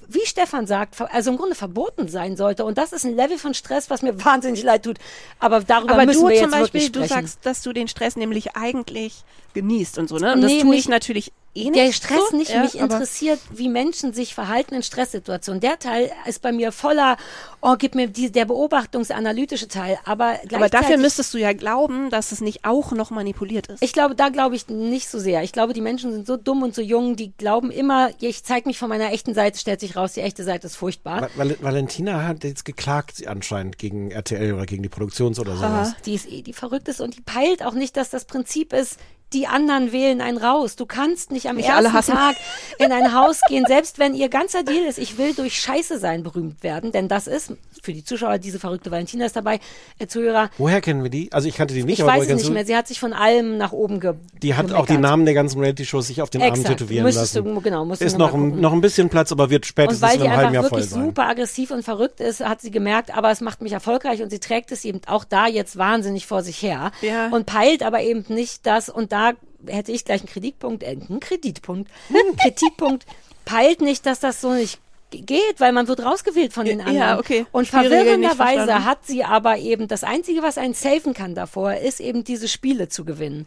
[0.08, 2.64] wie Stefan sagt, also im Grunde verboten sein sollte.
[2.64, 4.98] Und das ist ein Level von Stress, was mir wahnsinnig leid tut.
[5.40, 7.26] Aber darüber Aber müssen du wir zum jetzt Beispiel, wirklich du sprechen.
[7.26, 9.24] sagst, dass du den Stress nämlich eigentlich
[9.54, 10.32] genießt und so, ne?
[10.34, 11.76] Und das Nee, tue mich- ich natürlich eh nicht.
[11.76, 15.60] Der Stress so, nicht, ja, mich interessiert, wie Menschen sich verhalten in Stresssituationen.
[15.60, 17.16] Der Teil ist bei mir voller,
[17.60, 19.98] oh, gib mir die, der beobachtungsanalytische Teil.
[20.04, 23.82] Aber Aber dafür müsstest du ja glauben, dass es nicht auch noch manipuliert ist.
[23.82, 25.42] ich glaube, da glaube ich nicht so sehr.
[25.42, 28.68] Ich glaube, die Menschen sind so dumm und so jung, die glauben immer, ich zeige
[28.68, 31.22] mich von meiner echten Seite, stellt sich raus, die echte Seite ist furchtbar.
[31.22, 35.94] Va- Val Valentina hat jetzt geklagt anscheinend gegen RTL oder gegen die Produktions- oder sowas.
[36.04, 38.98] Die ist eh die verrückteste und die peilt auch nicht, dass das Prinzip ist,
[39.32, 40.76] die anderen wählen einen raus.
[40.76, 42.12] Du kannst nicht am alle ersten.
[42.12, 42.36] Tag
[42.78, 46.22] in ein Haus gehen, selbst wenn ihr ganzer Deal ist, ich will durch Scheiße sein
[46.22, 47.52] berühmt werden, denn das ist
[47.84, 49.60] für die Zuschauer, diese verrückte Valentina ist dabei,
[49.98, 50.50] äh, Zuhörer.
[50.58, 51.30] Woher kennen wir die?
[51.32, 52.64] Also ich kannte die nicht, Ich aber weiß es nicht mehr.
[52.64, 55.00] Sie hat sich von allem nach oben ge Die hat auch die gemeckert.
[55.02, 56.68] Namen der ganzen Reality-Shows sich auf den Arm Exakt.
[56.68, 57.54] tätowieren Müsstest lassen.
[57.54, 60.02] du, genau, musst ist noch mal ein, noch ein bisschen Platz, aber wird Und spätestens
[60.02, 61.04] weil in die einem halben einfach Jahr voll wirklich sein.
[61.04, 64.38] super aggressiv und verrückt ist, hat sie gemerkt, aber es macht mich erfolgreich und sie
[64.40, 67.28] trägt es eben auch da jetzt wahnsinnig vor sich her Ja.
[67.28, 69.32] und peilt aber eben nicht das und da
[69.66, 73.04] hätte ich gleich einen Kritikpunkt, äh, einen Kreditpunkt, einen Kritikpunkt,
[73.44, 74.78] peilt nicht, dass das so nicht
[75.22, 77.18] geht, weil man wird rausgewählt von den Ja, anderen.
[77.18, 77.46] okay.
[77.52, 82.24] Und verwirrenderweise hat sie aber eben, das Einzige, was einen safen kann davor, ist eben
[82.24, 83.46] diese Spiele zu gewinnen.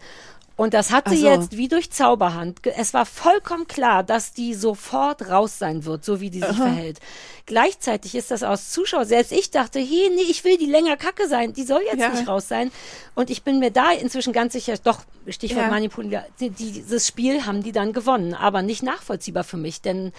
[0.57, 1.41] Und das hat sie Ach so.
[1.41, 2.59] jetzt wie durch Zauberhand.
[2.75, 6.99] Es war vollkommen klar, dass die sofort raus sein wird, so wie die sich verhält.
[7.45, 11.27] Gleichzeitig ist das aus Zuschauer, selbst ich dachte, hey, nee, ich will die länger Kacke
[11.29, 12.09] sein, die soll jetzt Ja.
[12.09, 12.71] nicht raus sein.
[13.15, 15.69] Und ich bin mir da inzwischen ganz sicher, doch, Stichwort Ja.
[15.69, 20.11] Manipulation, die, dieses Spiel haben die dann gewonnen, aber nicht nachvollziehbar für mich, denn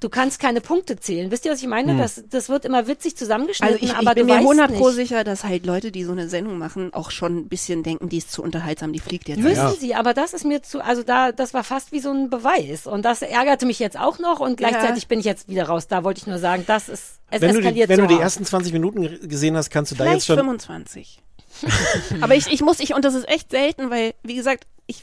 [0.00, 1.30] du kannst keine Punkte zählen.
[1.30, 1.96] Wisst ihr, was ich meine?
[1.96, 4.74] Das, das wird immer witzig zusammengeschnitten, Also ich, aber ich bin du mir weißt 100
[4.74, 4.96] pro nicht.
[4.96, 8.18] sicher, dass halt Leute, die so eine Sendung machen, auch schon ein bisschen denken, die
[8.18, 9.38] ist zu unterhaltsam, die fliegt jetzt.
[9.40, 9.70] Müssen Ja.
[9.72, 12.86] sie, aber das ist mir zu, also da, das war fast wie so ein Beweis.
[12.86, 15.86] Und das ärgerte mich jetzt auch noch und gleichzeitig bin ich jetzt wieder raus.
[15.86, 18.14] Da wollte ich nur sagen, das ist, es wenn du die, eskaliert wenn so du
[18.14, 20.36] die ersten 20 Minuten ge- gesehen hast, kannst du da Vielleicht jetzt schon.
[20.36, 21.22] 25.
[22.20, 25.02] Aber ich, ich muss, ich, und das ist echt selten, weil, wie gesagt, ich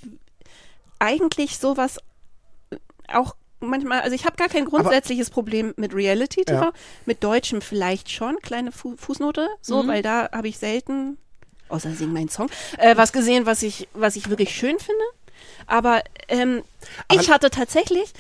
[1.00, 1.98] eigentlich sowas
[3.12, 6.72] auch manchmal, also ich habe gar kein grundsätzliches Problem mit Reality TV, Ja.
[7.06, 9.88] mit Deutschem vielleicht schon, kleine Fu Fußnote, so, Mhm.
[9.88, 11.18] weil da habe ich selten,
[11.74, 15.04] außer sing meinen Song, äh, was gesehen, was ich, was ich wirklich schön finde.
[15.68, 16.64] Aber, ähm,
[17.12, 18.14] ich hatte tatsächlich,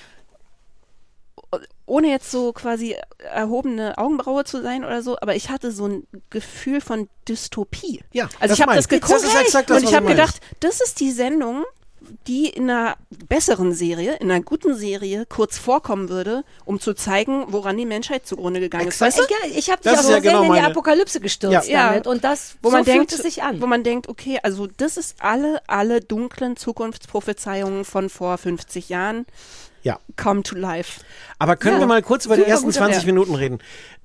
[1.85, 6.07] ohne jetzt so quasi erhobene Augenbraue zu sein oder so, aber ich hatte so ein
[6.29, 8.01] Gefühl von Dystopie.
[8.11, 10.39] Ja, also das ich habe das geguckt Das ist exakt das, und ich habe gedacht,
[10.59, 11.63] das ist die Sendung,
[12.27, 12.95] die in einer
[13.27, 18.25] besseren Serie, in einer guten Serie kurz vorkommen würde, um zu zeigen, woran die Menschheit
[18.27, 19.01] zugrunde gegangen ist.
[19.01, 19.23] Weißt du?
[19.47, 21.89] Ich, ich habe dich auch ja sehr genau in die meine- Apokalypse gestürzt Ja.
[21.89, 22.07] damit.
[22.07, 23.61] Und das wo so man denkt, es sich an.
[23.61, 29.25] wo man denkt, okay, also das ist alle, alle dunklen Zukunftsprophezeiungen von vor 50 Jahren
[29.83, 29.99] Ja.
[30.17, 31.01] Come to life.
[31.39, 33.05] Aber können Ja, wir mal kurz über die ersten guter 20 Wert.
[33.07, 33.59] Minuten reden?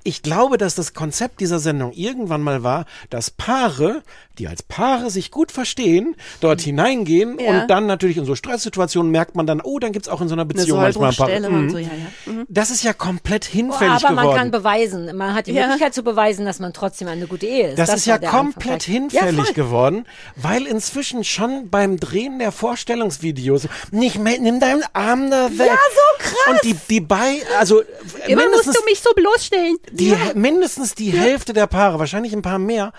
[0.05, 4.03] Ich glaube, dass das Konzept dieser Sendung irgendwann mal war, dass Paare,
[4.39, 7.61] die als Paare sich gut verstehen, dort hineingehen Ja.
[7.63, 10.35] und dann natürlich in so Stresssituationen merkt man dann, oh, dann gibt's auch in so
[10.35, 11.51] einer Eine Beziehung manchmal ein paar.
[11.51, 11.71] Mhm.
[11.71, 11.89] so, ja.
[12.27, 12.47] Mhm.
[12.49, 14.39] Das ist ja komplett Oh, hinfällig aber man geworden.
[14.39, 15.63] kann beweisen, man hat die Ja.
[15.65, 17.79] Möglichkeit zu beweisen, dass man trotzdem eine gute Ehe ist.
[17.79, 20.07] Das, ist ja komplett hinfällig geworden,
[20.37, 25.71] weil inzwischen schon beim Drehen der Vorstellungsvideos nicht mehr, nimm deinen Arm da weg.
[25.99, 26.55] Ja, so krass.
[26.55, 27.81] Und die, die bei, also
[28.27, 29.77] Immer musst mindestens, du mich so bloßstellen.
[29.93, 32.93] die, mindestens die Hälfte der Paare, wahrscheinlich ein paar mehr,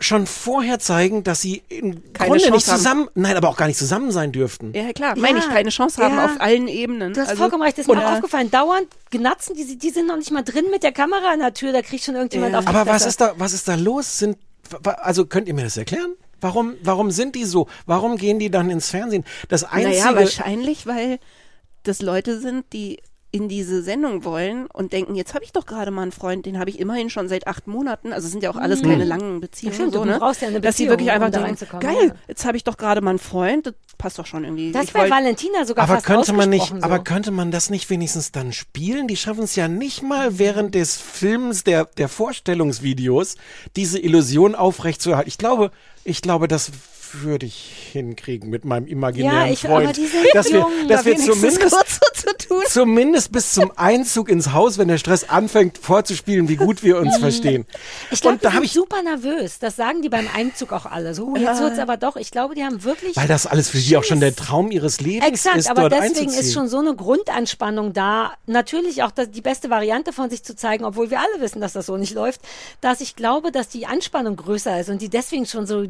[0.00, 2.76] schon vorher zeigen, dass sie im Keine Grunde Chance nicht haben.
[2.78, 4.72] zusammen, nein, aber auch gar nicht zusammen sein dürften.
[4.72, 5.18] Ja, klar.
[5.18, 6.26] Meine ich, keine Chance haben ja.
[6.26, 7.14] auf allen Ebenen.
[7.14, 8.48] Du hast Also- vollkommen recht, das ist mir auch aufgefallen.
[8.50, 11.72] Dauernd genatzen, die, die sind noch nicht mal drin mit der Kamera an der Tür,
[11.72, 12.58] da kriegt schon irgendjemand Ja.
[12.60, 14.18] auf die Aber was ist da, was ist da los?
[14.20, 14.38] Sind,
[14.84, 16.14] also könnt ihr mir das erklären?
[16.40, 17.66] Warum, warum sind die so?
[17.86, 19.24] Warum gehen die dann ins Fernsehen?
[19.48, 21.18] Das einzige, Naja, wahrscheinlich, weil
[21.88, 23.00] das Leute sind, die
[23.30, 26.58] in diese Sendung wollen und denken, jetzt habe ich doch gerade mal einen Freund, den
[26.58, 28.14] habe ich immerhin schon seit acht Monaten.
[28.14, 29.74] Also es sind ja auch alles keine langen Beziehungen.
[29.74, 30.18] Stimmt, so, du ne?
[30.18, 32.14] brauchst ja eine Dass sie Beziehung, wirklich einfach um da denken, reinzukommen, geil, ja.
[32.26, 34.72] jetzt habe ich doch gerade mal einen Freund, das passt doch schon irgendwie.
[34.72, 37.02] Das Ich bei wollt- Valentina sogar aber fast könnte man nicht, ausgesprochen aber so.
[37.02, 39.08] könnte man das nicht wenigstens dann spielen?
[39.08, 43.36] Die schaffen es ja nicht mal während des Films der, der Vorstellungsvideos,
[43.76, 45.28] diese Illusion aufrechtzuerhalten.
[45.28, 45.70] Ich glaube,
[46.04, 46.70] ich glaube, das
[47.14, 49.84] würde ich hinkriegen mit meinem imaginären Ja, ich- Freund.
[49.86, 52.62] aber die sind dass wir, jung, dass da wir zumindest kurz so zu tun.
[52.68, 57.16] zumindest bis zum Einzug ins Haus, wenn der Stress anfängt, vorzuspielen, wie gut wir uns
[57.18, 57.66] verstehen.
[58.10, 59.58] Ich glaube, da habe ich, super nervös.
[59.58, 61.14] Das sagen die beim Einzug auch alle.
[61.14, 62.16] So, jetzt wird's aber doch.
[62.16, 63.16] Ich glaube, die haben wirklich.
[63.16, 66.02] weil das alles für sie auch schon der Traum ihres Lebens Exakt, ist, aber dort
[66.02, 68.32] deswegen ist schon so eine Grundanspannung da.
[68.46, 71.72] Natürlich auch das, die beste Variante von sich zu zeigen, obwohl wir alle wissen, dass
[71.72, 72.40] das so nicht läuft,
[72.80, 75.84] dass ich glaube, dass die Anspannung größer ist und die deswegen schon so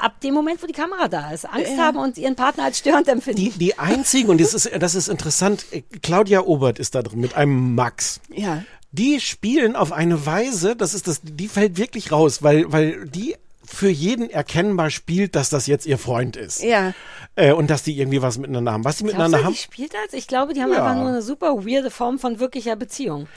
[0.00, 3.08] ab dem Moment, wo die Kamera da ist, Angst haben und ihren Partner als störend
[3.08, 3.40] empfinden.
[3.40, 7.20] die, die einzigen, und das ist, das ist interessant, äh, Claudia Obert ist da drin
[7.20, 8.20] mit einem Max.
[8.34, 8.64] Ja.
[8.92, 13.36] Die spielen auf eine Weise, das ist das, die fällt wirklich raus, weil, weil die
[13.64, 16.60] für jeden erkennbar spielt, dass das jetzt ihr Freund ist.
[16.62, 16.92] Ja.
[17.36, 18.84] Äh, und dass die irgendwie was miteinander haben.
[18.84, 20.12] Was die Glaubst miteinander du, haben, die spielt als?
[20.12, 20.84] Ich glaube, die haben Ja.
[20.84, 23.28] einfach nur eine super weirde Form von wirklicher Beziehung.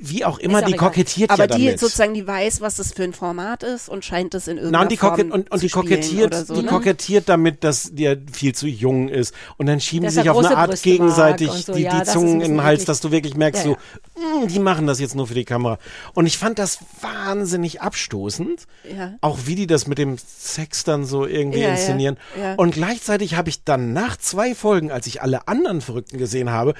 [0.00, 0.88] Wie auch immer, auch die egal.
[0.88, 1.80] kokettiert Aber ja die damit.
[1.80, 4.92] sozusagen, die weiß, was das für ein Format ist und scheint das in irgendeiner und
[4.92, 6.68] die, Form und, und zu die kokettiert, so, die ne?
[6.68, 9.34] kokettiert damit, dass der viel zu jung ist.
[9.56, 11.72] Und dann schieben sie sich auf eine Art gegenseitig so.
[11.72, 13.70] die, Ja, die ein Zungen in den Hals, dass du wirklich merkst, Ja,
[14.13, 14.13] so, "Mm,
[14.46, 15.78] die machen das jetzt nur für die Kamera.
[16.14, 18.66] Und ich fand das wahnsinnig abstoßend.
[18.96, 19.14] Ja.
[19.20, 22.16] Auch wie die das mit dem Sex dann so irgendwie Ja, ja, inszenieren.
[22.38, 22.54] ja.
[22.54, 26.74] Und gleichzeitig habe ich dann nach zwei Folgen, als ich alle anderen Verrückten gesehen habe,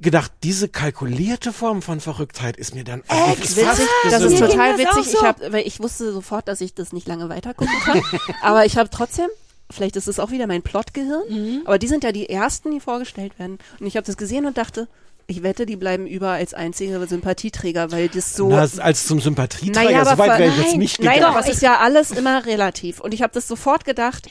[0.00, 3.64] gedacht, diese kalkulierte Form von Verrücktheit ist mir dann eigentlich Witzig,
[4.10, 5.14] das ist total witzig.
[5.14, 8.02] Ich, hab, weil ich wusste sofort, dass ich das nicht lange weitergucken kann.
[8.42, 9.26] aber ich habe trotzdem,
[9.70, 11.62] vielleicht ist es auch wieder mein Plotgehirn, Mhm.
[11.64, 13.58] aber die sind ja die ersten, die vorgestellt werden.
[13.80, 14.86] Und ich habe das gesehen und dachte,
[15.28, 18.48] ich wette, die bleiben über als einzige Sympathieträger, weil das so.
[18.48, 21.34] Na, als zum Sympathieträger, Naja, so weit wäre ich jetzt nein, nicht Nein, gegangen.
[21.36, 23.00] aber es ist ja alles immer relativ.
[23.00, 24.28] Und ich habe das sofort gedacht,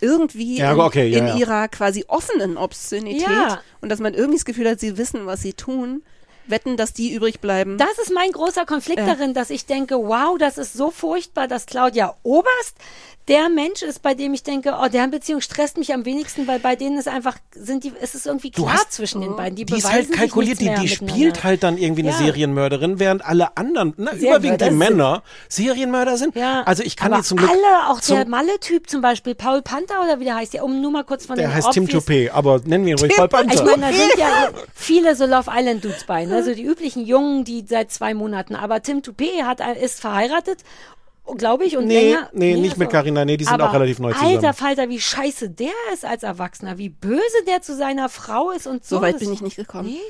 [0.00, 1.36] irgendwie Ja, in, okay, ja, in ja.
[1.36, 3.60] ihrer quasi offenen Obszönität Ja.
[3.80, 6.02] und dass man irgendwie das Gefühl hat, sie wissen, was sie tun,
[6.46, 7.76] wetten, dass die übrig bleiben.
[7.76, 9.06] Das ist mein großer Konflikt Ja.
[9.14, 12.76] darin, dass ich denke, wow, das ist so furchtbar, dass Claudia Oberst
[13.28, 16.58] der Mensch ist, bei dem ich denke, oh, deren Beziehung stresst mich am wenigsten, weil
[16.58, 19.54] bei denen ist einfach, sind die, es ist irgendwie Du klar hast- zwischen den beiden.
[19.56, 22.16] Die, Die ist halt kalkuliert, die, die spielt halt dann irgendwie eine Ja.
[22.16, 26.34] Serienmörderin, während alle anderen, na, überwiegend die Männer, Serienmörder sind.
[26.36, 27.50] Ja, Also ich kann aber die zum Glück.
[27.50, 30.90] alle, auch der Malle-Typ zum Beispiel, Paul Panther oder wie der heißt, ja, um nur
[30.90, 33.28] mal kurz von der den heißt Tim Obvious- Toupé, aber nennen wir ihn ruhig Paul
[33.28, 33.54] Panther.
[33.54, 36.42] Ich meine, da sind ja viele so Love Island Dudes bei, ne?
[36.42, 38.54] So die üblichen Jungen, die seit zwei Monaten.
[38.56, 40.60] Aber Tim Toupé hat, ist verheiratet,
[41.36, 42.30] glaube ich, und Nee, länger.
[42.32, 44.36] nee, nicht mit Carina, nee, die sind Aber auch relativ neu zusammen.
[44.36, 48.66] Alter Falter, wie scheiße der ist als Erwachsener, wie böse der zu seiner Frau ist
[48.66, 48.96] und so.
[48.96, 49.88] so weit bin ich nicht gekommen.
[49.90, 50.00] Nee?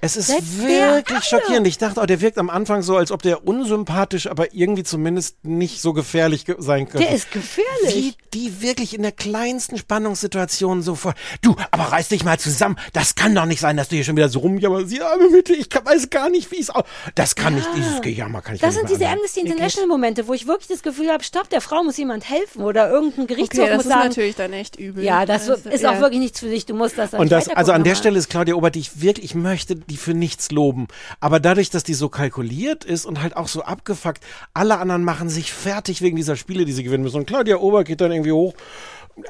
[0.00, 1.66] Es ist der wirklich schockierend.
[1.66, 5.44] Ich dachte auch, der wirkt am Anfang so, als ob der unsympathisch, aber irgendwie zumindest
[5.44, 7.04] nicht so gefährlich ge sein könnte.
[7.06, 7.94] Der ist gefährlich.
[7.94, 11.14] Wie die wirklich in der kleinsten Spannungssituation so vor.
[11.42, 12.76] Du, aber reiß dich mal zusammen.
[12.92, 14.92] Das kann doch nicht sein, dass du hier schon wieder so rumjammerst.
[14.92, 16.84] Ja, aber bitte, ich kann, weiß gar nicht, wie es auch.
[17.14, 19.10] Das kann nicht, dieses Gejammer kann ich Das mir sind nicht diese.
[19.10, 22.62] Amnesty International Momente, wo ich wirklich das Gefühl habe, stopp, der Frau muss jemand helfen
[22.62, 25.02] oder irgendein Gerichtshof Okay, das muss ist sagen, natürlich dann echt übel.
[25.02, 25.92] ja, das Also, ist ja.
[25.92, 28.18] auch wirklich nichts für dich, du musst das dann Und das, also an der Stelle
[28.18, 30.86] ist Claudia Obert, die ich wirklich, ich möchte die für nichts loben.
[31.20, 34.22] Aber dadurch, dass die so kalkuliert ist und halt auch so abgefuckt,
[34.54, 37.16] alle anderen machen sich fertig wegen dieser Spiele, die sie gewinnen müssen.
[37.18, 38.54] Und Claudia Obert geht dann irgendwie hoch.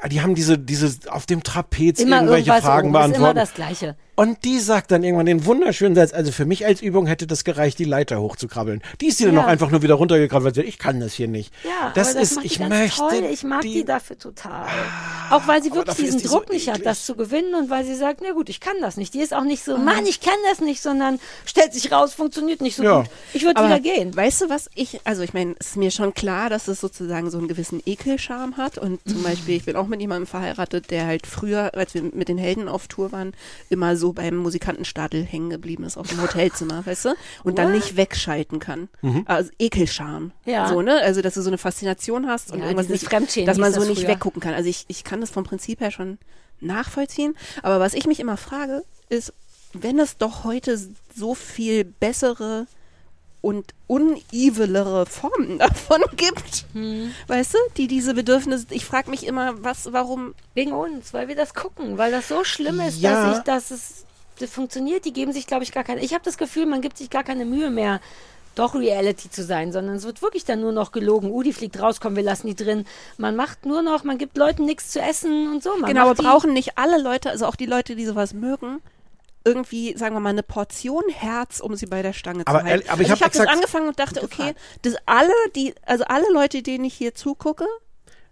[0.09, 3.95] Die haben diese, diese, auf dem Trapez Immer irgendwelche Fragen oben, ist immer das Gleiche.
[4.19, 7.45] Und die sagt dann irgendwann den wunderschönen Satz, also für mich als Übung hätte das
[7.45, 8.81] gereicht, die Leiter hochzukrabbeln.
[8.99, 9.43] Die ist die dann Ja.
[9.43, 11.53] auch einfach nur wieder runtergekrabbelt, weil sie, ich kann das hier nicht.
[11.63, 12.97] Ja, das aber das ist, macht die ich ganz möchte.
[12.99, 13.29] toll.
[13.31, 14.67] Ich mag die, dafür total.
[15.29, 17.85] auch weil sie wirklich diesen die so Druck nicht hat, das zu gewinnen und weil
[17.85, 19.13] sie sagt, na gut, ich kann das nicht.
[19.13, 22.61] Die ist auch nicht so, Mann, ich kann das nicht, sondern stellt sich raus, funktioniert
[22.61, 23.01] nicht so Ja.
[23.01, 23.09] gut.
[23.33, 24.13] Ich würde wieder gehen.
[24.15, 27.29] weißt du was, ich, also ich meine, es ist mir schon klar, dass es sozusagen
[27.31, 29.11] so einen gewissen Ekelscham hat und Mhm.
[29.11, 32.37] zum Beispiel, ich bin auch mit jemandem verheiratet, der halt früher, als wir mit den
[32.37, 33.33] Helden auf Tour waren,
[33.69, 37.09] immer so beim Musikantenstadel hängen geblieben ist auf dem Hotelzimmer, weißt du?
[37.43, 37.75] Und dann What?
[37.75, 38.89] nicht wegschalten kann.
[39.25, 40.31] Also Ekelscham.
[40.45, 40.67] Ja.
[40.69, 40.99] So, ne?
[41.01, 43.11] Also, dass du so eine Faszination hast und Ja, irgendwas nicht,
[43.47, 44.09] dass man so das nicht früher.
[44.09, 44.53] weggucken kann.
[44.53, 46.17] Also ich, ich kann das vom Prinzip her schon
[46.61, 47.35] nachvollziehen.
[47.63, 49.33] Aber was ich mich immer frage, ist,
[49.73, 50.79] wenn es doch heute
[51.15, 52.65] so viel bessere
[53.41, 57.11] und unevilere Formen davon gibt, Hm.
[57.27, 61.35] weißt du, die diese Bedürfnisse, ich frage mich immer, was, warum, Wegen uns, weil wir
[61.35, 63.25] das gucken, weil das so schlimm ist, Ja.
[63.25, 64.05] dass ich, dass es
[64.39, 65.05] das funktioniert.
[65.05, 66.01] Die geben sich, glaube ich, gar keine.
[66.01, 67.99] Ich habe das Gefühl, man gibt sich gar keine Mühe mehr,
[68.55, 71.29] doch Reality zu sein, sondern es wird wirklich dann nur noch gelogen.
[71.31, 72.85] Uh, die fliegt raus, komm, wir lassen die drin.
[73.17, 75.75] Man macht nur noch, man gibt Leuten nichts zu essen und so.
[75.77, 78.81] Man genau, aber brauchen nicht alle Leute, also auch die Leute, die sowas mögen,
[79.45, 82.89] irgendwie, sagen wir mal, eine Portion Herz, um sie bei der Stange Aber zu halten.
[82.89, 85.73] aber ich also hab ich habe das exakt- angefangen und dachte, okay, das alle, die,
[85.85, 87.65] also alle Leute, denen ich hier zugucke,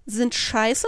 [0.06, 0.88] sind scheiße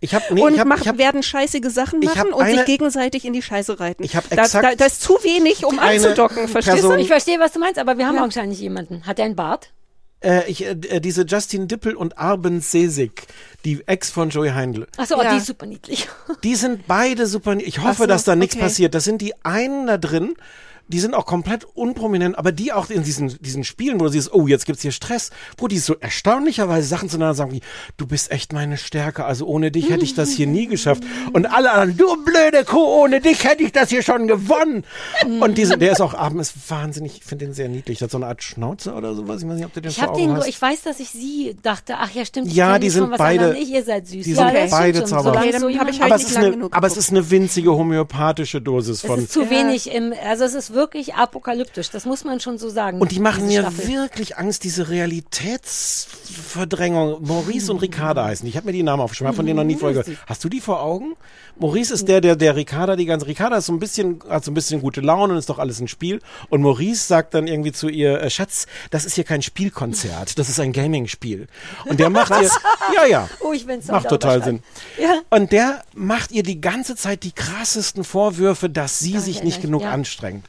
[0.00, 2.42] Ich habe nee, und ich hab, mach, ich hab, werden scheißige Sachen machen hab und
[2.42, 4.02] eine- sich gegenseitig in die Scheiße reiten.
[4.04, 7.00] Ich hab da, exakt da, da ist zu wenig, um anzudocken, verstehst Person- du?
[7.02, 8.22] Ich verstehe, was du meinst, aber wir haben Ja.
[8.22, 9.06] wahrscheinlich jemanden.
[9.06, 9.70] Hat er einen Bart?
[10.22, 13.26] Äh, ich, äh, diese Justin Dippel und Arben Sesig,
[13.64, 14.86] die Ex von Joey Heindl.
[14.96, 15.32] Achso, oh, Ja.
[15.32, 16.08] die ist super niedlich.
[16.44, 17.56] Die sind beide super.
[17.56, 18.64] Ich hoffe, so, dass da nichts okay.
[18.64, 18.94] passiert.
[18.94, 20.34] Das sind die einen da drin.
[20.92, 24.32] Die sind auch komplett unprominent, aber die auch in diesen, diesen Spielen, wo du siehst,
[24.32, 27.62] oh, jetzt gibt's hier Stress, wo die so erstaunlicherweise Sachen zueinander sagen wie,
[27.96, 31.02] du bist echt meine Stärke, also ohne dich hätte ich das hier nie geschafft.
[31.32, 34.84] Und alle anderen, du blöde Kuh, ohne dich hätte ich das hier schon gewonnen.
[35.40, 37.98] Und diese, der ist auch abends ist wahnsinnig, ich finde den sehr niedlich.
[37.98, 39.42] Der hat so eine Art Schnauze oder sowas.
[39.42, 40.48] Ich weiß nicht, ob du den Ich Augen den, hast.
[40.48, 42.48] ich weiß, dass ich sie dachte, ach ja, stimmt.
[42.48, 44.24] ich Ja, die die sind beide- ihr seid süß.
[44.24, 45.24] die ja, sind beide Okay, so hab
[45.88, 49.20] halt aber es, ist eine, aber es ist eine winzige homöopathische Dosis Es von.
[49.20, 50.81] ist zu wenig im, also es ist wirklich
[51.14, 53.00] apokalyptisch, das muss man schon so sagen.
[53.00, 53.88] Und die machen mir Staffel.
[53.88, 57.24] wirklich Angst, diese Realitätsverdrängung.
[57.26, 58.44] Maurice und Ricarda heißen.
[58.44, 58.50] die.
[58.50, 60.18] Ich habe mir die Namen aufgeschrieben, hab von denen noch nie vorher gehört.
[60.26, 61.14] Hast du die vor Augen?
[61.58, 64.50] Maurice ist der, der, der Ricarda die ganze, Ricarda ist so ein bisschen, hat so
[64.50, 66.20] ein bisschen gute Laune und ist doch alles ein Spiel.
[66.48, 70.48] Und Maurice sagt dann irgendwie zu ihr, äh, Schatz, das ist hier kein Spielkonzert, das
[70.48, 71.46] ist ein Gaming-Spiel.
[71.84, 72.50] Und der macht ihr,
[72.94, 73.28] ja, ja.
[73.40, 74.62] Oh, ich bin's Macht total Sinn.
[74.98, 75.20] Ja.
[75.30, 79.44] Und der macht ihr die ganze Zeit die krassesten Vorwürfe, dass sie Darf sich ich
[79.44, 79.90] nicht genug ja.
[79.90, 80.46] anstrengt.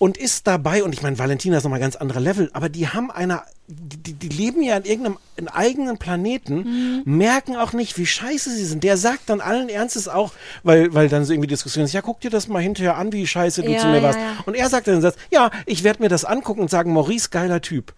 [0.00, 3.10] Und ist dabei, und ich meine, Valentina ist nochmal ganz andere Level, aber die haben
[3.10, 8.50] eine, die, die leben ja in irgendeinem in eigenen Planeten, merken auch nicht, wie scheiße
[8.50, 8.82] sie sind.
[8.82, 10.32] Der sagt dann allen Ernstes auch,
[10.62, 13.26] weil, weil dann so irgendwie Diskussion ist, ja, guck dir das mal hinterher an, wie
[13.26, 14.18] scheiße du Ja, zu mir ja, warst.
[14.18, 14.36] ja.
[14.46, 17.28] Und er sagt dann den Satz, ja, ich werde mir das angucken und sagen, Maurice,
[17.30, 17.92] geiler Typ.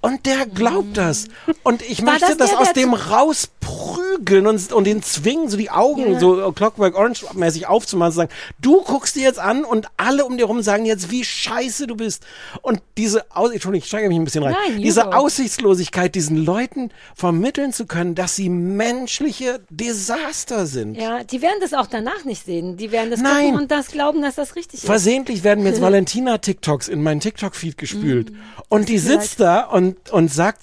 [0.00, 1.26] Und der glaubt das.
[1.64, 5.48] Und ich War möchte das das, der, aus der dem rausprügeln und, und den zwingen,
[5.48, 8.30] so die Augen so Clockwork Orange-mäßig aufzumachen und sagen,
[8.60, 11.96] du guckst dir jetzt an und alle um dir rum sagen jetzt, wie scheiße du
[11.96, 12.24] bist.
[12.62, 15.08] Und diese, Aus Entschuldigung, ich steige mich ein bisschen rein, Nein, diese.
[15.12, 20.96] Aussichtslosigkeit, diesen Leuten vermitteln zu können, dass sie menschliche Desaster sind.
[20.96, 22.76] Ja, die werden das auch danach nicht sehen.
[22.76, 23.46] Die werden das Nein.
[23.46, 24.86] gucken und das glauben, dass das richtig ist.
[24.86, 28.30] Versehentlich werden mir jetzt Valentina-TikToks in meinen TikTok-Feed gespült.
[28.30, 28.36] Mm.
[28.68, 30.62] Und die sitzt da und, und sagt,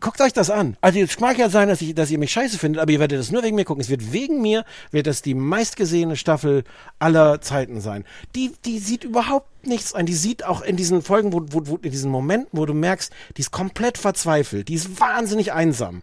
[0.00, 0.76] guckt euch das an.
[0.80, 3.18] Also jetzt mag ja sein, dass, ich, dass ihr mich scheiße findet, aber ihr werdet
[3.18, 3.80] das nur wegen mir gucken.
[3.80, 6.64] Es wird wegen mir, wird das die meistgesehene Staffel
[6.98, 8.04] aller Zeiten sein.
[8.34, 10.06] Die, die sieht überhaupt nichts ein.
[10.06, 13.12] Die sieht auch in diesen Folgen, wo, wo, wo, in diesen Momenten, wo du merkst,
[13.36, 14.68] die ist komplett verzweifelt.
[14.68, 16.02] Die ist wahnsinnig einsam.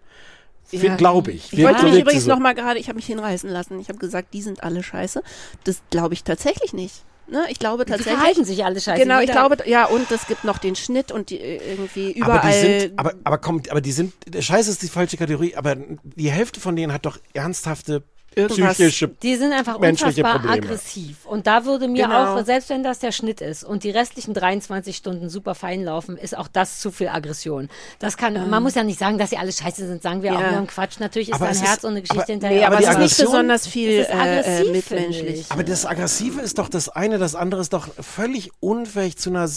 [0.72, 0.96] Ja.
[0.96, 1.54] Glaube ich.
[1.54, 2.32] Ich wollte mich übrigens so.
[2.32, 3.80] noch mal gerade, ich habe mich hinreißen lassen.
[3.80, 5.22] Ich habe gesagt, die sind alle scheiße.
[5.64, 7.04] Das glaube ich tatsächlich nicht.
[7.28, 7.46] Ne?
[7.50, 8.18] Ich glaube die tatsächlich.
[8.18, 9.02] verhalten sich alle scheiße.
[9.02, 12.40] Genau, ich glaube, ja, und es gibt noch den Schnitt und die äh, irgendwie überall.
[12.40, 15.56] Aber die sind, aber, aber komm, aber die sind, der Scheiß ist die falsche Kategorie,
[15.56, 18.04] aber die Hälfte von denen hat doch ernsthafte
[18.36, 20.68] Psychische Die sind einfach menschliche unfassbar Probleme.
[20.68, 21.26] aggressiv.
[21.26, 22.36] Und da würde mir Genau.
[22.40, 26.18] auch, selbst wenn das der Schnitt ist und die restlichen 23 Stunden super fein laufen,
[26.18, 27.70] ist auch das zu viel Aggression.
[28.00, 30.38] Das kann, man muss ja nicht sagen, dass sie alle scheiße sind, sagen wir Ja.
[30.38, 31.00] auch nur ein Quatsch.
[31.00, 32.58] Natürlich ist Aber da ein Herz ist- und eine Geschichte aber- hinterher.
[32.60, 35.40] Nee, aber, Aber es ist nicht besonders viel ist äh, aggressiv, äh, mitmenschlich.
[35.42, 35.52] ich.
[35.52, 39.48] Aber das Aggressive ist doch das eine, das andere ist doch völlig unfähig zu einer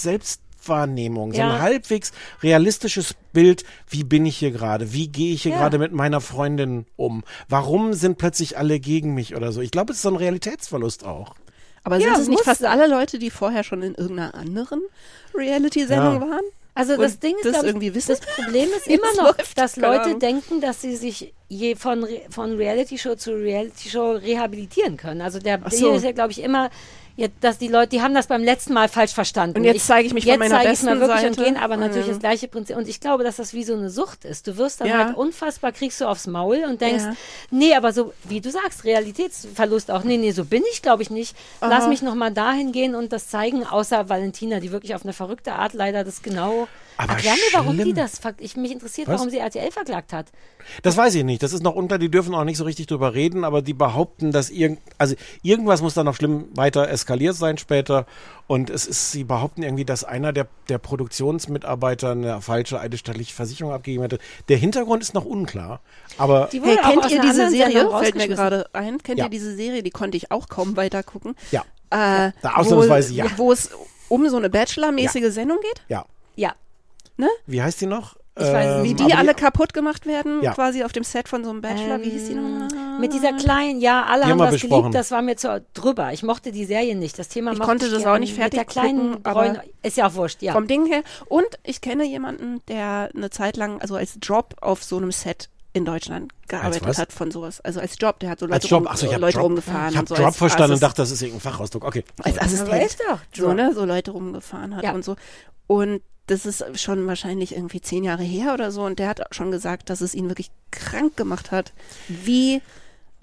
[0.69, 1.33] Selbstwahrnehmung.
[1.33, 2.13] So ein halbwegs
[2.43, 4.93] realistisches Bild, wie bin ich hier gerade?
[4.93, 5.59] Wie gehe ich hier Ja.
[5.59, 7.25] gerade mit meiner Freundin um?
[7.49, 9.61] Warum sind plötzlich alle gegen mich oder so?
[9.61, 11.35] Ich glaube, es ist so ein Realitätsverlust auch.
[11.85, 14.83] Aber Ja, sind es nicht fast alle Leute, die vorher schon in irgendeiner anderen
[15.35, 16.21] Reality-Sendung Ja.
[16.21, 16.43] waren?
[16.75, 18.09] Also das Und Ding ist, das glaub ich, irgendwie wissen?
[18.11, 20.21] das Problem ist immer noch, dass Leute Ahnung.
[20.21, 25.21] denken, dass sie sich je von, Re- von Reality-Show zu Reality-Show rehabilitieren können.
[25.21, 25.93] Also der Ach so.
[25.93, 26.71] Ist ja, glaube ich, immer,
[27.21, 29.59] ja, dass die Leute, die haben das beim letzten Mal falsch verstanden.
[29.59, 31.35] Und jetzt zeige ich mich von jetzt meiner zeige ich es mal besten wirklich und
[31.35, 31.51] Seite.
[31.51, 32.11] gehen, aber natürlich Mhm.
[32.13, 32.77] das gleiche Prinzip.
[32.77, 34.47] Und ich glaube, dass das wie so eine Sucht ist.
[34.47, 35.07] Du wirst dann Ja.
[35.07, 37.15] halt unfassbar, kriegst du aufs Maul und denkst, Ja.
[37.51, 40.05] nee, aber so, wie du sagst, Realitätsverlust auch.
[40.05, 41.37] Nee, nee, so bin ich, glaube ich, nicht.
[41.61, 41.89] Lass Aha.
[41.89, 45.73] mich nochmal dahin gehen und das zeigen, außer Valentina, die wirklich auf eine verrückte Art
[45.75, 46.69] leider das genau
[47.01, 49.15] Aber Erklär mir, warum die das, ich, mich interessiert, Was?
[49.19, 50.27] warum sie RTL verklagt hat.
[50.83, 51.43] Das weiß ich nicht.
[51.45, 51.99] Das ist noch unklar.
[52.01, 55.81] Die dürfen auch nicht so richtig drüber reden, aber die behaupten, dass irgend, also irgendwas
[55.81, 58.05] muss da noch schlimm weiter eskaliert sein später.
[58.49, 63.73] Und es ist, sie behaupten irgendwie, dass einer der, der Produktionsmitarbeiter eine falsche eidesstattliche Versicherung
[63.73, 64.19] abgegeben hätte.
[64.49, 65.81] Der Hintergrund ist noch unklar.
[66.17, 67.91] Aber Die wurde Hey, auch kennt aus ihr diese Serie?
[68.01, 68.99] Fällt mir gerade ein.
[69.03, 69.27] Kennt Ja.
[69.27, 69.83] ihr diese Serie?
[69.83, 71.35] Die konnte ich auch kaum weiter gucken.
[71.53, 73.27] ja, Äh, Da ausnahmsweise wo, ja.
[73.37, 73.71] Wo es
[74.09, 75.83] um so eine Bachelor-mäßige Sendung geht.
[75.89, 76.05] ja.
[76.37, 76.55] Ja,
[77.47, 78.17] Wie heißt die noch?
[78.41, 79.01] Ich weiß Wie nicht.
[79.01, 80.53] die aber alle kaputt gemacht werden, Ja.
[80.55, 82.01] quasi auf dem Set von so einem Bachelor.
[82.03, 82.69] Wie hieß die nochmal?
[83.01, 84.83] mit dieser kleinen, ja, alle Die haben haben das besprochen.
[84.83, 86.13] geliebt, das war mir zu drüber.
[86.13, 87.17] Ich mochte die Serie nicht.
[87.19, 88.15] Das Thema Ich konnte das gern.
[88.15, 90.53] auch nicht fertig Mit der kleinen gucken, ist ja auch wurscht, ja.
[90.53, 91.03] Vom Ding her.
[91.27, 95.49] Und ich kenne jemanden, der eine Zeit lang, also als Job auf so einem Set
[95.73, 97.61] in Deutschland gearbeitet hat von sowas.
[97.61, 99.45] Also als Job, der hat so Leute, Als Job, rum, achso, ich habe Leute Drop,
[99.45, 99.91] rumgefahren.
[99.91, 101.85] ich hab und so als verstanden und Assist- dachte, das ist irgendein Fachausdruck.
[101.85, 102.05] Okay.
[102.23, 102.97] als Assistent.
[103.35, 104.93] So, ne, so Leute rumgefahren hat Ja.
[104.93, 105.15] und so.
[105.69, 108.85] Und das ist schon wahrscheinlich irgendwie zehn Jahre her oder so.
[108.85, 111.73] Und der hat schon gesagt, dass es ihn wirklich krank gemacht hat,
[112.07, 112.63] wie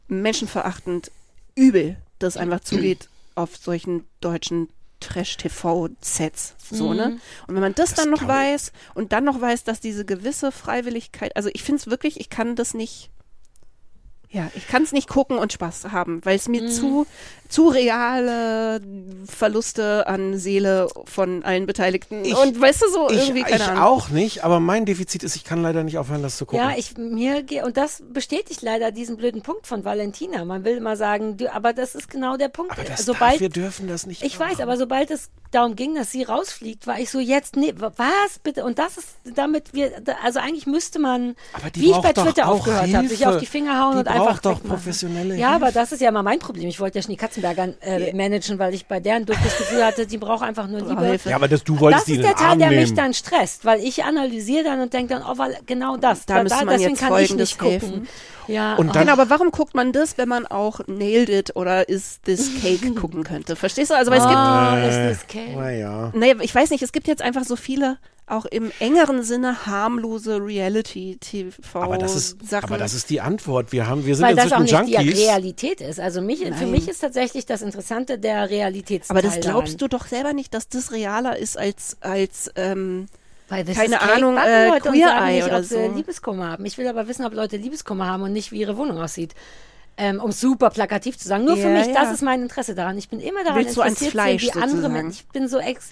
[0.08, 1.12] menschenverachtend
[1.56, 4.70] übel das einfach zugeht auf solchen deutschen
[5.02, 6.56] Trash-TV-Sets.
[6.72, 7.20] So, ne?
[7.48, 11.36] Und wenn man das, dann noch weiß und dann noch weiß, dass diese gewisse Freiwilligkeit,
[11.36, 13.12] also ich finde es wirklich, ich kann das nicht.
[14.32, 16.70] Ja, ich kann es nicht gucken und Spaß haben, weil es mir Mhm.
[16.70, 17.08] zu,
[17.48, 18.82] zu reale
[19.26, 23.64] Verluste an Seele von allen Beteiligten Ich- und weißt du so Ich, irgendwie keine ich
[23.70, 23.84] Ahnung.
[23.84, 26.68] auch nicht, aber mein Defizit ist, ich kann leider nicht aufhören, das zu gucken.
[26.68, 30.44] Ja, ich mir ge- und das bestätigt leider diesen blöden Punkt von Valentina.
[30.46, 32.74] Man will immer sagen, du, aber das ist genau der Punkt.
[32.74, 34.52] aber das sobald darf, wir dürfen das nicht Ich machen.
[34.52, 37.92] weiß, aber sobald es darum ging, dass sie rausfliegt, war ich so jetzt, nee, wa-
[37.96, 38.66] was bitte?
[38.66, 39.92] Und das ist damit wir,
[40.24, 41.36] also eigentlich müsste man,
[41.74, 44.40] wie ich bei Twitter auch aufgehört habe, sich auf die Finger hauen Die und einfach
[44.40, 44.70] doch wegmachen.
[44.70, 46.68] professionelle Ja, aber das ist ja mal mein Problem.
[46.68, 49.86] Ich wollte ja schon die Katzenberger äh, managen, weil ich bei deren Duft das Gefühl
[49.86, 51.02] hatte, die braucht einfach nur Liebe.
[51.06, 51.30] Hilfe.
[51.30, 53.66] Ja, aber das, du wolltest Das die ist der Teil, Arm der mich dann stresst,
[53.66, 56.26] weil ich analysiere dann und denke dann, oh, weil genau das.
[56.26, 57.72] Da müsste man deswegen jetzt kann ich nicht gucken.
[57.80, 58.08] helfen.
[58.48, 61.90] Ja, Und dann- Genau, aber warum guckt man das, wenn man auch Nailed It oder
[61.90, 63.56] Is This Cake gucken könnte?
[63.56, 63.96] Verstehst du?
[63.96, 65.56] Also, weil es gibt, oh, ist das okay.
[65.56, 66.12] Naja.
[66.14, 67.98] naja, ich weiß nicht, es gibt jetzt einfach so viele
[68.28, 72.66] auch im engeren Sinne harmlose Reality-TV Aber das ist, Sachen.
[72.66, 73.72] aber das ist die Antwort.
[73.72, 75.20] Wir haben, wir sind Weil das auch nicht die Junkies.
[75.20, 76.00] Realität ist.
[76.00, 76.72] Also mich, für Nein.
[76.72, 79.78] mich ist tatsächlich das Interessante der Realitätsteil aber das glaubst daran.
[79.78, 83.06] du doch selber nicht, dass das realer ist als als ähm,
[83.48, 85.92] Weil das keine Ahnung, äh, Queer sagen Eye nicht, oder ob sie so.
[85.96, 86.66] Liebeskummer haben.
[86.66, 89.36] Ich will aber wissen, ob Leute Liebeskummer haben und nicht, wie ihre Wohnung aussieht.
[89.98, 91.46] Ähm, um super plakativ zu sagen.
[91.46, 91.94] Nur für Ja, mich, ja.
[91.94, 92.98] das ist mein Interesse daran.
[92.98, 94.90] Ich bin immer daran Willst du ans interessiert, Fleisch sehen, wie andere?
[94.90, 95.24] Menschen.
[95.26, 95.92] Ich bin so ex.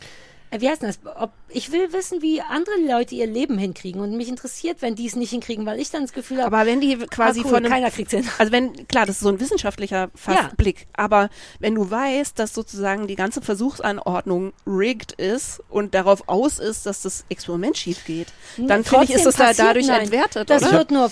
[0.54, 1.00] Äh, Wie heißt das?
[1.20, 4.02] Ob, ich will wissen, wie andere Leute ihr Leben hinkriegen.
[4.02, 6.66] Und mich interessiert, wenn die es nicht hinkriegen, weil ich dann das Gefühl habe, aber
[6.66, 8.28] wenn die quasi ah, cool, von einem, keiner kriegt's hin.
[8.38, 10.52] also wenn klar, das ist so ein wissenschaftlicher fast Ja.
[10.58, 16.60] Blick, aber wenn du weißt, dass sozusagen die ganze Versuchsanordnung rigged ist und darauf aus
[16.60, 18.28] ist, dass das Experiment schief geht,
[18.58, 20.74] dann finde ich, ist es da dadurch nein, entwertet, Das oder?
[20.74, 21.10] wird nur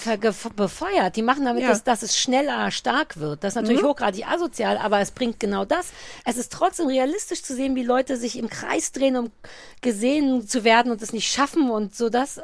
[0.55, 1.15] befeuert.
[1.15, 1.69] Die machen damit, Ja.
[1.69, 3.43] dass, dass es schneller stark wird.
[3.43, 5.87] Das ist natürlich hochgradig asozial, aber es bringt genau das.
[6.25, 9.30] Es ist trotzdem realistisch zu sehen, wie Leute sich im Kreis drehen, um
[9.81, 12.39] gesehen zu werden und es nicht schaffen und so das.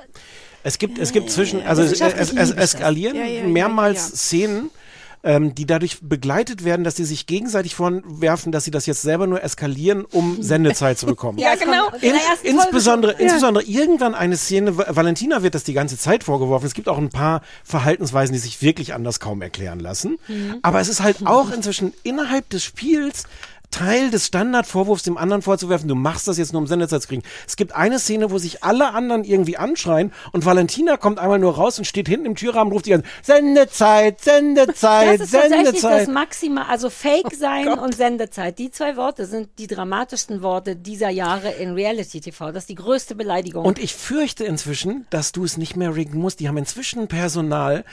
[0.63, 2.51] Es gibt, es gibt zwischen, also es, es, es das.
[2.51, 4.15] eskalieren Ja, ja, ja, mehrmals ja, ja.
[4.17, 4.69] Szenen,
[5.23, 9.27] ähm, die dadurch begleitet werden, dass sie sich gegenseitig vorwerfen, dass sie das jetzt selber
[9.27, 11.37] nur eskalieren, um Sendezeit zu bekommen.
[11.41, 11.89] Ja, genau.
[12.01, 16.65] In, insbesondere, insbesondere irgendwann eine Szene, Va- Valentina wird das die ganze Zeit vorgeworfen.
[16.67, 20.17] Es gibt auch ein paar Verhaltensweisen, die sich wirklich anders kaum erklären lassen.
[20.27, 20.57] Mhm.
[20.61, 23.23] Aber es ist halt auch inzwischen innerhalb des Spiels
[23.77, 27.23] Teil des Standardvorwurfs, dem anderen vorzuwerfen, du machst das jetzt nur um Sendezeit zu kriegen.
[27.47, 31.55] Es gibt eine Szene, wo sich alle anderen irgendwie anschreien und Valentina kommt einmal nur
[31.55, 35.71] raus und steht hinten im Türrahmen und ruft die ganze Sendezeit, Sendezeit, Das ist tatsächlich
[35.71, 36.07] das Sendezeit.
[36.09, 38.57] Maximal, also Fake sein und Sendezeit.
[38.59, 42.51] Die zwei Worte sind die dramatischsten Worte dieser Jahre in Reality TV.
[42.51, 43.65] Das ist die größte Beleidigung.
[43.65, 46.39] Und ich fürchte inzwischen, dass du es nicht mehr riggen musst.
[46.39, 47.83] Die haben inzwischen Personal,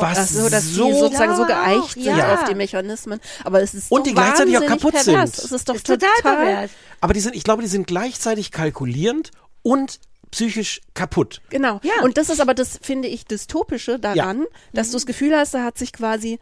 [0.00, 2.34] was so, dass so sozusagen so Ja, geeicht sind ja.
[2.34, 3.20] auf die Mechanismen.
[3.44, 5.32] Aber es ist Und so die gleichzeitig auch kaputt pervers.
[5.32, 5.33] sind.
[5.38, 6.70] Es ist doch ist total pervers.
[7.00, 9.30] Aber die sind, ich glaube, die sind gleichzeitig kalkulierend
[9.62, 9.98] und
[10.30, 11.40] psychisch kaputt.
[11.50, 11.80] Genau.
[11.84, 12.02] Ja.
[12.02, 14.90] Und das ist aber das, finde ich, dystopische daran, dass Mhm.
[14.90, 16.38] du das Gefühl hast, da hat sich quasi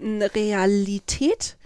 [0.00, 1.56] eine Realität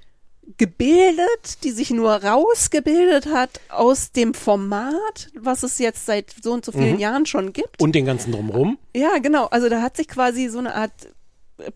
[0.58, 6.64] gebildet, die sich nur rausgebildet hat aus dem Format, was es jetzt seit so und
[6.64, 7.80] so vielen Jahren schon gibt.
[7.80, 8.76] Und den ganzen drumrum.
[8.94, 9.46] Ja, genau.
[9.46, 10.92] Also da hat sich quasi so eine Art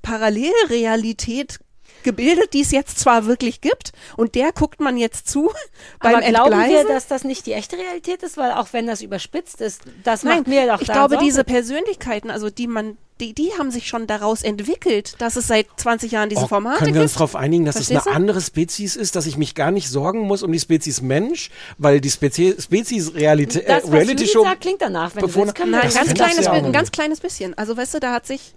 [0.02, 1.58] Parallelrealität
[2.02, 5.50] gebildet, die es jetzt zwar wirklich gibt und der guckt man jetzt zu
[6.00, 6.88] beim aber glauben wir, Entgleisen.
[6.88, 8.36] dass das nicht die echte Realität ist?
[8.36, 11.24] Weil auch wenn das überspitzt ist, das Nein, macht mir doch ich glaube, Sorge.
[11.24, 15.66] diese Persönlichkeiten, also die man, die, die haben sich schon daraus entwickelt, dass es seit
[15.78, 17.20] 20 Jahren diese Oh, Formate können wir uns gibt.
[17.20, 18.16] darauf einigen, dass es Verstehst eine du?
[18.16, 22.00] andere Spezies ist, dass ich mich gar nicht sorgen muss um die Spezies Mensch, weil
[22.00, 25.14] die Spezi Spezies Realitä äh, das, was Reality Judith Show sagt, klingt danach.
[25.14, 27.56] Wenn du willst, wir Nein, Das ganz kleines, ja ein ganz kleines bisschen.
[27.58, 28.52] Also weißt du, da hat sich,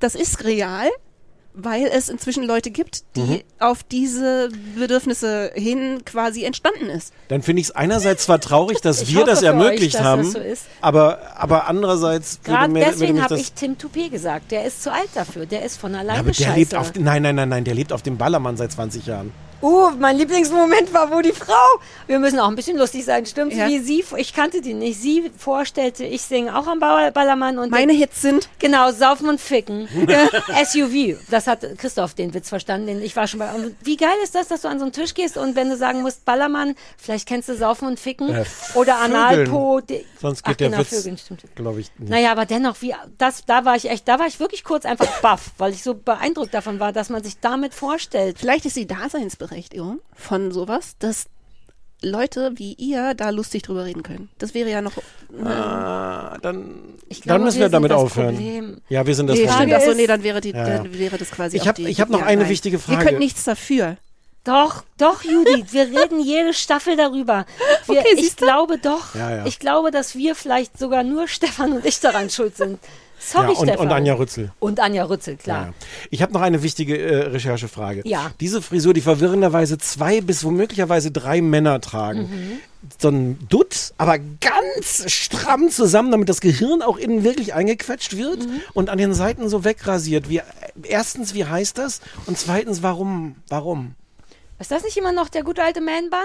[0.00, 0.88] das ist real,
[1.54, 3.40] weil es inzwischen Leute gibt, die Mhm.
[3.58, 4.48] auf diese
[4.78, 7.12] Bedürfnisse hin quasi entstanden ist.
[7.28, 10.32] dann finde ich es einerseits zwar traurig, dass wir das ermöglicht euch, dass haben, das
[10.32, 14.50] so aber, aber andererseits würde Gerade mir, deswegen mich habe das ich Tim Toupé gesagt.
[14.50, 15.46] Der ist zu alt dafür.
[15.46, 16.58] Der ist von alleine Ja, aber der scheiße.
[16.58, 19.32] lebt auf, nein, nein, nein, nein, der lebt auf dem Ballermann seit 20 Jahren.
[19.62, 21.54] Uh, mein Lieblingsmoment war, wo die Frau,
[22.08, 23.68] wir müssen auch ein bisschen lustig sein, stimmt, Ja.
[23.68, 27.70] wie sie, ich kannte die nicht, sie vorstellte, ich singe auch am Bauer- Ballermann und
[27.70, 29.88] Meine Hits sind Genau, saufen und ficken.
[30.64, 31.16] SUV.
[31.30, 32.86] Das hat Christoph den Witz verstanden.
[32.88, 33.52] Den ich war schon bei.
[33.52, 35.76] Und wie geil ist das, dass du an so einen Tisch gehst und wenn du
[35.76, 38.44] sagen musst, Ballermann, vielleicht kennst du saufen und ficken Äh,
[38.74, 38.98] oder.
[38.98, 39.80] Analpo.
[40.20, 42.10] Sonst Ach, geht der genau, Witz, glaube ich, nicht.
[42.10, 45.20] Naja, aber dennoch, wie das, da war ich echt, da war ich wirklich kurz einfach
[45.20, 48.38] baff, weil ich so beeindruckt davon war, dass man sich damit vorstellt.
[48.40, 49.51] Vielleicht ist die Daseinsberechtigung
[50.14, 51.26] von sowas, dass
[52.04, 54.28] Leute wie ihr da lustig drüber reden können.
[54.38, 54.92] Das wäre ja noch.
[55.44, 56.74] Ah, dann,
[57.08, 58.34] Ich dann müssen wir wir damit aufhören.
[58.34, 58.80] Problem.
[58.88, 59.68] Ja, wir sind das nee, Problem.
[59.68, 59.74] stimmt.
[59.82, 61.56] Achso, nee, dann wäre, die, Ja, dann wäre das quasi.
[61.56, 62.50] Ich auch hab- noch ja, eine nein.
[62.50, 63.04] wichtige Ihr Frage.
[63.06, 63.96] könnt nichts dafür.
[64.44, 67.46] Doch, doch, Judith, wir reden jede Staffel darüber.
[67.86, 68.46] Wir, Okay, ich siehst du?
[68.46, 69.14] glaube doch.
[69.14, 69.46] Ja, ja.
[69.46, 72.80] Ich glaube, dass wir vielleicht sogar nur Stefan und ich daran schuld sind.
[73.24, 73.86] Sorry, ja, und, Stefan.
[73.86, 74.52] und Anja Rützel.
[74.58, 75.66] Und Anja Rützel, klar.
[75.66, 75.74] Ja.
[76.10, 78.02] Ich habe noch eine wichtige äh, Recherchefrage.
[78.04, 78.32] Ja.
[78.40, 82.22] Diese Frisur, die verwirrenderweise zwei bis womöglicherweise drei Männer tragen.
[82.22, 82.58] Mhm.
[82.98, 88.40] So ein Dutt, aber ganz stramm zusammen, damit das Gehirn auch innen wirklich eingequetscht wird
[88.40, 88.60] Mhm.
[88.74, 90.28] und an den Seiten so wegrasiert.
[90.28, 90.40] Wie,
[90.82, 92.00] erstens, wie heißt das?
[92.26, 93.36] Und zweitens, warum?
[93.48, 93.94] Warum?
[94.58, 96.18] Ist das nicht immer noch der gute alte Man-Bun?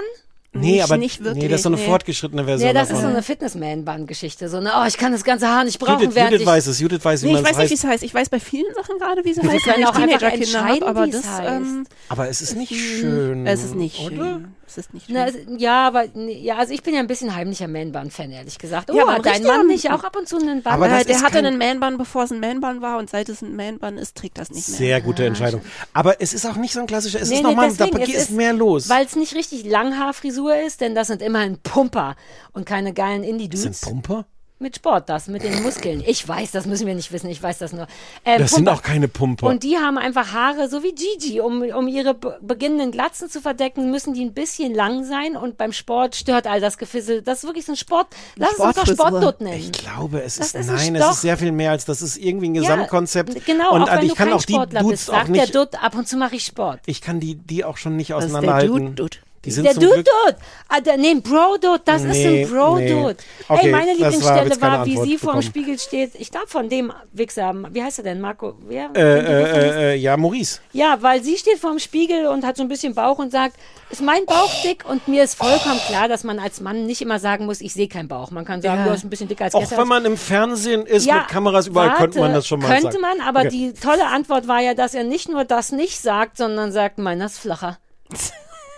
[0.54, 1.84] Nee, Nicht- aber nicht wirklich, nee, das ist so eine nee.
[1.86, 3.02] fortgeschrittene Version Nee, das ist davon.
[3.02, 4.48] so eine Fitness-Man-Bun-Geschichte.
[4.48, 6.46] So eine, oh, ich kann das ganze Haar nicht brauchen, Judith, während Judith ich...
[6.46, 7.84] weiß es, Judith weiß, wie Nee, man ich es weiß nicht, wie heißt.
[7.84, 8.02] es heißt.
[8.04, 10.18] Ich weiß bei vielen Sachen gerade, wie sie Wir heißt, können wenn ich auch einfach
[10.18, 11.48] Teenagerkinder entscheiden, habe, aber es das, heißt.
[11.50, 13.46] ähm, Aber es ist nicht schön.
[13.46, 14.16] es ist nicht oder?
[14.16, 14.54] schön.
[14.68, 15.14] Es ist nicht schön.
[15.14, 18.90] Na, es, ja, aber ja, also ich bin ja ein bisschen heimlicher Man-Bun-Fan, ehrlich gesagt.
[18.90, 20.70] Oh, Ja, aber hat dein Mann nicht auch ab und zu einen Bun?
[20.72, 23.40] Aber äh, der ist hatte einen Man-Bun, bevor es ein Man-Bun war und seit es
[23.40, 24.76] ein Man-Bun ist, trägt das nicht mehr.
[24.76, 25.62] Sehr gute Entscheidung.
[25.94, 28.02] Aber es ist auch nicht so ein klassischer, es Nee, ist nee, nochmal, da deswegen,
[28.12, 28.88] es ist mehr los.
[28.90, 32.14] Weil es nicht richtig Langhaarfrisur ist, denn das sind immerhin Pumper
[32.52, 33.80] und keine geilen Das Indie-Dudes.
[33.80, 34.26] sind Pumper?
[34.60, 36.02] Mit Sport, das, mit den Muskeln.
[36.04, 37.86] Ich weiß, das müssen wir nicht wissen, ich weiß das nur.
[38.24, 38.72] Äh, Das sind Pumper.
[38.78, 39.46] auch keine Pumper.
[39.46, 43.40] Und die haben einfach Haare, so wie Gigi, um, um ihre be beginnenden Glatzen zu
[43.40, 47.22] verdecken, müssen die ein bisschen lang sein und beim Sport stört all das Gefissel.
[47.22, 48.08] Das ist wirklich so ein Sport.
[48.34, 48.86] Lass es uns doch.
[48.86, 49.58] Sportdutt nennen.
[49.60, 52.16] ich glaube, es ist, ist ein nein, es ist sehr viel mehr als das ist
[52.16, 53.46] irgendwie ein Ja, Gesamtkonzept.
[53.46, 55.36] Genau, und auch wenn ich du kann kein auch die Sportler Dudes bist, auch sagt
[55.36, 56.80] der Dutt, ab und zu mache ich Sport.
[56.86, 58.74] ich kann die, die auch schon nicht Das ist der auseinanderhalten.
[58.74, 59.16] Dude, Dude.
[59.44, 60.36] Die sind Der zum Dude Glück, Dude.
[60.68, 62.88] Ah, der, nee, Bro Dude, das Nee, ist ein Bro nee.
[62.88, 63.16] Dude.
[63.48, 65.42] Okay, Ey, meine war- Lieblingsstelle keine war, wie sie vor dem.
[65.42, 66.10] Spiegel steht.
[66.16, 68.54] Ich glaube von dem Wichser, wie heißt er denn, Marco?
[68.66, 68.90] Wer?
[68.96, 70.60] äh, äh, äh, ja, Maurice.
[70.72, 73.54] Ja, weil sie steht vor dem Spiegel und hat so ein bisschen Bauch und sagt,
[73.90, 74.84] ist mein Bauch dick?
[74.88, 77.88] Und mir ist vollkommen klar, dass man als Mann nicht immer sagen muss, ich sehe
[77.88, 78.30] keinen Bauch.
[78.32, 78.84] Man kann sagen, Ja.
[78.86, 79.78] du hast ein bisschen dicker als Auch gestern.
[79.78, 82.90] wenn man im Fernsehen ist mit Kameras überall, warte, könnte man das schon mal Könnte
[82.92, 83.00] sagen.
[83.00, 83.50] man, aber Okay.
[83.50, 87.26] die tolle Antwort war ja, dass er nicht nur das nicht sagt, sondern sagt, meiner
[87.26, 87.78] ist flacher.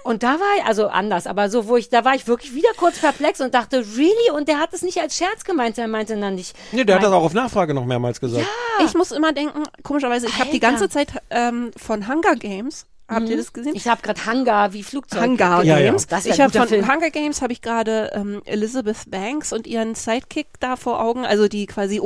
[0.05, 2.69] Und da war ich, also anders, aber so, wo ich, da war ich wirklich wieder
[2.77, 4.31] kurz perplex und dachte, really?
[4.35, 6.57] Und der hat es nicht als Scherz gemeint, er meinte dann nicht.
[6.73, 8.47] Nee, der hat das mein- auch auf Nachfrage noch mehrmals gesagt.
[8.85, 13.29] Ich muss immer denken, komischerweise, ich habe die ganze Zeit ähm, von Hunger Games, habt
[13.29, 13.75] ihr das gesehen?
[13.75, 15.21] Ich habe gerade Hangar wie Flugzeug.
[15.23, 15.87] Hunger Ja, ja.
[15.91, 16.07] Games.
[16.07, 16.91] Das wär ich habe von Film.
[16.91, 21.49] Hunger Games habe ich gerade ähm, Elizabeth Banks und ihren Sidekick da vor Augen, also
[21.49, 22.01] die quasi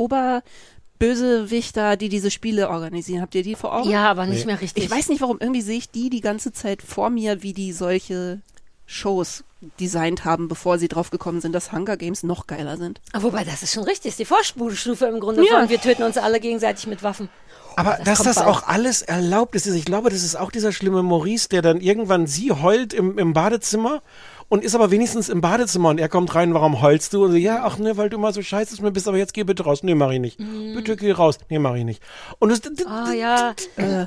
[0.99, 3.21] Oberbösewichter, die diese Spiele organisieren.
[3.21, 3.89] Habt ihr die vor Augen?
[3.89, 4.85] Ja, aber nicht mehr richtig.
[4.85, 7.71] Ich weiß nicht warum, irgendwie sehe ich die die ganze Zeit vor mir, wie die
[7.73, 8.41] solche
[8.85, 9.43] Shows
[9.79, 13.01] designt haben, bevor sie drauf gekommen sind, dass Hunger Games noch geiler sind.
[13.13, 14.09] Ah, Wobei, das ist schon richtig.
[14.09, 15.59] Ist die Vorstufe im Grunde Ja.
[15.61, 17.29] von, wir töten uns alle gegenseitig mit Waffen.
[17.77, 18.47] Aber Das dass das bald.
[18.47, 22.25] auch alles erlaubt ist, ich glaube, das ist auch dieser schlimme Maurice, der dann irgendwann
[22.27, 24.01] sie heult im, im Badezimmer
[24.47, 27.23] und ist aber wenigstens im Badezimmer und er kommt rein, warum heulst du?
[27.25, 29.43] Und so, ja, ach ne, weil du immer so scheiße mir bist, aber jetzt geh
[29.43, 29.81] bitte raus.
[29.83, 30.37] Nee, mach ich nicht.
[30.37, 31.39] Bitte geh raus.
[31.49, 32.01] Nee, mach ich nicht.
[32.39, 33.55] Und das, Ah ja,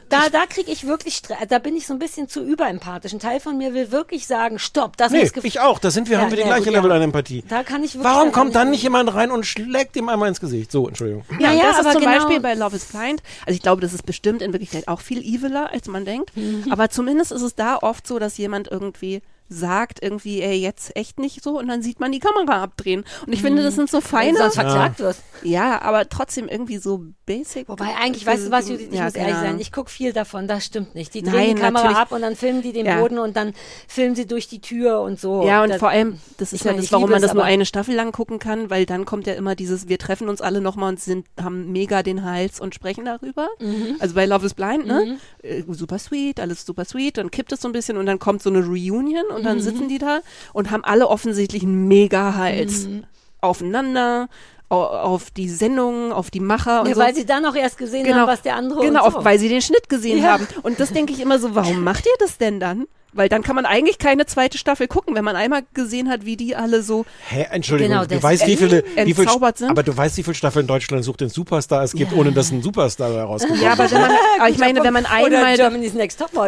[0.09, 1.39] da, da kriege ich wirklich Stress.
[1.49, 3.13] Da bin ich so ein bisschen zu überempathisch.
[3.13, 5.79] Ein Teil von mir will wirklich sagen, stopp, das nee, muss ich auch.
[5.79, 6.97] Da sind wir, Ja, haben wir die ja, gleiche gut, Level ja.
[6.97, 7.43] an Empathie.
[7.49, 10.41] Da kann ich wirklich Warum kommt dann nicht- jemand rein und schlägt ihm einmal ins
[10.41, 10.71] Gesicht?
[10.71, 11.25] So, Entschuldigung.
[11.41, 12.15] Ja, Ja, das aber ist zum genau.
[12.17, 13.23] Beispiel bei Love is Blind.
[13.45, 16.37] Also ich glaube, das ist bestimmt in Wirklichkeit auch viel eviler, als man denkt.
[16.37, 16.67] Mhm.
[16.71, 21.19] Aber zumindest ist es da oft so, dass jemand irgendwie sagt, irgendwie, ey, jetzt echt
[21.19, 23.05] nicht so und dann sieht man die Kamera abdrehen.
[23.27, 25.23] Und ich finde, das sind so feine, sonst verklagt wirst.
[25.43, 27.69] ja, aber trotzdem irgendwie so basic.
[27.69, 29.61] Wobei eigentlich, weißt du was, Judith, ich Ja, muss ehrlich sein, Ahnung.
[29.61, 31.15] ich gucke viel davon, das stimmt nicht.
[31.15, 31.99] Die drehen Nein, die Kamera natürlich.
[31.99, 33.01] ab und dann filmen die den Ja.
[33.01, 33.53] Boden und dann
[33.87, 35.47] filmen sie durch die Tür und so.
[35.47, 37.95] Ja, und Das- vor allem, das ist ja das, warum man das nur eine Staffel
[37.95, 41.01] lang gucken kann, weil dann kommt ja immer dieses, wir treffen uns alle nochmal und
[41.01, 43.49] sind, haben mega den Hals und sprechen darüber.
[43.61, 43.97] Mhm.
[43.99, 45.19] Also bei Love is Blind, ne?
[45.43, 48.43] Äh, super sweet, alles super sweet, dann kippt es so ein bisschen und dann kommt
[48.43, 49.47] so eine Reunion und Mhm.
[49.47, 50.21] dann sitzen die da
[50.53, 52.87] und haben alle offensichtlich einen mega Hals.
[52.87, 53.05] Mhm.
[53.41, 54.29] Aufeinander,
[54.69, 57.01] au- auf die Sendung, auf die Macher und ja, so.
[57.01, 59.19] weil sie dann auch erst gesehen haben, was der andere Genau, so.
[59.19, 60.33] auf- weil sie den Schnitt gesehen Ja.
[60.33, 60.47] haben.
[60.63, 62.87] Und das denke ich immer so, warum macht ihr das denn dann?
[63.15, 66.37] Weil dann kann man eigentlich keine zweite Staffel gucken, wenn man einmal gesehen hat, wie
[66.37, 67.07] die alle so.
[67.29, 69.71] Hä, Entschuldigung, Genau, du das- weißt, wie viele, wie viel, entzaubert sind?
[69.71, 72.63] aber du weißt, wie viele Staffeln Deutschland sucht den Superstar es gibt, ohne dass ein
[72.63, 73.63] Superstar da rauskommt.
[73.63, 75.59] Ja, aber, wenn man, aber ich meine, wenn man einmal,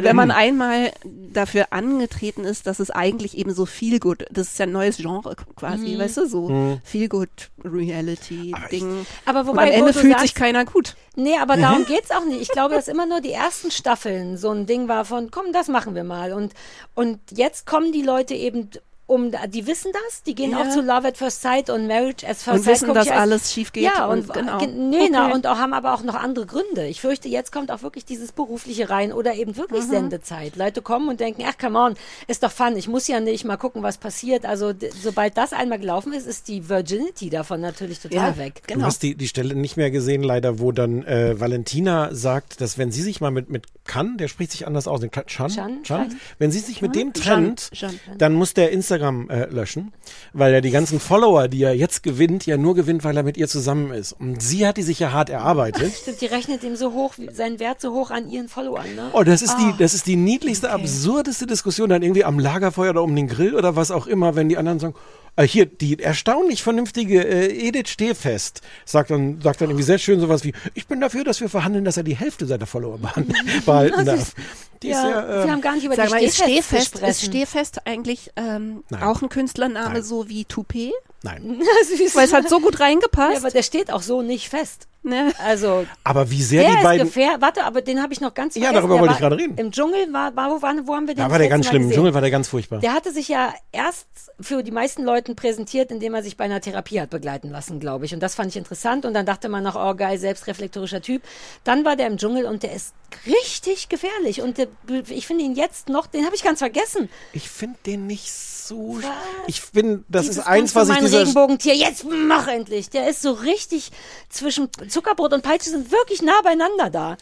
[0.05, 0.93] wenn man einmal
[1.33, 4.99] dafür angetreten ist, dass es eigentlich eben so viel gut, das ist ja ein neues
[4.99, 7.29] Genre quasi, weißt du, so viel gut
[7.65, 9.07] Reality Ding.
[9.25, 10.95] Aber Und wobei, am Ende fühlt sagst- sich keiner gut.
[11.17, 12.41] Nee, aber darum geht's auch nicht.
[12.41, 15.69] Ich glaube, dass immer nur die ersten Staffeln so ein Ding war von, komm, das
[15.69, 16.33] machen wir mal.
[16.33, 16.55] Und,
[16.95, 18.71] und jetzt kommen die Leute eben
[19.11, 20.63] um, die wissen das, die gehen Ja.
[20.63, 22.75] auch zu Love at First Sight und Marriage at First Und Sight.
[22.75, 24.59] wissen, guck dass als- alles schief geht Ja, und, und genau.
[24.59, 25.35] ge- nee, na, Okay.
[25.35, 26.87] und auch, haben aber auch noch andere Gründe.
[26.87, 29.91] Ich fürchte, jetzt kommt auch wirklich dieses Berufliche rein oder eben wirklich Mhm.
[29.91, 30.57] Sendezeit.
[30.57, 31.95] Leute kommen und denken, ach, come on,
[32.29, 34.47] ist doch fun, ich muss ja nicht mal gucken, was passiert.
[34.47, 34.73] Also,
[35.03, 38.63] sobald das einmal gelaufen ist, ist die Virginity davon natürlich total weg.
[38.69, 42.79] Du hast die, die Stelle nicht mehr gesehen, leider, wo dann äh, Valentina sagt, dass
[42.79, 45.49] wenn sie sich mal mit, mit Kan, der spricht sich anders aus, den Chan, Chan,
[45.49, 46.21] Chan, Chan, Chan.
[46.39, 47.23] wenn sie sich mit dem Chan,
[47.57, 47.99] trennt, Chan.
[48.19, 49.93] dann muss der Instagram äh, löschen,
[50.33, 53.37] weil er die ganzen Follower, die er jetzt gewinnt, ja nur gewinnt, weil er mit
[53.37, 54.13] ihr zusammen ist.
[54.13, 55.93] Und sie hat die sich ja hart erarbeitet.
[55.95, 59.11] Stimmt, die rechnet ihm so hoch, seinen Wert so hoch an ihren Followern, ne?
[59.13, 59.73] Oh, das ist Ah.
[59.73, 63.55] die, das ist die niedlichste, absurdeste Diskussion dann irgendwie am Lagerfeuer oder um den Grill
[63.55, 64.95] oder was auch immer, wenn die anderen sagen,
[65.41, 70.21] äh, hier, die erstaunlich vernünftige äh, Edith Stehfest sagt dann, sagt dann irgendwie sehr schön
[70.21, 73.35] sowas wie, ich bin dafür, dass wir verhandeln, dass er die Hälfte seiner Follower behalten,
[73.65, 74.35] behalten darf.
[74.83, 77.03] Die ist ja, sehr, äh, wir haben gar nicht über die mal, ist Stehfest Stehfest,
[77.03, 80.03] ist Stehfest eigentlich ähm, auch ein Künstlername Nein.
[80.03, 80.93] so wie Toupet?
[81.23, 81.61] Nein.
[82.15, 83.39] Weil es hat so gut ja, reingepasst.
[83.39, 84.87] aber der steht auch so nicht fest.
[85.03, 85.33] Ne?
[85.43, 87.07] Also Aber wie sehr der die ist beiden.
[87.07, 87.41] gefährlich.
[87.41, 88.75] Warte, aber den habe ich noch ganz Ja, vergessen.
[88.75, 89.57] darüber Der wollte war ich gerade reden.
[89.57, 91.85] Im Dschungel war, war wo, waren, wo haben wir den Da war der ganz schlimm.
[91.85, 91.97] Im gesehen?
[92.01, 92.81] Dschungel war der ganz furchtbar.
[92.81, 94.07] Der hatte sich ja erst
[94.39, 98.05] für die meisten Leuten präsentiert, indem er sich bei einer Therapie hat begleiten lassen, glaube
[98.05, 98.13] ich.
[98.13, 99.07] Und das fand ich interessant.
[99.07, 101.23] Und dann dachte man noch, oh geil, selbstreflektorischer Typ.
[101.65, 102.93] Dann war der im Dschungel und der ist
[103.25, 104.43] richtig gefährlich.
[104.43, 104.67] Und der,
[105.09, 107.09] ich finde ihn jetzt noch, den habe ich ganz vergessen.
[107.33, 108.60] Ich finde den nicht so.
[108.77, 109.05] Sch-
[109.47, 111.21] Ich finde, das Dieses ist eins, was ich mein dieser.
[111.21, 112.91] Regenbogentier, jetzt mach endlich.
[112.91, 113.91] Der ist so richtig
[114.29, 117.17] zwischen Zuckerbrot und Peitsche sind wirklich nah beieinander da.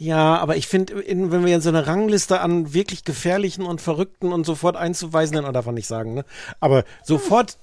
[0.00, 3.80] Ja, aber ich finde, in- wenn wir jetzt so eine Rangliste an wirklich gefährlichen und
[3.80, 6.24] verrückten und sofort einzuweisenden, oder darf man nicht sagen, ne?
[6.60, 7.56] Aber sofort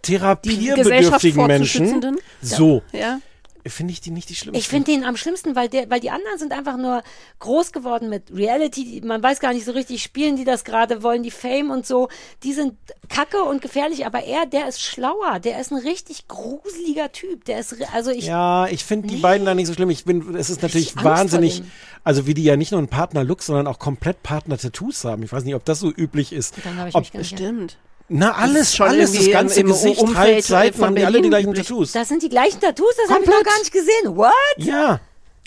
[0.00, 2.18] therapiebedürftigen Menschen, vorzuschützenden?
[2.40, 3.20] so, Ja.
[3.66, 4.58] Finde ich die nicht die schlimmsten.
[4.58, 7.02] Ich finde den am schlimmsten, weil der, weil die anderen sind einfach nur
[7.38, 9.00] groß geworden mit Reality.
[9.04, 12.08] Man weiß gar nicht so richtig, spielen die das gerade, wollen die Fame und so.
[12.42, 12.74] Die sind
[13.08, 15.38] kacke und gefährlich, aber er, der ist schlauer.
[15.38, 17.44] Der ist ein richtig gruseliger Typ.
[17.44, 19.90] Der ist, also ich, Ja, ich finde die beiden da nicht so schlimm.
[19.90, 21.62] Ich bin, es ist natürlich Angst wahnsinnig,
[22.04, 25.22] also wie die ja nicht nur einen Partner-Look, sondern auch komplett Partner-Tattoos haben.
[25.22, 26.54] Ich weiß nicht, ob das so üblich ist.
[26.64, 27.76] dann habe ich Ob, mich gar nicht Stimmt.
[28.12, 31.04] Na, alles, schon alles, das ganze im- im Gesicht, Umfeld, Hals, Seiten, von haben die
[31.04, 31.66] alle die gleichen üblich.
[31.66, 31.92] Tattoos.
[31.92, 34.16] Das sind die gleichen Tattoos, das habe ich noch gar nicht gesehen.
[34.16, 34.32] What?
[34.56, 35.00] ja.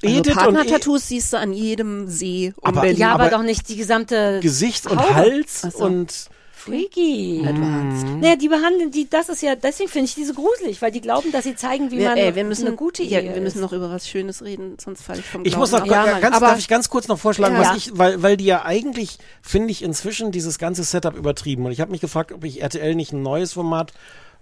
[0.03, 2.97] Also Edith und Partner-Tattoos siehst du an jedem See um Aber- Berlin.
[2.99, 5.15] Ja, aber, aber doch nicht die gesamte Gesicht und Haube.
[5.15, 5.83] Hals so.
[5.85, 6.29] und
[6.65, 7.43] Freaky.
[7.47, 8.07] Advanced.
[8.21, 11.01] Naja, die behandeln die, das ist ja, deswegen finde ich die so gruselig, weil die
[11.01, 13.41] glauben, dass sie zeigen, wie Wir, man ey, wir müssen, eine gute ja, Ehe wir
[13.41, 15.85] müssen noch über was Schönes reden, sonst falle ich vom Ich Glauben muss noch.
[15.85, 17.61] Ja, ganz, aber darf ich ganz kurz noch vorschlagen, Ja.
[17.61, 21.65] was ich, weil, weil die ja eigentlich, finde ich, inzwischen dieses ganze Setup übertrieben.
[21.65, 23.93] Und ich habe mich gefragt, ob ich RTL nicht ein neues Format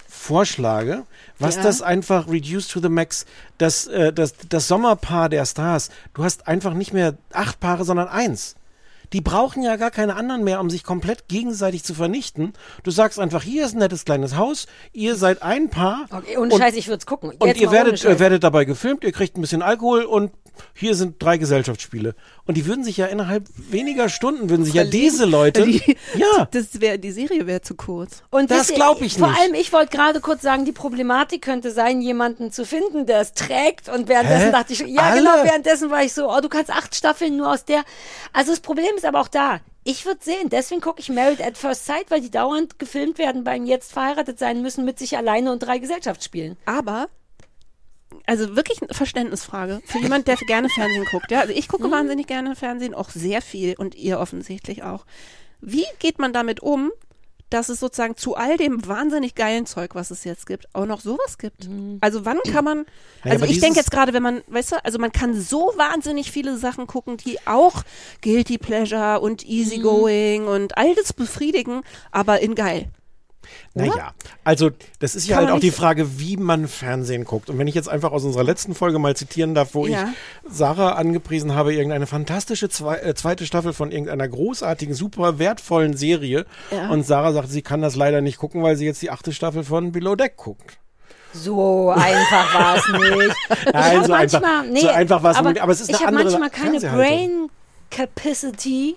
[0.07, 1.03] vorschlage,
[1.39, 1.63] was Ja.
[1.63, 3.25] das einfach reduced to the max,
[3.57, 5.89] das, äh, das, das Sommerpaar der Stars.
[6.13, 8.55] Du hast einfach nicht mehr acht Paare, sondern eins.
[9.13, 12.53] Die brauchen ja gar keine anderen mehr, um sich komplett gegenseitig zu vernichten.
[12.83, 16.05] Du sagst einfach, hier ist ein nettes kleines Haus, ihr seid ein Paar.
[16.09, 17.29] Okay, ohne Scheiß, ich würde es gucken.
[17.29, 20.31] Und Jetzt ihr mal ohne werdet, werdet dabei gefilmt, ihr kriegt ein bisschen Alkohol und
[20.73, 22.15] hier sind drei Gesellschaftsspiele.
[22.45, 26.47] Und die würden sich ja innerhalb weniger Stunden, würden sich ja diese Leute, Die- ja,
[26.51, 28.23] Das wäre, die Serie wäre zu kurz.
[28.29, 29.39] Und Das wisst ihr, glaub ich Vor nicht.
[29.39, 33.33] allem, ich wollte gerade kurz sagen, die Problematik könnte sein, jemanden zu finden, der es
[33.33, 33.89] trägt.
[33.89, 34.51] Und währenddessen Hä?
[34.51, 35.19] dachte ich, schon, ja Alle?
[35.21, 37.83] genau, währenddessen war ich so, oh, du kannst acht Staffeln nur aus der.
[38.33, 39.59] Also das Problem ist aber auch da.
[39.85, 43.43] Ich würde sehen, deswegen gucke ich Married at First Sight, weil die dauernd gefilmt werden
[43.43, 46.55] beim jetzt verheiratet sein müssen mit sich alleine und drei Gesellschaftsspielen.
[46.65, 47.07] Aber,
[48.25, 51.31] also wirklich eine Verständnisfrage für jemand, der gerne Fernsehen guckt.
[51.31, 55.05] Ja, also ich gucke wahnsinnig gerne Fernsehen, auch sehr viel und ihr offensichtlich auch.
[55.61, 56.91] Wie geht man damit um,
[57.49, 61.01] dass es sozusagen zu all dem wahnsinnig geilen Zeug, was es jetzt gibt, auch noch
[61.01, 61.69] sowas gibt?
[62.01, 64.83] Also wann kann man, Naja, also aber ich denke jetzt gerade, wenn man, weißt du,
[64.83, 67.83] also man kann so wahnsinnig viele Sachen gucken, die auch
[68.21, 72.89] Guilty Pleasure und Easygoing und all das befriedigen, aber in geil.
[73.73, 74.13] Naja.
[74.43, 77.49] Also, das ist ja Kann halt auch die Frage, wie man Fernsehen guckt.
[77.49, 80.09] Und wenn ich jetzt einfach aus unserer letzten Folge mal zitieren darf, wo Ja.
[80.45, 85.95] ich Sarah angepriesen habe, irgendeine fantastische zwei, äh, zweite Staffel von irgendeiner großartigen, super wertvollen
[85.95, 86.45] Serie.
[86.71, 86.89] Ja.
[86.89, 89.63] Und Sarah sagt, sie kann das leider nicht gucken, weil sie jetzt die achte Staffel
[89.63, 90.77] von Below Deck guckt.
[91.35, 93.35] So einfach war es nicht.
[93.65, 95.97] Ich Nein, so einfach- manchmal, nee, so einfach war's aber, nicht, aber es ist eine
[95.97, 96.79] ich habe andere manchmal keine.
[96.95, 97.49] Brain
[97.89, 98.95] Capacity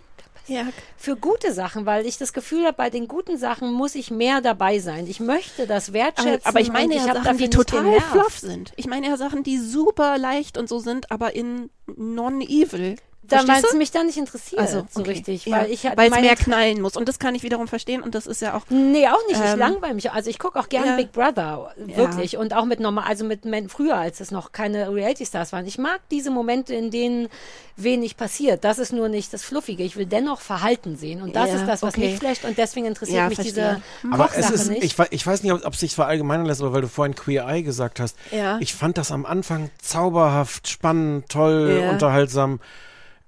[0.49, 0.67] Ja,
[0.97, 4.41] für gute Sachen, weil ich das Gefühl habe, bei den guten Sachen muss ich mehr
[4.41, 5.07] dabei sein.
[5.07, 6.41] Ich möchte das wertschätzen.
[6.45, 8.73] Aber, aber ich meine ja Sachen, die total fluff sind.
[8.77, 12.97] Ich meine ja Sachen, die super leicht und so sind, aber in non-evil.
[13.29, 13.77] Da, weil es du?
[13.77, 15.11] mich dann nicht interessiert, Also, so okay.
[15.11, 15.47] richtig.
[15.47, 16.97] Ja, Weil ich halt weil es mehr knallen muss.
[16.97, 18.03] Und das kann ich wiederum verstehen.
[18.03, 18.63] Und das ist ja auch.
[18.69, 19.41] Nee, auch nicht.
[19.41, 20.11] Ich Ähm, langweile mich.
[20.13, 20.97] Also ich gucke auch gerne ja.
[20.97, 22.37] Big Brother, wirklich.
[22.37, 25.67] Und auch mit normal, also mit Men früher, als es noch keine Reality-Stars waren.
[25.67, 27.29] Ich mag diese Momente, in denen
[27.77, 28.65] wenig passiert.
[28.65, 29.83] Das ist nur nicht das Fluffige.
[29.83, 31.21] Ich will dennoch Verhalten sehen.
[31.23, 32.11] Und das Ja, ist das, was okay.
[32.13, 32.45] mich flasht.
[32.45, 33.83] Und deswegen interessiert Ja, mich verstehe.
[34.03, 34.83] diese Aber es ist, nicht.
[34.83, 37.63] ich, ich weiß nicht, ob es sich verallgemeinern lässt, aber weil du vorhin Queer Eye
[37.63, 38.17] gesagt hast.
[38.31, 38.59] Ja.
[38.61, 41.91] Ich fand das am Anfang zauberhaft, spannend, toll, Ja.
[41.91, 42.61] unterhaltsam.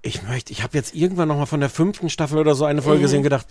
[0.01, 2.83] Ich möchte, ich habe jetzt irgendwann noch mal von der fünften Staffel oder so eine
[2.83, 3.49] Folge gesehen und gedacht,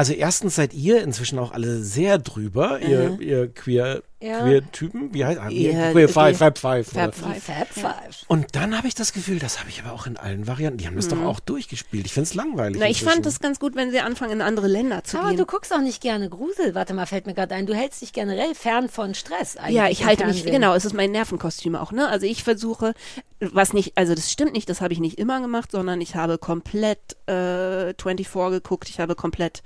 [0.00, 4.40] also erstens seid ihr inzwischen auch alle sehr drüber, ihr, ihr queer, Ja.
[4.40, 5.72] queer Typen, wie heißt ah, ihr?
[5.72, 6.88] Ja, Queer die- Five, Fab Five.
[6.88, 7.42] Fab Five.
[7.42, 8.24] Fab Five.
[8.26, 10.78] Und dann habe ich das Gefühl, das habe ich aber auch in allen Varianten.
[10.78, 12.06] Die haben das doch auch durchgespielt.
[12.06, 12.76] Ich finde es langweilig.
[12.76, 12.80] Mhm.
[12.80, 13.12] Na, ich inzwischen.
[13.14, 15.36] fand es ganz gut, wenn sie anfangen, in andere Länder zu Aber gehen.
[15.36, 16.74] du guckst auch nicht gerne Grusel.
[16.74, 17.66] Warte mal, fällt mir gerade ein.
[17.66, 19.76] Du hältst dich generell fern von Stress eigentlich.
[19.76, 20.52] ja, ich halte mich, Fernsehen.
[20.52, 22.08] genau, es ist mein Nervenkostüm auch, ne?
[22.08, 22.94] Also ich versuche,
[23.40, 26.38] was nicht, also das stimmt nicht, das habe ich nicht immer gemacht, sondern ich habe
[26.38, 29.62] komplett äh, 24 geguckt, ich habe komplett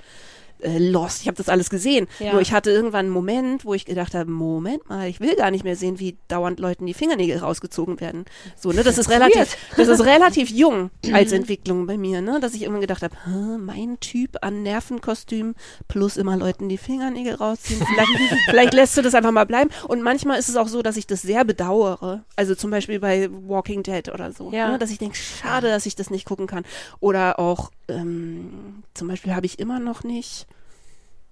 [0.65, 2.09] äh, Lost, ich habe das alles gesehen.
[2.19, 2.33] Ja.
[2.33, 5.51] Nur ich hatte irgendwann einen Moment, wo ich gedacht habe, Moment mal, ich will gar
[5.51, 8.25] nicht mehr sehen, wie dauernd Leuten die Fingernägel rausgezogen werden.
[8.57, 12.55] So, ne, das ist relativ, das ist relativ jung als Entwicklung bei mir, ne, dass
[12.55, 15.55] ich immer gedacht habe, "Hä, mein Typ an Nervenkostüm
[15.89, 17.81] plus immer Leuten die Fingernägel rausziehen.
[17.87, 18.11] Vielleicht,
[18.51, 19.71] vielleicht lässt du das einfach mal bleiben.
[19.89, 22.25] Und manchmal ist es auch so, dass ich das sehr bedauere.
[22.37, 24.71] Also zum Beispiel bei Walking Dead oder so, Ja.
[24.73, 26.65] ne, dass ich denke, schade, dass ich das nicht gucken kann.
[27.01, 30.47] Oder auch ähm, zum Beispiel habe ich immer noch nicht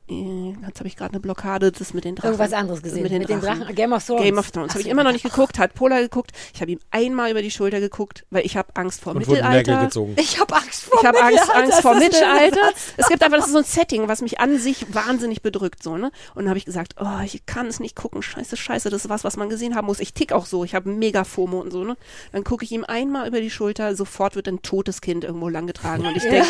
[0.09, 2.33] Jetzt habe ich gerade eine Blockade, das mit den Drachen.
[2.33, 3.03] Irgendwas anderes gesehen.
[3.03, 3.75] Mit den Drachen.
[3.75, 4.23] Game of Thrones.
[4.23, 4.73] Game of Thrones.
[4.73, 6.33] Habe ich immer noch nicht geguckt, hat Pola geguckt.
[6.53, 9.85] Ich habe ihm einmal über die Schulter geguckt, weil ich habe Angst vor Und Mittelalter.
[9.85, 10.15] gezogen.
[10.19, 11.63] Ich habe Angst vor Ich habe Angst, Mittelalter.
[11.65, 12.77] Angst vor Das ist ein schöner Mittelalter.
[12.97, 15.97] Es gibt einfach, das ist so ein Setting, was mich an sich wahnsinnig bedrückt, so,
[15.97, 16.11] ne?
[16.35, 19.09] Und dann habe ich gesagt, oh, ich kann es nicht gucken, scheiße, scheiße, das ist
[19.09, 20.01] was, was man gesehen haben muss.
[20.01, 21.97] Ich tick auch so, ich habe mega FOMO und so, ne?
[22.33, 26.05] Dann gucke ich ihm einmal über die Schulter, sofort wird ein totes Kind irgendwo langgetragen
[26.07, 26.47] und ich denke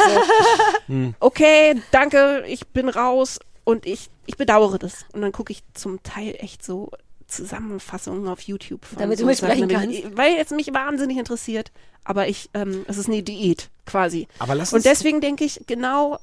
[0.88, 5.04] so, okay, danke, ich bin raus und ich, ich bedauere das.
[5.12, 6.90] Und dann gucke ich zum Teil echt so
[7.26, 8.84] Zusammenfassungen auf YouTube.
[8.84, 10.16] Von Damit du so mitsprechen Sachen, kannst.
[10.16, 11.72] Weil es mich wahnsinnig interessiert.
[12.04, 14.26] Aber ich, ähm, es ist eine Diät quasi.
[14.38, 16.18] Aber lass uns Und deswegen denke ich, genau,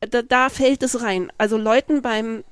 [0.00, 1.32] da, da fällt es rein.
[1.38, 2.44] Also Leuten beim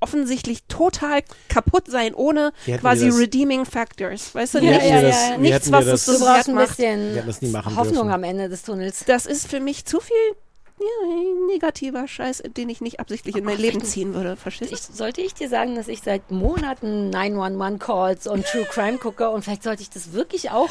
[0.00, 4.32] offensichtlich total kaputt sein, ohne quasi das- redeeming factors.
[4.34, 6.54] Weißt du, Ja, nicht, ja, ja, das, nichts, was es das, Du so brauchst ein
[6.54, 6.68] macht.
[6.76, 8.12] bisschen wir hätten das nie machen Hoffnung dürfen.
[8.12, 9.04] am Ende des Tunnels.
[9.06, 10.14] das ist für mich zu viel
[11.46, 14.36] negativer Scheiß, den ich nicht absichtlich in mein Leben ziehen würde.
[14.36, 14.74] Verstehst du?
[14.76, 19.42] Ich, sollte ich dir sagen, dass ich seit Monaten 911-Calls und True Crime gucke und
[19.42, 20.70] vielleicht sollte ich das wirklich auch.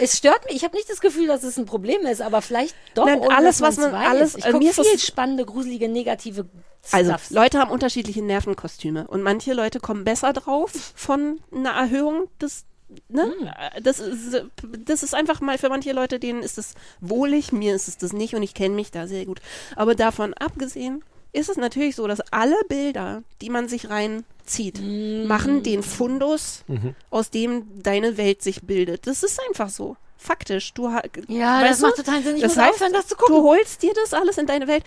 [0.00, 0.56] Es stört mich.
[0.56, 3.06] Ich habe nicht das Gefühl, dass es ein Problem ist, aber vielleicht doch.
[3.06, 4.08] Nein, alles, was man- weiß.
[4.08, 6.46] alles- Ich äh, mir ist viel es- spannende, gruselige, negative
[6.92, 7.14] Also.
[7.30, 12.64] Leute haben unterschiedliche Nervenkostüme und manche Leute kommen besser drauf von einer Erhöhung des
[13.08, 13.32] Ne?
[13.74, 14.42] Äh, Das, ist,
[14.84, 18.12] das ist einfach mal für manche Leute, denen ist es wohlig, mir ist es das
[18.12, 19.40] nicht und ich kenne mich da sehr gut.
[19.76, 24.80] Aber davon abgesehen ist es natürlich so, dass alle Bilder, die man sich reinzieht,
[25.26, 26.64] machen den Fundus,
[27.10, 29.06] aus dem deine Welt sich bildet.
[29.06, 29.96] Das ist einfach so.
[30.16, 30.72] Faktisch.
[30.72, 31.86] Du, ha- Ja, das du?
[31.86, 32.36] macht total Sinn.
[32.36, 33.36] Ich das muss heißt, aufhören, das zu gucken.
[33.36, 34.82] Du holst dir das alles in deine Welt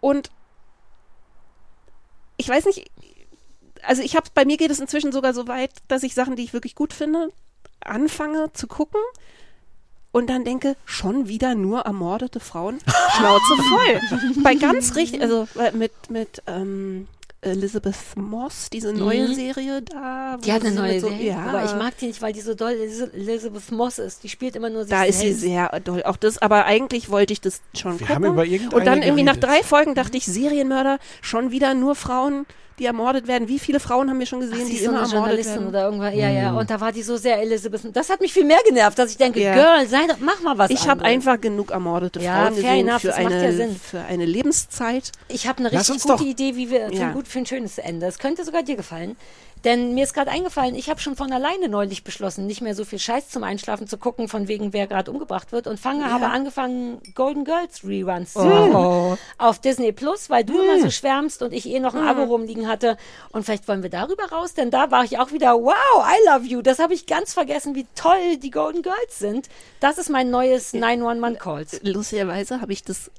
[0.00, 0.30] und
[2.36, 2.90] ich weiß nicht,
[3.86, 6.44] also ich habe bei mir geht es inzwischen sogar so weit, dass ich Sachen, die
[6.44, 7.28] ich wirklich gut finde,
[7.80, 9.00] anfange zu gucken
[10.12, 12.78] und dann denke, schon wieder nur ermordete Frauen,
[13.16, 14.42] Schnauze voll.
[14.42, 17.06] bei ganz richtig, also äh, mit mit ähm,
[17.42, 20.36] Elizabeth Moss, diese neue Serie da.
[20.36, 20.40] Mhm.
[20.40, 22.32] Die wo hat eine sie neue so, Serie, Ja, aber ich mag die nicht, weil
[22.32, 24.24] die so doll Elizabeth Moss ist.
[24.24, 26.02] Die spielt immer nur sich Da ist sie sehr doll.
[26.04, 28.24] Auch das, aber eigentlich wollte ich das schon Wir gucken.
[28.26, 29.50] haben über Und dann irgendwie nach geredet.
[29.50, 32.46] drei Folgen dachte ich, Serienmörder, schon wieder nur Frauen,
[32.78, 33.48] die ermordet werden.
[33.48, 35.54] Wie viele Frauen haben wir schon Ach, gesehen, sie die so immer eine ermordet Journalistin
[35.54, 35.68] werden?
[35.68, 36.14] oder irgendwas.
[36.14, 36.52] Ja, ja.
[36.52, 36.58] Mhm.
[36.58, 37.82] Und da war die so sehr Elizabeth.
[37.94, 39.54] Das hat mich viel mehr genervt, dass ich denke, Ja.
[39.54, 42.88] Girl, sei doch, mach mal was Ich habe einfach genug ermordete Ja, Frauen fair gesehen
[42.88, 43.76] enough, für eine, ja Sinn.
[43.76, 45.12] für eine Lebenszeit.
[45.28, 47.06] Ich habe eine richtig gute doch- Idee, wie wir für, Ja.
[47.08, 48.06] ein gut, für ein schönes Ende.
[48.06, 49.16] Es könnte sogar dir gefallen.
[49.66, 52.84] Denn mir ist gerade eingefallen, ich habe schon von alleine neulich beschlossen, nicht mehr so
[52.84, 55.66] viel Scheiß zum Einschlafen zu gucken, von wegen wer gerade umgebracht wird.
[55.66, 59.18] Und fange, habe angefangen, Golden Girls Reruns zu machen.
[59.38, 62.68] Auf Disney Plus, weil du immer so schwärmst und ich eh noch ein Abo rumliegen
[62.68, 62.96] hatte.
[63.32, 66.46] Und vielleicht wollen wir darüber raus, denn da war ich auch wieder, wow, I love
[66.46, 66.62] you.
[66.62, 69.48] Das habe ich ganz vergessen, wie toll die Golden Girls sind.
[69.80, 71.80] Das ist mein neues 911 Calls.
[71.82, 73.10] Lustigerweise habe ich das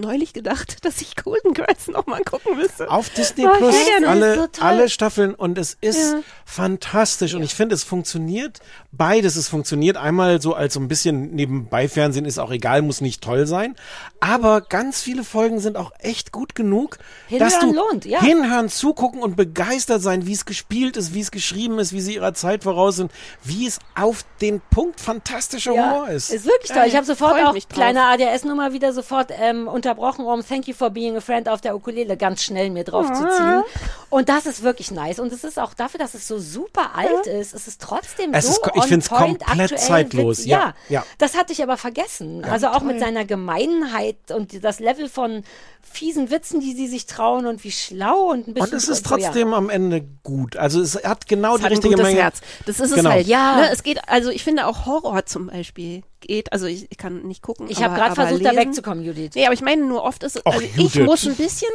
[0.00, 2.90] neulich gedacht, dass ich Golden Girls nochmal gucken müsste.
[2.90, 4.08] Auf Disney Oh, Plus gerne.
[4.08, 8.60] alle, So alle Staffeln und es ist fantastisch und ich finde, es funktioniert
[8.92, 9.36] beides.
[9.36, 13.22] Es funktioniert einmal so als so ein bisschen nebenbei Fernsehen ist auch egal, muss nicht
[13.22, 13.76] toll sein,
[14.20, 16.98] aber ganz viele Folgen sind auch echt gut genug,
[17.38, 18.20] dass du Hinhören lohnt, ja.
[18.20, 22.14] hinhören, zugucken und begeistert sein, wie es gespielt ist, wie es geschrieben ist, wie sie
[22.14, 23.12] ihrer Zeit voraus sind,
[23.42, 26.32] wie es auf den Punkt fantastischer Humor ist.
[26.32, 26.84] Ist wirklich toll.
[26.86, 31.16] Ich habe sofort auch kleine ADS-Nummer wieder sofort ähm, unterbrochen, um Thank You for Being
[31.16, 33.62] a Friend auf der Ukulele ganz schnell mir drauf zu ziehen.
[34.10, 35.18] Und das ist wirklich nice.
[35.18, 38.46] Und es ist auch dafür, dass es so super alt ist, es ist trotzdem Es
[38.46, 41.06] so ist ich find's point, komplett zeitlos, ja, Ja, ja.
[41.18, 42.44] das hatte ich aber vergessen.
[42.44, 45.42] also auch mit seiner Gemeinheit und das Level von
[45.82, 49.06] fiesen Witzen, die sie sich trauen und wie schlau und ein bisschen Und es ist
[49.06, 49.26] so, ja.
[49.26, 50.56] trotzdem am Ende gut.
[50.56, 52.22] Also es hat genau Es die hat ein richtige gutes Menge.
[52.22, 52.40] Herz.
[52.66, 53.10] Das ist es Genau.
[53.10, 53.26] halt.
[53.26, 53.56] Ja.
[53.56, 57.22] Ne, es geht, also ich finde auch Horror zum Beispiel geht, also ich, ich kann
[57.22, 57.66] nicht gucken.
[57.70, 59.30] Ich habe gerade versucht, da lesen- wegzukommen, Judith.
[59.34, 61.70] Nee, aber ich meine nur oft ist, Och, also ich muss ein bisschen,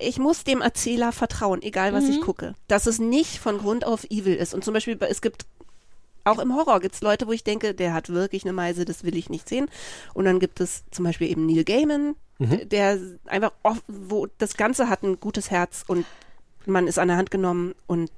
[0.00, 2.24] ich muss dem Erzähler vertrauen, egal was ich Mhm.
[2.24, 4.54] gucke, dass es nicht von Grund auf evil ist.
[4.54, 5.44] Und zum Beispiel, bei- es gibt
[6.24, 9.02] auch im Horror gibt es Leute, wo ich denke, der hat wirklich eine Meise, das
[9.02, 9.68] will ich nicht sehen.
[10.14, 12.68] Und dann gibt es zum Beispiel eben Neil Gaiman, Mhm.
[12.68, 16.06] der einfach, oft, wo das Ganze hat ein gutes Herz und
[16.64, 18.08] man ist an der Hand genommen und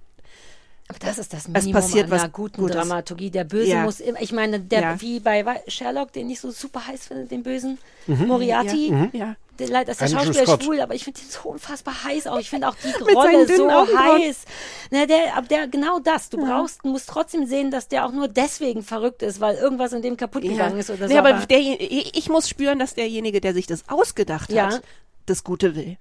[1.01, 2.77] das ist das Es Minimum passiert an was einer guten Gutes.
[2.77, 3.31] Dramaturgie.
[3.31, 3.83] Der Böse Ja.
[3.83, 5.01] muss immer, ich meine, der, Ja.
[5.01, 9.93] wie bei Sherlock, den ich so super heiß finde, den Bösen, Moriarty, ja, der, leider
[9.93, 10.65] ist der Andrew Schauspieler Scott.
[10.65, 12.39] schwul, aber ich finde ihn so unfassbar heiß auch.
[12.39, 14.23] Ich finde auch die Rolle so Augenbrauen.
[14.23, 14.45] heiß.
[14.91, 16.29] Ne, der, aber der, genau das.
[16.29, 19.93] Du brauchst, du musst trotzdem sehen, dass der auch nur deswegen verrückt ist, weil irgendwas
[19.93, 21.17] in dem kaputt gegangen ist oder so.
[21.17, 24.67] aber aber- der, ich muss spüren, dass derjenige, der sich das ausgedacht Ja.
[24.73, 24.83] hat,
[25.27, 25.97] das Gute will.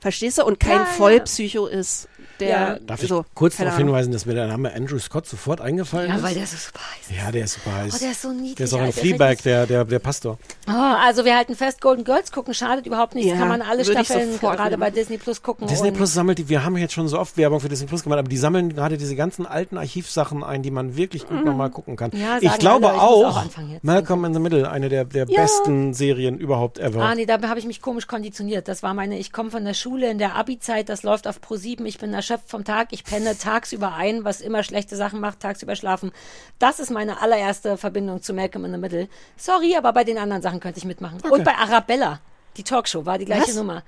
[0.00, 0.44] Verstehst du?
[0.44, 0.84] Und kein Ja, ja.
[0.84, 2.08] Vollpsycho ist,
[2.40, 2.78] der Ja.
[2.78, 3.88] Darf ich so, kurz darauf Ahnung.
[3.88, 6.22] hinweisen, dass mir der Name Andrew Scott sofort eingefallen ja, ist?
[6.22, 7.16] weil der so super heiß ist.
[7.16, 7.94] ja, der ist super heiß.
[7.94, 8.54] Oh, der ist so niedlich.
[8.54, 9.00] der ist auch in Alter.
[9.00, 10.38] Fleabag, der, der, der Pastor.
[10.68, 13.30] Oh, also wir halten fest, Golden Girls gucken, schadet überhaupt nichts.
[13.30, 14.80] Ja, Kann man alle Staffeln gerade nehmen.
[14.80, 15.66] bei Disney Plus gucken.
[15.66, 18.18] Disney Plus sammelt die, wir haben jetzt schon so oft Werbung für Disney Plus gemacht,
[18.18, 21.96] aber die sammeln gerade diese ganzen alten Archivsachen ein, die man wirklich gut nochmal gucken
[21.96, 22.10] kann.
[22.12, 22.20] Mhm.
[22.20, 23.44] Ja, ich glaube alle, ich auch.
[23.82, 27.02] Malcolm in the Middle, eine der, der besten Serien überhaupt ever.
[27.02, 28.68] Ah, nee, da habe ich mich komisch konditioniert.
[28.68, 31.56] Das war meine, ich komme von der Schule in der Abi-Zeit, das läuft auf Pro
[31.56, 35.40] 7, ich bin erschöpft vom Tag, ich penne tagsüber ein, was immer schlechte Sachen macht,
[35.40, 36.12] tagsüber schlafen.
[36.58, 39.08] Das ist meine allererste Verbindung zu Malcolm in the Middle.
[39.36, 41.20] Sorry, aber bei den anderen Sachen könnte ich mitmachen.
[41.30, 42.20] Und bei Arabella,
[42.56, 43.54] die Talkshow, war die gleiche Was?
[43.56, 43.82] Nummer.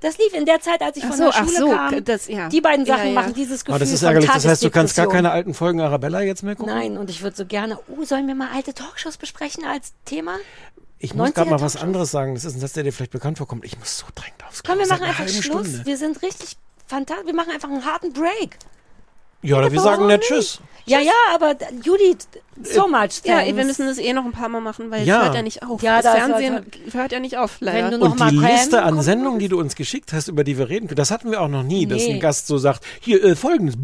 [0.00, 2.04] Das lief in der Zeit, als ich Ach von so, der Schule so, kam.
[2.04, 2.48] das- ja.
[2.48, 3.20] Die beiden Ja, Sachen ja.
[3.20, 5.80] machen dieses Gefühl Aber das ist ärgerlich, das heißt, du kannst gar keine alten Folgen
[5.80, 6.74] Arabella jetzt mehr gucken?
[6.74, 10.38] Nein, und ich würde so gerne, oh, sollen wir mal alte Talkshows besprechen als Thema?
[10.98, 13.12] Ich muss gerade mal 90er was anderes sagen, das ist ein Satz, der dir vielleicht
[13.12, 13.64] bekannt vorkommt.
[13.64, 14.74] Ich muss so dringend aufs Klo.
[14.74, 15.44] Komm, wir machen einfach Schluss.
[15.68, 15.84] Stunde.
[15.86, 16.56] Wir sind richtig
[16.92, 17.26] fantastisch.
[17.26, 18.58] Wir machen einfach einen harten Break.
[19.42, 20.22] Ja, oder wir sagen nicht?
[20.22, 20.60] Tschüss.
[20.84, 22.28] Ja, ja, aber Judith,
[22.62, 23.56] so much Ja, thanks.
[23.56, 25.18] wir müssen das eh noch ein paar Mal machen, weil Ja.
[25.18, 25.82] es hört ja nicht auf.
[25.82, 27.84] Ja, das das Fernsehen hört ja nicht auf, leider.
[27.84, 30.44] Wenn du noch Und mal die Liste an Sendungen, die du uns geschickt hast, über
[30.44, 32.14] die wir reden können, das hatten wir auch noch nie, dass Nee.
[32.14, 33.74] ein Gast so sagt, hier, äh, folgendes.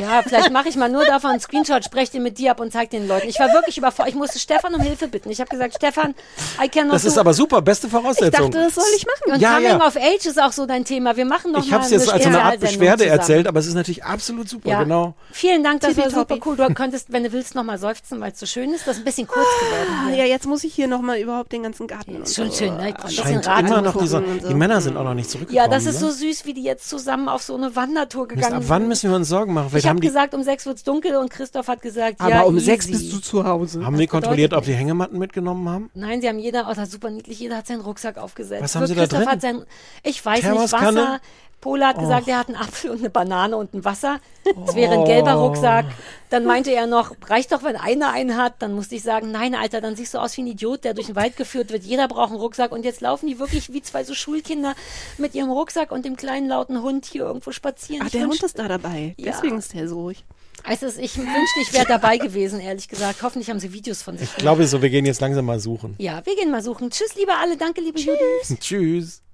[0.00, 2.72] Ja, vielleicht mache ich mal nur davon einen Screenshot, spreche den mit dir ab und
[2.72, 3.28] zeig den Leuten.
[3.28, 4.12] Ich war wirklich überfordert.
[4.14, 5.30] Ich musste Stefan um Hilfe bitten.
[5.30, 6.14] Ich habe gesagt, Stefan,
[6.62, 8.50] I cannot Das ist aber super, beste ich Voraussetzung.
[8.50, 9.32] dachte, das soll ich machen.
[9.34, 9.86] und Ja, Coming ja.
[9.86, 11.16] of Age ist auch so dein Thema.
[11.16, 13.18] Wir machen noch ich mal habe es jetzt als eine Art Beschwerde zusammen.
[13.20, 14.82] erzählt, aber es ist natürlich absolut super, Ja.
[14.82, 15.14] genau.
[15.30, 16.56] Vielen Dank, das war super cool.
[16.56, 18.86] Du könntest, wenn du willst, noch mal seufzen, weil es so schön ist.
[18.86, 19.88] Das ist ein bisschen kurz geworden.
[19.90, 20.16] Ah, hier.
[20.16, 22.56] ja, jetzt muss ich hier nochmal überhaupt den ganzen Garten und schon so.
[22.58, 22.90] schön, ne?
[22.90, 24.48] Ich ein bisschen immer noch dieser, so.
[24.48, 25.56] die Männer sind auch noch nicht zurückgekommen.
[25.56, 26.08] Ja, das ist ne?
[26.08, 28.88] so süß, wie die jetzt zusammen auf so eine Wandertour Mist, gegangen ab wann sind.
[28.88, 29.66] müssen wir uns Sorgen machen?
[29.66, 32.30] Ich Vielleicht habe haben die, gesagt, um sechs wird's dunkel und Christoph hat gesagt, Aber
[32.30, 32.66] ja, um easy.
[32.66, 33.84] sechs bist du zu Hause.
[33.84, 35.90] haben die kontrolliert, ob die Hängematten mitgenommen haben?
[35.94, 38.62] Nein, sie haben jeder, oh, das ist super niedlich, jeder hat seinen Rucksack aufgesetzt.
[38.62, 39.28] Was haben sie da Christoph drin?
[39.28, 39.62] Hat sein,
[40.02, 40.72] ich weiß nicht?
[40.72, 41.20] Wasser.
[41.62, 44.18] Pola hat gesagt, er hat einen Apfel und eine Banane und ein Wasser.
[44.66, 45.86] Es wäre ein gelber Rucksack.
[46.28, 48.54] Dann meinte er noch, reicht doch, wenn einer einen hat.
[48.58, 51.06] Dann musste ich sagen, nein, Alter, dann siehst du aus wie ein Idiot, der durch
[51.06, 51.84] den Wald geführt wird.
[51.84, 52.72] Jeder braucht einen Rucksack.
[52.72, 54.74] Und jetzt laufen die wirklich wie zwei so Schulkinder
[55.18, 58.00] mit ihrem Rucksack und dem kleinen lauten Hund hier irgendwo spazieren.
[58.02, 59.14] Ach, Ich der Hund ist da dabei.
[59.16, 59.30] Ja.
[59.30, 60.24] Deswegen ist der so ruhig.
[60.64, 63.22] Also ich wünschte, ich wäre dabei gewesen, ehrlich gesagt.
[63.22, 64.28] Hoffentlich haben sie Videos von sich.
[64.30, 65.94] Ich glaube so, wir gehen jetzt langsam mal suchen.
[65.98, 66.90] Ja, wir gehen mal suchen.
[66.90, 67.56] Tschüss, liebe alle.
[67.56, 68.58] Danke, liebe Judith.
[68.58, 69.22] Tschüss.